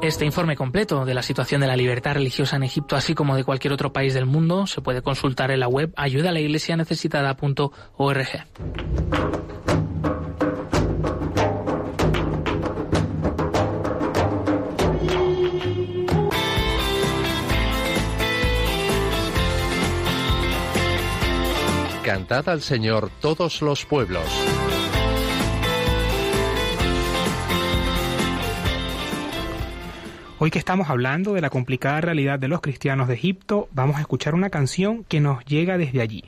Este 0.08 0.24
informe 0.24 0.56
completo 0.56 1.04
de 1.04 1.12
la 1.12 1.22
situación 1.22 1.60
de 1.60 1.66
la 1.66 1.76
libertad 1.76 2.14
religiosa 2.14 2.56
en 2.56 2.62
Egipto, 2.62 2.96
así 2.96 3.14
como 3.14 3.36
de 3.36 3.44
cualquier 3.44 3.74
otro 3.74 3.92
país 3.92 4.14
del 4.14 4.24
mundo, 4.24 4.66
se 4.66 4.80
puede 4.80 5.02
consultar 5.02 5.50
en 5.50 5.60
la 5.60 5.68
web 5.68 5.92
ayudalaiglesianecesitada.org. 5.96 8.26
Cantad 22.02 22.48
al 22.48 22.62
Señor 22.62 23.10
todos 23.20 23.60
los 23.60 23.84
pueblos. 23.84 24.24
Hoy 30.40 30.52
que 30.52 30.60
estamos 30.60 30.88
hablando 30.88 31.34
de 31.34 31.40
la 31.40 31.50
complicada 31.50 32.00
realidad 32.00 32.38
de 32.38 32.46
los 32.46 32.60
cristianos 32.60 33.08
de 33.08 33.14
Egipto, 33.14 33.68
vamos 33.72 33.96
a 33.96 34.00
escuchar 34.02 34.36
una 34.36 34.50
canción 34.50 35.02
que 35.02 35.18
nos 35.18 35.44
llega 35.44 35.78
desde 35.78 36.00
allí. 36.00 36.22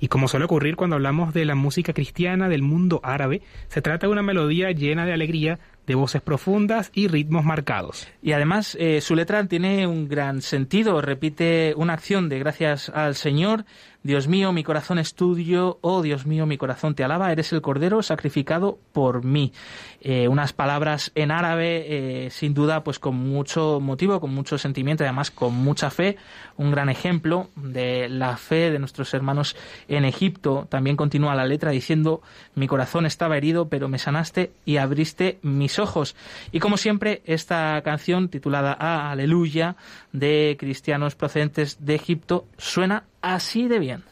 Y 0.00 0.08
como 0.08 0.26
suele 0.26 0.46
ocurrir 0.46 0.74
cuando 0.74 0.96
hablamos 0.96 1.32
de 1.32 1.44
la 1.44 1.54
música 1.54 1.92
cristiana 1.92 2.48
del 2.48 2.62
mundo 2.62 2.98
árabe, 3.04 3.40
se 3.68 3.80
trata 3.80 4.08
de 4.08 4.12
una 4.12 4.24
melodía 4.24 4.72
llena 4.72 5.06
de 5.06 5.12
alegría, 5.12 5.60
de 5.86 5.94
voces 5.94 6.20
profundas 6.22 6.90
y 6.92 7.06
ritmos 7.06 7.44
marcados. 7.44 8.08
Y 8.20 8.32
además 8.32 8.76
eh, 8.80 9.00
su 9.00 9.14
letra 9.14 9.46
tiene 9.46 9.86
un 9.86 10.08
gran 10.08 10.42
sentido, 10.42 11.00
repite 11.00 11.74
una 11.76 11.92
acción 11.92 12.28
de 12.28 12.40
gracias 12.40 12.88
al 12.88 13.14
Señor, 13.14 13.64
Dios 14.02 14.26
mío, 14.26 14.52
mi 14.52 14.64
corazón 14.64 14.98
es 14.98 15.14
tuyo, 15.14 15.78
oh 15.80 16.02
Dios 16.02 16.26
mío, 16.26 16.44
mi 16.44 16.58
corazón 16.58 16.96
te 16.96 17.04
alaba, 17.04 17.30
eres 17.30 17.52
el 17.52 17.62
cordero 17.62 18.02
sacrificado 18.02 18.78
por 18.92 19.24
mí. 19.24 19.52
Eh, 20.00 20.26
unas 20.26 20.52
palabras 20.52 21.12
en 21.14 21.30
árabe, 21.30 22.26
eh, 22.26 22.30
sin 22.30 22.52
duda, 22.52 22.82
pues 22.82 22.98
con 22.98 23.14
mucho 23.14 23.78
motivo, 23.80 24.20
con 24.20 24.34
mucho 24.34 24.58
sentimiento, 24.58 25.04
y 25.04 25.06
además 25.06 25.30
con 25.30 25.54
mucha 25.54 25.90
fe, 25.90 26.16
un 26.56 26.72
gran 26.72 26.88
ejemplo 26.88 27.48
de 27.54 28.08
la 28.08 28.36
fe 28.36 28.72
de 28.72 28.80
nuestros 28.80 29.14
hermanos 29.14 29.54
en 29.86 30.04
Egipto. 30.04 30.66
También 30.68 30.96
continúa 30.96 31.36
la 31.36 31.46
letra 31.46 31.70
diciendo, 31.70 32.22
mi 32.56 32.66
corazón 32.66 33.06
estaba 33.06 33.36
herido, 33.36 33.68
pero 33.68 33.88
me 33.88 33.98
sanaste 33.98 34.50
y 34.64 34.78
abriste 34.78 35.38
mis 35.42 35.78
ojos. 35.78 36.16
Y 36.50 36.58
como 36.58 36.76
siempre, 36.76 37.22
esta 37.24 37.80
canción 37.84 38.28
titulada 38.28 38.72
Aleluya 38.72 39.76
de 40.12 40.56
cristianos 40.58 41.14
procedentes 41.14 41.84
de 41.84 41.94
Egipto 41.94 42.46
suena 42.58 43.04
así 43.22 43.68
de 43.68 43.78
bien. 43.78 44.04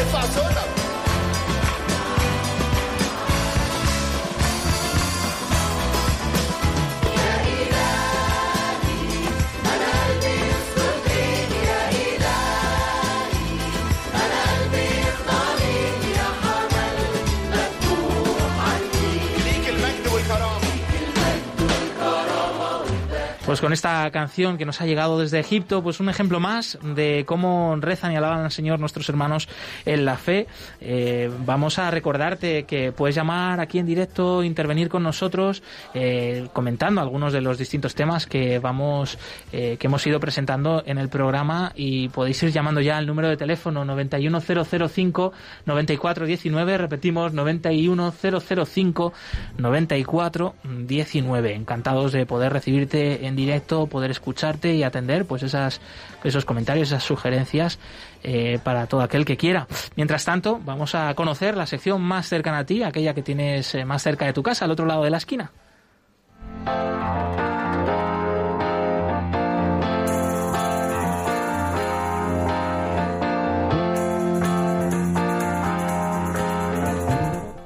é 0.00 0.04
fazenda. 0.06 0.77
Pues 23.48 23.62
con 23.62 23.72
esta 23.72 24.10
canción 24.10 24.58
que 24.58 24.66
nos 24.66 24.82
ha 24.82 24.84
llegado 24.84 25.18
desde 25.18 25.40
Egipto, 25.40 25.82
pues 25.82 26.00
un 26.00 26.10
ejemplo 26.10 26.38
más 26.38 26.78
de 26.82 27.24
cómo 27.26 27.74
rezan 27.80 28.12
y 28.12 28.16
alaban 28.16 28.40
al 28.40 28.50
Señor 28.50 28.78
nuestros 28.78 29.08
hermanos 29.08 29.48
en 29.86 30.04
la 30.04 30.18
fe. 30.18 30.46
Eh, 30.82 31.30
vamos 31.46 31.78
a 31.78 31.90
recordarte 31.90 32.64
que 32.64 32.92
puedes 32.92 33.16
llamar 33.16 33.58
aquí 33.60 33.78
en 33.78 33.86
directo, 33.86 34.42
intervenir 34.42 34.90
con 34.90 35.02
nosotros, 35.02 35.62
eh, 35.94 36.46
comentando 36.52 37.00
algunos 37.00 37.32
de 37.32 37.40
los 37.40 37.56
distintos 37.56 37.94
temas 37.94 38.26
que 38.26 38.58
vamos, 38.58 39.18
eh, 39.50 39.78
que 39.80 39.86
hemos 39.86 40.06
ido 40.06 40.20
presentando 40.20 40.82
en 40.84 40.98
el 40.98 41.08
programa 41.08 41.72
y 41.74 42.10
podéis 42.10 42.42
ir 42.42 42.50
llamando 42.50 42.82
ya 42.82 42.98
al 42.98 43.06
número 43.06 43.30
de 43.30 43.38
teléfono 43.38 43.82
91005 43.82 45.32
9419, 45.64 46.76
repetimos 46.76 47.32
91005 47.32 49.14
9419. 49.56 51.54
Encantados 51.54 52.12
de 52.12 52.26
poder 52.26 52.52
recibirte 52.52 53.26
en 53.26 53.37
directo, 53.38 53.86
poder 53.86 54.10
escucharte 54.10 54.74
y 54.74 54.82
atender 54.82 55.24
pues 55.24 55.42
esas, 55.42 55.80
esos 56.24 56.44
comentarios, 56.44 56.88
esas 56.88 57.04
sugerencias 57.04 57.78
eh, 58.22 58.58
para 58.62 58.86
todo 58.86 59.00
aquel 59.00 59.24
que 59.24 59.36
quiera. 59.36 59.66
Mientras 59.96 60.24
tanto, 60.24 60.60
vamos 60.64 60.94
a 60.94 61.14
conocer 61.14 61.56
la 61.56 61.66
sección 61.66 62.02
más 62.02 62.28
cercana 62.28 62.58
a 62.58 62.64
ti, 62.64 62.82
aquella 62.82 63.14
que 63.14 63.22
tienes 63.22 63.74
eh, 63.74 63.84
más 63.84 64.02
cerca 64.02 64.26
de 64.26 64.32
tu 64.32 64.42
casa, 64.42 64.64
al 64.64 64.72
otro 64.72 64.86
lado 64.86 65.04
de 65.04 65.10
la 65.10 65.18
esquina. 65.18 65.52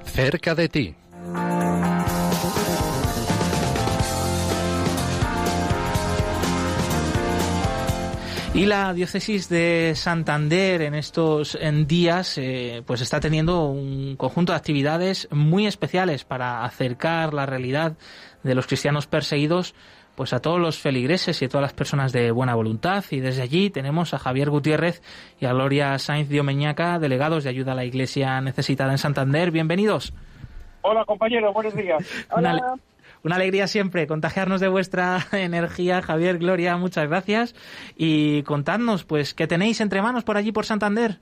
Cerca 0.05 0.55
de 0.55 0.68
ti. 0.68 0.95
Y 8.55 8.66
la 8.66 8.92
diócesis 8.92 9.48
de 9.48 9.94
Santander 9.94 10.82
en 10.82 10.94
estos 10.94 11.59
días 11.86 12.36
eh, 12.36 12.82
pues 12.86 13.00
está 13.00 13.18
teniendo 13.18 13.64
un 13.64 14.14
conjunto 14.16 14.53
de 14.53 14.59
actividades 14.59 15.26
muy 15.30 15.66
especiales 15.66 16.24
para 16.24 16.62
acercar 16.62 17.32
la 17.32 17.46
realidad 17.46 17.96
de 18.42 18.55
los 18.55 18.66
cristianos 18.66 19.07
perseguidos 19.07 19.74
pues 20.16 20.34
a 20.34 20.40
todos 20.40 20.61
los 20.61 20.78
feligreses 20.78 21.40
y 21.40 21.46
a 21.46 21.48
todas 21.48 21.62
las 21.62 21.72
personas 21.72 22.12
de 22.12 22.30
buena 22.30 22.55
voluntad 22.55 23.03
y 23.11 23.20
desde 23.20 23.40
allí 23.40 23.70
tenemos 23.70 24.12
a 24.12 24.18
Javier 24.18 24.50
Gutiérrez 24.50 25.00
y 25.40 25.46
a 25.46 25.55
Gloria 25.55 25.98
Sainz 25.98 26.28
Diomeñaca, 26.28 26.98
delegados 26.98 27.44
de 27.44 27.50
ayuda 27.50 27.72
a 27.72 27.76
la 27.76 27.86
Iglesia 27.86 28.38
necesitada 28.42 28.92
en 28.92 28.98
Santander. 28.98 29.50
Bienvenidos. 29.50 30.12
Hola 30.82 31.07
compañero, 31.07 31.55
buenos 31.55 31.74
días. 31.74 32.07
Hola. 32.30 32.53
Una 32.53 32.74
alegría 33.31 33.66
siempre 33.66 34.07
contagiarnos 34.07 34.61
de 34.61 34.68
vuestra 34.68 35.18
energía, 35.33 36.03
Javier, 36.03 36.39
Gloria, 36.39 36.77
muchas 36.77 37.09
gracias. 37.09 37.55
Y 37.97 38.43
contadnos, 38.43 39.05
pues, 39.05 39.35
¿qué 39.35 39.47
tenéis 39.47 39.81
entre 39.81 40.03
manos 40.03 40.25
por 40.25 40.37
allí, 40.37 40.53
por 40.53 40.64
Santander? 40.64 41.18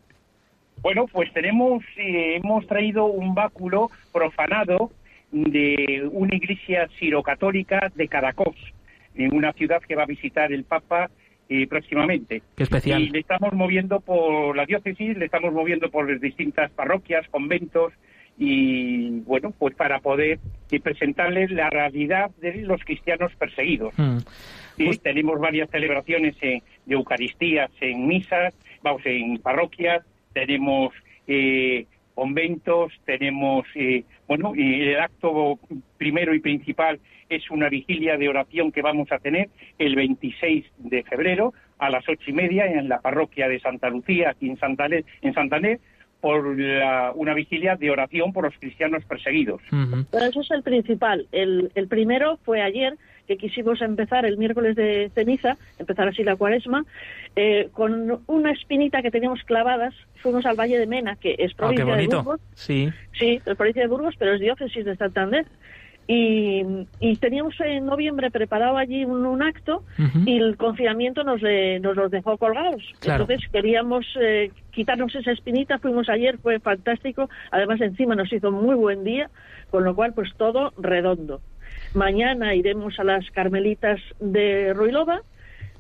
Bueno, 0.82 1.07
pues 1.07 1.32
tenemos, 1.32 1.82
eh, 1.96 2.36
hemos 2.36 2.66
traído 2.66 3.05
un 3.05 3.34
báculo 3.34 3.90
profanado 4.12 4.90
de 5.30 6.09
una 6.11 6.34
iglesia 6.34 6.88
sirocatólica 6.98 7.92
de 7.94 8.09
Caracos, 8.09 8.57
en 9.14 9.34
una 9.34 9.53
ciudad 9.53 9.82
que 9.86 9.94
va 9.94 10.05
a 10.05 10.07
visitar 10.07 10.53
el 10.53 10.64
Papa 10.64 11.11
eh, 11.48 11.66
próximamente. 11.66 12.42
Qué 12.57 12.62
especial. 12.62 13.03
Y 13.03 13.11
le 13.11 13.20
estamos 13.20 13.53
moviendo 13.53 14.01
por 14.01 14.57
la 14.57 14.64
diócesis, 14.64 15.16
le 15.16 15.26
estamos 15.26 15.53
moviendo 15.53 15.90
por 15.90 16.11
las 16.11 16.20
distintas 16.20 16.70
parroquias, 16.70 17.28
conventos, 17.28 17.92
y 18.38 19.20
bueno, 19.20 19.52
pues 19.58 19.74
para 19.74 20.00
poder 20.00 20.38
presentarles 20.82 21.50
la 21.50 21.68
realidad 21.68 22.30
de 22.40 22.62
los 22.62 22.82
cristianos 22.84 23.32
perseguidos. 23.36 23.92
Mm. 23.98 24.18
Sí, 24.76 24.90
tenemos 25.02 25.38
varias 25.38 25.68
celebraciones 25.70 26.38
de 26.40 26.62
Eucaristías 26.88 27.70
en 27.80 28.06
misas, 28.06 28.54
vamos, 28.82 29.02
en 29.04 29.38
parroquias, 29.38 30.04
tenemos 30.32 30.94
eh, 31.26 31.86
conventos, 32.14 32.92
tenemos, 33.04 33.66
eh, 33.74 34.04
bueno, 34.26 34.54
y 34.54 34.88
el 34.88 35.00
acto 35.00 35.58
primero 35.98 36.34
y 36.34 36.40
principal 36.40 36.98
es 37.28 37.50
una 37.50 37.68
vigilia 37.68 38.16
de 38.16 38.28
oración 38.28 38.72
que 38.72 38.82
vamos 38.82 39.10
a 39.12 39.18
tener 39.18 39.48
el 39.78 39.94
26 39.94 40.66
de 40.78 41.02
febrero 41.04 41.54
a 41.78 41.88
las 41.88 42.06
ocho 42.08 42.30
y 42.30 42.32
media 42.32 42.66
en 42.66 42.88
la 42.88 43.00
parroquia 43.00 43.48
de 43.48 43.60
Santa 43.60 43.88
Lucía, 43.88 44.30
aquí 44.30 44.48
en 44.48 44.58
Santander, 44.58 45.04
en 45.22 45.32
Santander 45.32 45.80
por 46.20 46.46
una 46.46 47.34
vigilia 47.34 47.76
de 47.76 47.90
oración 47.90 48.32
por 48.32 48.44
los 48.44 48.54
cristianos 48.58 49.04
perseguidos. 49.04 49.60
Pero 50.10 50.24
eso 50.24 50.40
es 50.40 50.50
el 50.50 50.62
principal. 50.62 51.26
El, 51.32 51.70
el, 51.74 51.88
primero 51.88 52.38
fue 52.44 52.60
ayer, 52.60 52.96
que 53.26 53.36
quisimos 53.36 53.80
empezar 53.80 54.26
el 54.26 54.36
miércoles 54.36 54.76
de 54.76 55.10
ceniza, 55.14 55.56
empezar 55.78 56.08
así 56.08 56.22
la 56.24 56.36
cuaresma, 56.36 56.84
eh, 57.36 57.68
con 57.72 58.20
una 58.26 58.52
espinita 58.52 59.02
que 59.02 59.10
teníamos 59.10 59.42
clavadas. 59.44 59.94
Fuimos 60.16 60.44
al 60.44 60.56
Valle 60.56 60.78
de 60.78 60.86
Mena, 60.86 61.16
que 61.16 61.36
es 61.38 61.52
Ah, 61.52 61.70
provincia 61.72 61.96
de 61.96 62.06
Burgos. 62.16 62.40
Sí. 62.54 62.92
Sí, 63.12 63.40
es 63.44 63.56
provincia 63.56 63.82
de 63.82 63.88
Burgos, 63.88 64.14
pero 64.18 64.34
es 64.34 64.40
diócesis 64.40 64.84
de 64.84 64.96
Santander. 64.96 65.46
Y, 66.12 66.64
y, 66.98 67.16
teníamos 67.18 67.54
en 67.61 67.86
noviembre 67.86 68.32
preparado 68.32 68.76
allí 68.76 69.04
un, 69.04 69.24
un 69.24 69.42
acto 69.44 69.84
uh 69.96 70.02
-huh. 70.02 70.26
y 70.26 70.38
el 70.38 70.56
confinamiento 70.56 71.22
nos, 71.22 71.40
le, 71.40 71.78
nos 71.78 71.94
los 71.94 72.11
dejó 72.11 72.36
colgados. 72.36 72.82
Claro. 72.98 73.22
Entonces 73.22 73.48
queríamos 73.52 74.04
eh, 74.20 74.50
quitarnos 74.72 75.14
esa 75.14 75.30
espinita, 75.30 75.78
fuimos 75.78 76.08
ayer, 76.08 76.38
fue 76.38 76.58
fantástico, 76.58 77.30
además 77.52 77.80
encima 77.80 78.16
nos 78.16 78.32
hizo 78.32 78.50
muy 78.50 78.74
buen 78.74 79.04
día, 79.04 79.30
con 79.70 79.84
lo 79.84 79.94
cual 79.94 80.12
pues 80.12 80.34
todo 80.36 80.72
redondo. 80.78 81.42
Mañana 81.94 82.56
iremos 82.56 82.98
a 82.98 83.04
las 83.04 83.30
Carmelitas 83.30 84.00
de 84.18 84.72
Ruilova, 84.74 85.22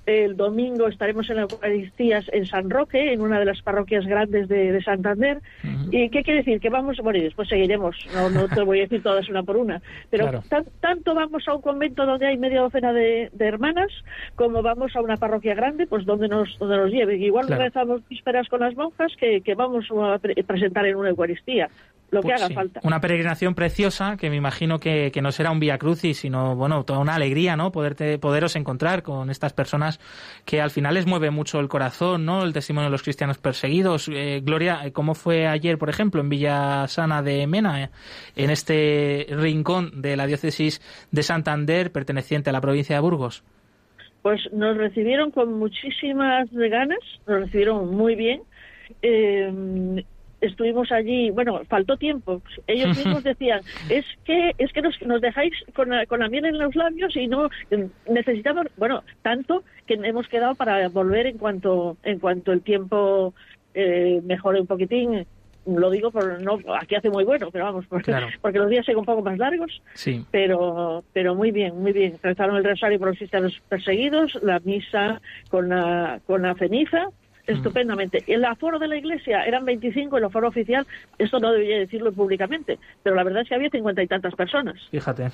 el 0.06 0.36
domingo 0.36 0.88
estaremos 0.88 1.28
en 1.30 1.38
Eucaristías 1.40 2.26
en 2.32 2.46
San 2.46 2.70
Roque, 2.70 3.12
en 3.12 3.20
una 3.20 3.38
de 3.38 3.44
las 3.44 3.62
parroquias 3.62 4.06
grandes 4.06 4.48
de, 4.48 4.72
de 4.72 4.82
Santander. 4.82 5.38
Uh 5.62 5.66
-huh. 5.68 5.88
¿Y 5.92 6.08
qué 6.10 6.22
quiere 6.22 6.38
decir? 6.40 6.60
Que 6.60 6.70
vamos, 6.70 6.96
bueno, 7.02 7.18
y 7.18 7.22
después 7.22 7.48
seguiremos, 7.48 7.96
no, 8.14 8.30
no 8.30 8.48
te 8.48 8.62
voy 8.62 8.78
a 8.78 8.82
decir 8.82 9.02
todas 9.02 9.28
una 9.28 9.42
por 9.42 9.56
una, 9.56 9.80
pero 10.10 10.24
Claro. 10.24 10.42
tan- 10.48 10.64
tanto 10.80 11.14
vamos 11.14 11.46
a 11.46 11.54
un 11.54 11.62
convento 11.62 12.06
donde 12.06 12.26
hay 12.26 12.38
media 12.38 12.60
docena 12.60 12.92
de, 12.92 13.30
de 13.32 13.44
hermanas, 13.46 13.90
como 14.34 14.62
vamos 14.62 14.96
a 14.96 15.00
una 15.00 15.16
parroquia 15.16 15.54
grande, 15.54 15.86
pues 15.86 16.04
donde 16.06 16.28
nos, 16.28 16.58
donde 16.58 16.76
nos 16.76 16.90
lleve. 16.90 17.16
Igual 17.16 17.46
Claro. 17.46 17.62
rezamos 17.62 18.00
vísperas 18.08 18.48
con 18.48 18.60
las 18.60 18.74
monjas 18.74 19.12
que, 19.18 19.40
que 19.42 19.54
vamos 19.54 19.86
a 19.90 20.18
pre- 20.18 20.34
presentar 20.44 20.86
en 20.86 20.96
una 20.96 21.10
Eucaristía, 21.10 21.68
lo 22.10 22.20
que 22.20 22.28
Pues 22.28 22.40
haga 22.40 22.48
sí, 22.48 22.54
falta. 22.54 22.80
Una 22.82 23.00
peregrinación 23.00 23.54
preciosa 23.54 24.16
que 24.16 24.30
me 24.30 24.36
imagino 24.36 24.78
que, 24.78 25.10
que 25.12 25.22
no 25.22 25.32
será 25.32 25.50
un 25.50 25.60
vía 25.60 25.78
crucis, 25.78 26.18
sino 26.18 26.56
bueno, 26.56 26.84
toda 26.84 26.98
una 26.98 27.14
alegría, 27.14 27.56
¿no? 27.56 27.70
Poderte, 27.72 28.18
poderos 28.18 28.56
encontrar 28.56 29.02
con 29.02 29.30
estas 29.30 29.52
personas 29.52 30.00
que 30.44 30.60
al 30.60 30.70
final 30.70 30.94
les 30.94 31.06
mueve 31.06 31.30
mucho 31.30 31.60
el 31.60 31.68
corazón, 31.68 32.24
¿no? 32.24 32.44
El 32.44 32.52
testimonio 32.52 32.88
de 32.88 32.92
los 32.92 33.02
cristianos 33.02 33.38
perseguidos. 33.38 34.08
Eh, 34.12 34.40
Gloria, 34.44 34.90
¿cómo 34.92 35.14
fue 35.14 35.46
ayer, 35.46 35.78
por 35.78 35.88
ejemplo, 35.88 36.20
en 36.20 36.28
Villasana 36.28 37.22
de 37.22 37.46
Mena, 37.46 37.84
eh, 37.84 37.90
en 38.36 38.50
este 38.50 39.26
rincón 39.30 40.02
de 40.02 40.16
la 40.16 40.26
diócesis 40.26 40.80
de 41.10 41.22
Santander, 41.22 41.92
perteneciente 41.92 42.50
a 42.50 42.52
la 42.52 42.60
provincia 42.60 42.96
de 42.96 43.00
Burgos? 43.00 43.44
Pues 44.22 44.40
nos 44.52 44.76
recibieron 44.76 45.30
con 45.30 45.58
muchísimas 45.58 46.48
ganas, 46.52 46.98
nos 47.26 47.40
recibieron 47.40 47.94
muy 47.94 48.14
bien. 48.16 48.42
Eh, 49.02 50.04
estuvimos 50.40 50.90
allí, 50.92 51.30
bueno, 51.30 51.60
faltó 51.68 51.96
tiempo. 51.96 52.42
Ellos 52.66 52.96
mismos 52.96 53.22
decían, 53.24 53.60
es 53.88 54.04
que 54.24 54.52
es 54.58 54.72
que 54.72 54.82
nos, 54.82 55.00
nos 55.02 55.20
dejáis 55.20 55.52
con 55.74 55.90
la, 55.90 56.06
con 56.06 56.20
la 56.20 56.28
miel 56.28 56.46
en 56.46 56.58
los 56.58 56.74
labios 56.74 57.14
y 57.16 57.26
no 57.26 57.48
necesitamos, 58.08 58.66
bueno, 58.76 59.02
tanto 59.22 59.62
que 59.86 59.94
hemos 59.94 60.28
quedado 60.28 60.54
para 60.54 60.88
volver 60.88 61.26
en 61.26 61.38
cuanto 61.38 61.96
en 62.02 62.18
cuanto 62.18 62.52
el 62.52 62.62
tiempo 62.62 63.34
eh, 63.74 64.20
mejore 64.24 64.60
un 64.60 64.66
poquitín. 64.66 65.26
Lo 65.66 65.90
digo 65.90 66.10
por 66.10 66.40
no 66.40 66.58
aquí 66.80 66.94
hace 66.94 67.10
muy 67.10 67.22
bueno, 67.22 67.50
pero 67.52 67.66
vamos, 67.66 67.84
porque, 67.86 68.10
Claro. 68.10 68.28
porque 68.40 68.58
los 68.58 68.70
días 68.70 68.86
son 68.86 68.96
un 68.96 69.04
poco 69.04 69.20
más 69.22 69.36
largos 69.36 69.82
Sí. 69.92 70.24
pero 70.30 71.04
pero 71.12 71.34
muy 71.34 71.50
bien, 71.50 71.78
muy 71.80 71.92
bien. 71.92 72.16
Rezaron 72.22 72.56
el 72.56 72.64
rosario 72.64 72.98
por 72.98 73.08
los 73.08 73.18
cristianos 73.18 73.60
perseguidos, 73.68 74.38
la 74.42 74.58
misa 74.60 75.20
con 75.50 75.68
la, 75.68 76.18
con 76.26 76.42
la 76.42 76.54
ceniza 76.54 77.08
estupendamente. 77.46 78.22
El 78.26 78.44
aforo 78.44 78.78
de 78.78 78.88
la 78.88 78.96
iglesia 78.96 79.44
eran 79.44 79.64
25, 79.64 80.18
el 80.18 80.24
aforo 80.24 80.48
oficial, 80.48 80.86
esto 81.18 81.38
no 81.38 81.52
debería 81.52 81.78
decirlo 81.78 82.12
públicamente, 82.12 82.78
pero 83.02 83.16
la 83.16 83.24
verdad 83.24 83.42
es 83.42 83.48
que 83.48 83.54
había 83.54 83.70
cincuenta 83.70 84.02
y 84.02 84.06
tantas 84.06 84.34
personas. 84.34 84.76
Fíjate, 84.90 85.28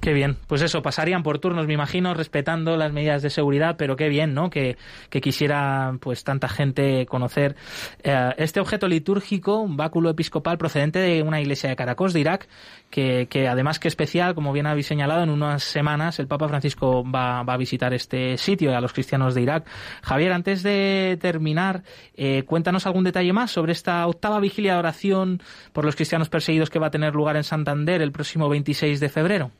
qué 0.00 0.12
bien. 0.12 0.36
Pues 0.46 0.62
eso, 0.62 0.82
pasarían 0.82 1.22
por 1.22 1.38
turnos, 1.38 1.66
me 1.66 1.74
imagino, 1.74 2.14
respetando 2.14 2.76
las 2.76 2.92
medidas 2.92 3.22
de 3.22 3.30
seguridad, 3.30 3.76
pero 3.78 3.96
qué 3.96 4.08
bien, 4.08 4.34
¿no? 4.34 4.50
Que, 4.50 4.76
que 5.10 5.20
quisiera 5.20 5.96
pues 6.00 6.24
tanta 6.24 6.48
gente 6.48 7.06
conocer 7.06 7.56
eh, 8.02 8.30
este 8.38 8.60
objeto 8.60 8.88
litúrgico, 8.88 9.60
un 9.60 9.76
báculo 9.76 10.10
episcopal 10.10 10.58
procedente 10.58 10.98
de 10.98 11.22
una 11.22 11.40
iglesia 11.40 11.70
de 11.70 11.76
Caracos, 11.76 12.12
de 12.12 12.20
Irak, 12.20 12.48
que, 12.90 13.26
que 13.28 13.48
además 13.48 13.78
que 13.78 13.88
especial, 13.88 14.34
como 14.34 14.52
bien 14.52 14.66
habéis 14.66 14.86
señalado, 14.86 15.22
en 15.22 15.30
unas 15.30 15.62
semanas 15.62 16.18
el 16.18 16.26
Papa 16.26 16.48
Francisco 16.48 17.04
va, 17.04 17.42
va 17.42 17.54
a 17.54 17.56
visitar 17.56 17.92
este 17.92 18.38
sitio 18.38 18.76
a 18.76 18.80
los 18.80 18.92
cristianos 18.92 19.34
de 19.34 19.42
Irak. 19.42 19.66
Javier, 20.02 20.32
antes 20.32 20.62
de 20.62 21.18
terminar, 21.20 21.47
eh, 22.16 22.42
cuéntanos 22.44 22.86
algún 22.86 23.04
detalle 23.04 23.32
más 23.32 23.50
sobre 23.50 23.72
esta 23.72 24.06
octava 24.06 24.40
vigilia 24.40 24.74
de 24.74 24.78
oración 24.78 25.40
por 25.72 25.84
los 25.84 25.96
cristianos 25.96 26.28
perseguidos 26.28 26.70
que 26.70 26.78
va 26.78 26.88
a 26.88 26.90
tener 26.90 27.14
lugar 27.14 27.36
en 27.36 27.44
Santander 27.44 28.02
el 28.02 28.12
próximo 28.12 28.48
26 28.48 29.00
de 29.00 29.08
febrero. 29.08 29.50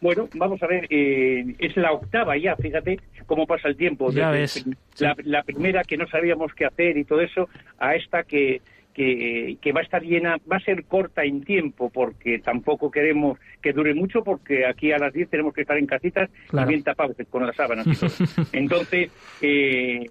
Bueno, 0.00 0.28
vamos 0.34 0.62
a 0.62 0.66
ver, 0.66 0.86
eh, 0.90 1.54
es 1.58 1.76
la 1.76 1.92
octava 1.92 2.36
ya, 2.36 2.56
fíjate 2.56 2.98
cómo 3.26 3.46
pasa 3.46 3.68
el 3.68 3.76
tiempo. 3.76 4.10
Ya 4.12 4.30
ves. 4.30 4.64
La, 4.98 5.16
la 5.24 5.42
primera 5.42 5.82
que 5.82 5.96
no 5.96 6.06
sabíamos 6.06 6.52
qué 6.54 6.66
hacer 6.66 6.98
y 6.98 7.04
todo 7.04 7.22
eso, 7.22 7.48
a 7.78 7.94
esta 7.94 8.22
que, 8.24 8.60
que, 8.92 9.56
que, 9.62 9.72
va 9.72 9.80
a 9.80 9.82
estar 9.82 10.02
llena, 10.02 10.36
va 10.50 10.58
a 10.58 10.60
ser 10.60 10.84
corta 10.84 11.24
en 11.24 11.42
tiempo, 11.42 11.90
porque 11.90 12.38
tampoco 12.38 12.90
queremos 12.90 13.38
que 13.62 13.72
dure 13.72 13.94
mucho, 13.94 14.22
porque 14.22 14.66
aquí 14.66 14.92
a 14.92 14.98
las 14.98 15.12
10 15.12 15.30
tenemos 15.30 15.54
que 15.54 15.62
estar 15.62 15.78
en 15.78 15.86
casitas 15.86 16.28
Claro. 16.48 16.68
y 16.68 16.74
bien 16.74 16.84
tapados 16.84 17.16
con 17.30 17.46
las 17.46 17.56
sábanas 17.56 17.86
y 17.86 17.96
todo. 17.96 18.10
Entonces, 18.52 19.10
eh, 19.40 20.04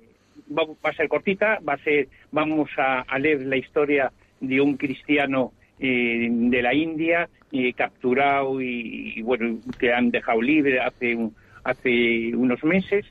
va, 0.49 0.63
va 0.83 0.89
a 0.89 0.93
ser 0.93 1.07
cortita, 1.07 1.59
va 1.67 1.73
a 1.73 1.77
ser, 1.77 2.07
vamos 2.31 2.69
a, 2.77 3.05
leer 3.19 3.41
la 3.45 3.57
historia 3.57 4.11
de 4.39 4.59
un 4.61 4.77
cristiano 4.77 5.51
eh, 5.79 6.27
de 6.29 6.61
la 6.61 6.73
India 6.73 7.29
eh, 7.51 7.73
capturado 7.73 8.61
y, 8.61 9.21
bueno 9.21 9.59
que 9.79 9.93
han 9.93 10.11
dejado 10.11 10.41
libre 10.41 10.79
hace 10.79 11.15
un- 11.15 11.35
hace 11.63 12.35
unos 12.35 12.63
meses 12.63 13.05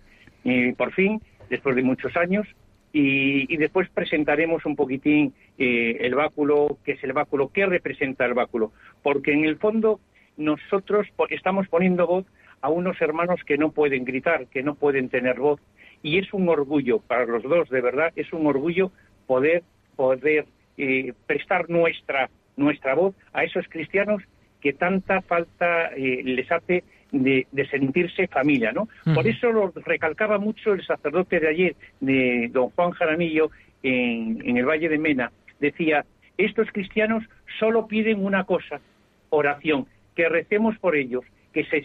eh, 0.44 0.74
por 0.76 0.92
fin 0.92 1.20
después 1.48 1.76
de 1.76 1.82
muchos 1.82 2.16
años. 2.16 2.46
Y, 2.94 3.52
y 3.52 3.56
después 3.56 3.88
presentaremos 3.88 4.66
un 4.66 4.76
poquitín 4.76 5.32
eh, 5.56 5.96
el 6.00 6.14
báculo 6.14 6.76
qué 6.84 6.92
es 6.92 7.04
el 7.04 7.14
báculo 7.14 7.50
qué 7.52 7.64
representa 7.64 8.26
el 8.26 8.34
báculo. 8.34 8.72
Porque 9.02 9.32
en 9.32 9.44
el 9.46 9.56
fondo 9.56 9.98
nosotros 10.36 11.06
estamos 11.30 11.68
poniendo 11.68 12.06
voz 12.06 12.26
a 12.60 12.68
unos 12.68 13.00
hermanos 13.00 13.40
que 13.46 13.56
no 13.56 13.72
pueden 13.72 14.04
gritar 14.04 14.46
que 14.48 14.62
no 14.62 14.74
pueden 14.74 15.08
tener 15.08 15.38
voz 15.38 15.60
y 16.02 16.18
es 16.18 16.32
un 16.32 16.48
orgullo 16.48 16.98
para 17.00 17.26
los 17.26 17.42
dos 17.42 17.68
de 17.70 17.80
verdad 17.80 18.12
es 18.16 18.32
un 18.32 18.46
orgullo 18.46 18.90
poder 19.26 19.62
poder 19.96 20.46
eh, 20.78 21.12
prestar 21.26 21.68
nuestra 21.70 22.28
nuestra 22.56 22.94
voz 22.94 23.14
a 23.32 23.44
esos 23.44 23.66
cristianos 23.68 24.22
que 24.60 24.72
tanta 24.72 25.20
falta 25.22 25.88
eh, 25.96 26.22
les 26.24 26.50
hace 26.50 26.84
de, 27.10 27.46
de 27.52 27.66
sentirse 27.68 28.26
familia, 28.28 28.72
¿no? 28.72 28.88
Por 29.14 29.26
eso 29.26 29.52
lo 29.52 29.70
recalcaba 29.84 30.38
mucho 30.38 30.72
el 30.72 30.82
sacerdote 30.86 31.40
de 31.40 31.48
ayer, 31.48 31.76
de 32.00 32.48
don 32.52 32.70
Juan 32.70 32.92
Jaramillo, 32.92 33.50
en, 33.82 34.40
en 34.48 34.56
el 34.56 34.64
Valle 34.64 34.88
de 34.88 34.96
Mena. 34.98 35.30
Decía, 35.60 36.06
estos 36.38 36.68
cristianos 36.72 37.22
solo 37.58 37.86
piden 37.86 38.24
una 38.24 38.44
cosa, 38.44 38.80
oración, 39.28 39.86
que 40.14 40.28
recemos 40.28 40.78
por 40.78 40.96
ellos, 40.96 41.24
que 41.52 41.64
se 41.64 41.84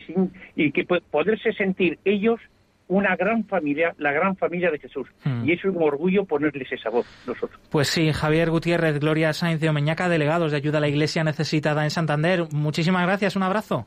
y 0.55 0.71
que 0.71 0.85
po- 0.85 1.01
poderse 1.11 1.51
sentir 1.53 1.99
ellos 2.05 2.39
una 2.87 3.15
gran 3.15 3.43
familia, 3.45 3.93
la 3.97 4.11
gran 4.11 4.35
familia 4.35 4.71
de 4.71 4.79
Jesús. 4.79 5.07
Mm. 5.23 5.47
Y 5.47 5.53
es 5.53 5.65
un 5.65 5.81
orgullo 5.81 6.25
ponerles 6.25 6.71
esa 6.71 6.89
voz 6.89 7.05
nosotros. 7.27 7.59
Pues 7.69 7.87
sí, 7.87 8.11
Javier 8.11 8.49
Gutiérrez, 8.49 8.99
Gloria 8.99 9.33
Sainz 9.33 9.59
de 9.59 9.69
Omeñaca, 9.69 10.09
delegados 10.09 10.51
de 10.51 10.57
ayuda 10.57 10.77
a 10.77 10.81
la 10.81 10.87
Iglesia 10.87 11.23
necesitada 11.23 11.83
en 11.83 11.89
Santander. 11.89 12.45
Muchísimas 12.53 13.05
gracias, 13.05 13.35
un 13.35 13.43
abrazo. 13.43 13.85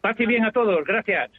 Paz 0.00 0.16
y 0.18 0.26
bien 0.26 0.44
a 0.44 0.52
todos, 0.52 0.84
gracias. 0.84 1.30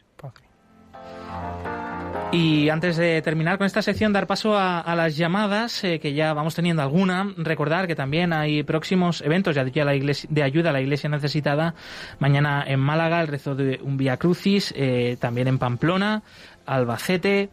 Y 2.36 2.68
antes 2.68 2.98
de 2.98 3.22
terminar 3.22 3.56
con 3.56 3.66
esta 3.66 3.80
sección, 3.80 4.12
dar 4.12 4.26
paso 4.26 4.58
a, 4.58 4.94
las 4.94 5.16
llamadas, 5.16 5.82
eh, 5.84 5.98
que 5.98 6.12
ya 6.12 6.34
vamos 6.34 6.54
teniendo 6.54 6.82
alguna. 6.82 7.32
Recordar 7.38 7.86
que 7.86 7.94
también 7.94 8.34
hay 8.34 8.62
próximos 8.62 9.22
eventos 9.22 9.54
de 9.54 9.62
ayuda 9.62 9.80
a 9.80 9.84
la 9.86 9.94
iglesia, 9.94 10.28
de 10.30 10.42
ayuda 10.42 10.68
a 10.68 10.72
la 10.74 10.82
iglesia 10.82 11.08
necesitada. 11.08 11.74
Mañana 12.18 12.62
en 12.66 12.78
Málaga, 12.78 13.22
el 13.22 13.28
rezo 13.28 13.54
de 13.54 13.80
un 13.82 13.96
Via 13.96 14.18
Crucis, 14.18 14.74
eh, 14.76 15.16
también 15.18 15.48
en 15.48 15.56
Pamplona, 15.56 16.24
Albacete 16.66 17.48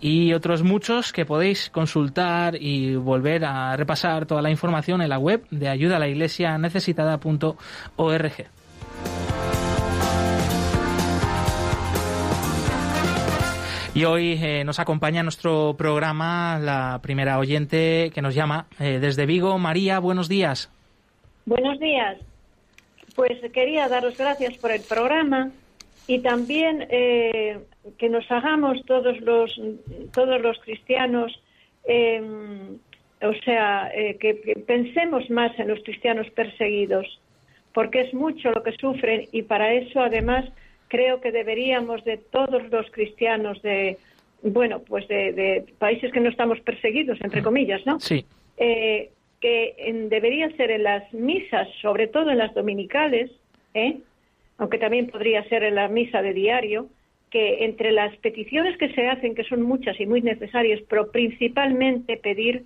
y 0.00 0.32
otros 0.32 0.64
muchos 0.64 1.12
que 1.12 1.24
podéis 1.24 1.70
consultar 1.70 2.56
y 2.60 2.96
volver 2.96 3.44
a 3.44 3.76
repasar 3.76 4.26
toda 4.26 4.42
la 4.42 4.50
información 4.50 5.00
en 5.00 5.10
la 5.10 5.18
web 5.20 5.46
de 5.52 5.68
ayuda 5.68 5.94
a 5.94 6.00
la 6.00 6.08
iglesia 6.08 6.58
necesitada.org. 6.58 8.53
Y 13.94 14.04
hoy 14.04 14.38
eh, 14.42 14.64
nos 14.64 14.80
acompaña 14.80 15.20
en 15.20 15.26
nuestro 15.26 15.76
programa 15.78 16.58
la 16.60 16.98
primera 17.00 17.38
oyente 17.38 18.10
que 18.12 18.22
nos 18.22 18.34
llama 18.34 18.66
eh, 18.80 18.98
desde 19.00 19.24
Vigo. 19.24 19.56
María, 19.58 20.00
buenos 20.00 20.28
días. 20.28 20.68
Buenos 21.46 21.78
días. 21.78 22.18
Pues 23.14 23.40
quería 23.52 23.88
daros 23.88 24.18
gracias 24.18 24.58
por 24.58 24.72
el 24.72 24.80
programa 24.80 25.52
y 26.06 26.18
también 26.18 26.86
eh, 26.90 27.60
que 27.98 28.08
nos 28.08 28.30
hagamos 28.30 28.84
todos 28.86 29.20
los 29.20 29.60
todos 30.12 30.40
los 30.40 30.58
cristianos, 30.60 31.40
eh, 31.86 32.20
o 33.22 33.32
sea, 33.44 33.90
eh, 33.94 34.16
que, 34.18 34.40
que 34.40 34.56
pensemos 34.56 35.30
más 35.30 35.58
en 35.58 35.68
los 35.68 35.80
cristianos 35.82 36.28
perseguidos, 36.30 37.20
porque 37.72 38.00
es 38.00 38.14
mucho 38.14 38.50
lo 38.50 38.62
que 38.62 38.72
sufren 38.72 39.28
y 39.32 39.42
para 39.42 39.72
eso 39.72 40.00
además 40.00 40.46
creo 40.94 41.20
que 41.20 41.32
deberíamos 41.32 42.04
de 42.04 42.16
todos 42.18 42.62
los 42.70 42.90
cristianos 42.90 43.60
de 43.62 43.98
bueno 44.42 44.80
pues 44.80 45.08
de, 45.08 45.32
de 45.32 45.64
países 45.78 46.12
que 46.12 46.20
no 46.20 46.28
estamos 46.28 46.60
perseguidos 46.60 47.18
entre 47.20 47.42
comillas, 47.42 47.84
¿no? 47.86 47.98
Sí. 47.98 48.24
eh, 48.58 49.10
que 49.40 49.74
debería 50.08 50.48
ser 50.56 50.70
en 50.70 50.84
las 50.84 51.12
misas, 51.12 51.68
sobre 51.82 52.06
todo 52.06 52.30
en 52.30 52.38
las 52.38 52.54
dominicales, 52.54 53.30
¿eh? 53.74 53.98
aunque 54.56 54.78
también 54.78 55.08
podría 55.08 55.46
ser 55.50 55.64
en 55.64 55.74
la 55.74 55.88
misa 55.88 56.22
de 56.22 56.32
diario, 56.32 56.86
que 57.30 57.64
entre 57.66 57.92
las 57.92 58.16
peticiones 58.18 58.78
que 58.78 58.94
se 58.94 59.06
hacen, 59.06 59.34
que 59.34 59.44
son 59.44 59.60
muchas 59.60 60.00
y 60.00 60.06
muy 60.06 60.22
necesarias, 60.22 60.80
pero 60.88 61.10
principalmente 61.10 62.16
pedir 62.16 62.64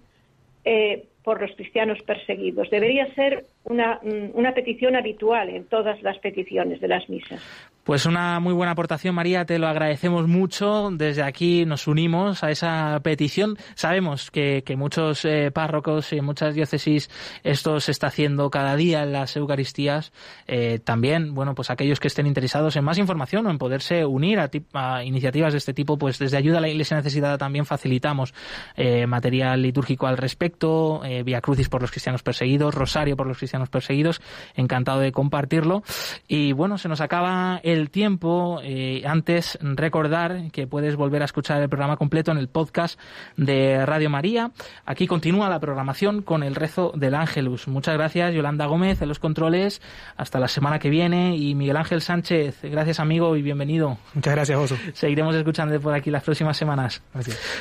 eh, 0.65 1.05
por 1.25 1.41
los 1.41 1.51
cristianos 1.57 1.99
perseguidos. 2.03 2.71
Debería 2.71 3.13
ser 3.15 3.47
una, 3.71 4.01
mm, 4.03 4.31
una 4.35 4.53
petición 4.53 4.97
habitual 4.97 5.49
en 5.49 5.65
todas 5.65 6.03
las 6.03 6.19
peticiones 6.19 6.81
de 6.81 6.89
las 6.89 7.09
misas. 7.09 7.41
Pues 7.89 8.05
una 8.05 8.39
muy 8.39 8.53
buena 8.53 8.73
aportación, 8.73 9.15
María, 9.15 9.47
te 9.47 9.59
lo 9.59 9.67
agradecemos 9.67 10.29
mucho. 10.29 10.91
Desde 10.93 11.23
aquí 11.23 11.65
nos 11.65 11.87
unimos 11.87 12.45
a 12.45 12.51
esa 12.51 13.01
petición. 13.03 13.57
Sabemos 13.77 14.31
que, 14.31 14.63
que 14.63 14.77
muchos 14.77 15.25
eh, 15.25 15.51
párrocos 15.51 16.13
y 16.13 16.21
muchas 16.21 16.55
diócesis 16.55 17.09
esto 17.45 17.81
se 17.81 17.93
está 17.93 18.09
haciendo 18.09 18.51
cada 18.51 18.77
día 18.77 19.05
en 19.05 19.13
las 19.13 19.35
Eucaristías. 19.39 20.13
Eh, 20.47 20.81
también, 20.85 21.35
bueno, 21.35 21.55
pues 21.55 21.71
aquellos 21.71 21.99
que 21.99 22.09
estén 22.09 22.27
interesados 22.27 22.77
en 22.77 22.85
más 22.85 22.99
información 22.99 23.47
o 23.47 23.51
en 23.51 23.57
poderse 23.57 24.05
unir 24.05 24.39
a, 24.39 24.51
a 24.75 25.03
iniciativas 25.03 25.55
de 25.55 25.57
este 25.57 25.73
tipo, 25.73 25.97
pues 25.97 26.19
desde 26.19 26.37
Ayuda 26.37 26.59
a 26.59 26.61
la 26.61 26.69
Iglesia 26.69 26.95
Necesitada 26.95 27.39
también 27.39 27.65
facilitamos 27.65 28.35
eh, 28.77 29.07
material 29.07 29.63
litúrgico 29.63 30.07
al 30.07 30.19
respecto, 30.19 31.01
Via 31.25 31.41
Crucis 31.41 31.71
por 31.71 31.81
los 31.81 31.91
cristianos 31.91 32.23
perseguidos, 32.23 32.75
Rosario 32.75 33.17
por 33.17 33.27
los 33.27 33.39
cristianos 33.39 33.58
perseguidos. 33.69 34.21
Encantado 34.55 35.01
de 35.01 35.13
compartirlo. 35.13 35.83
Y 36.27 36.53
bueno, 36.53 36.79
se 36.79 36.89
nos 36.89 37.01
acaba 37.01 37.61
el 37.63 37.91
tiempo. 37.91 38.61
Eh, 38.63 39.03
antes, 39.07 39.59
recordar 39.61 40.51
que 40.53 40.67
puedes 40.67 40.97
volver 40.97 41.23
a 41.23 41.25
escuchar 41.25 41.63
el 41.63 41.69
programa 41.69 41.97
completo 41.97 42.31
en 42.31 42.39
el 42.39 42.49
podcast 42.49 42.99
de 43.37 43.85
Radio 43.87 44.11
María. 44.11 44.53
Aquí 44.85 45.07
continúa 45.07 45.49
la 45.49 45.61
programación 45.61 46.23
con 46.23 46.43
el 46.43 46.55
rezo 46.55 46.93
del 46.95 47.15
Ángelus. 47.15 47.69
Muchas 47.69 47.95
gracias, 47.95 48.35
Yolanda 48.35 48.67
Gómez, 48.67 49.03
en 49.03 49.09
los 49.09 49.19
controles. 49.19 49.81
Hasta 50.17 50.39
la 50.39 50.49
semana 50.49 50.79
que 50.79 50.91
viene. 50.91 51.37
Y 51.37 51.55
Miguel 51.55 51.77
Ángel 51.77 52.01
Sánchez, 52.01 52.61
gracias, 52.63 53.01
amigo, 53.01 53.37
y 53.37 53.43
bienvenido. 53.43 53.99
Muchas 54.15 54.35
gracias, 54.35 54.59
Oso. 54.59 54.77
Seguiremos 54.93 55.35
escuchando 55.35 55.81
por 55.81 55.95
aquí 55.95 56.11
las 56.11 56.23
próximas 56.23 56.57
semanas. 56.57 57.03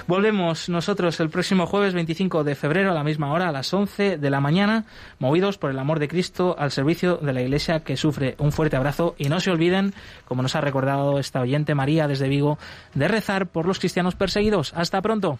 Volvemos 0.07 0.69
nosotros 0.69 1.19
el 1.19 1.29
próximo 1.29 1.65
jueves 1.65 1.93
25 1.93 2.43
de 2.43 2.55
febrero 2.55 2.91
a 2.91 2.93
la 2.93 3.03
misma 3.03 3.31
hora, 3.31 3.49
a 3.49 3.51
las 3.51 3.73
11 3.73 4.17
de 4.17 4.29
la 4.29 4.41
mañana, 4.41 4.85
movidos 5.19 5.57
por 5.57 5.71
el 5.71 5.77
amor 5.87 5.99
de 5.99 6.09
Cristo 6.09 6.53
al 6.59 6.71
servicio 6.71 7.15
de 7.15 7.31
la 7.31 7.41
Iglesia 7.41 7.79
que 7.79 7.95
sufre. 7.95 8.35
Un 8.39 8.51
fuerte 8.51 8.75
abrazo 8.75 9.15
y 9.17 9.29
no 9.29 9.39
se 9.39 9.51
olviden, 9.51 9.93
como 10.25 10.41
nos 10.41 10.53
ha 10.57 10.59
recordado 10.59 11.17
esta 11.17 11.39
oyente 11.39 11.75
María 11.75 12.09
desde 12.09 12.27
Vigo, 12.27 12.59
de 12.93 13.07
rezar 13.07 13.47
por 13.47 13.65
los 13.65 13.79
cristianos 13.79 14.13
perseguidos. 14.13 14.73
Hasta 14.75 15.01
pronto. 15.01 15.39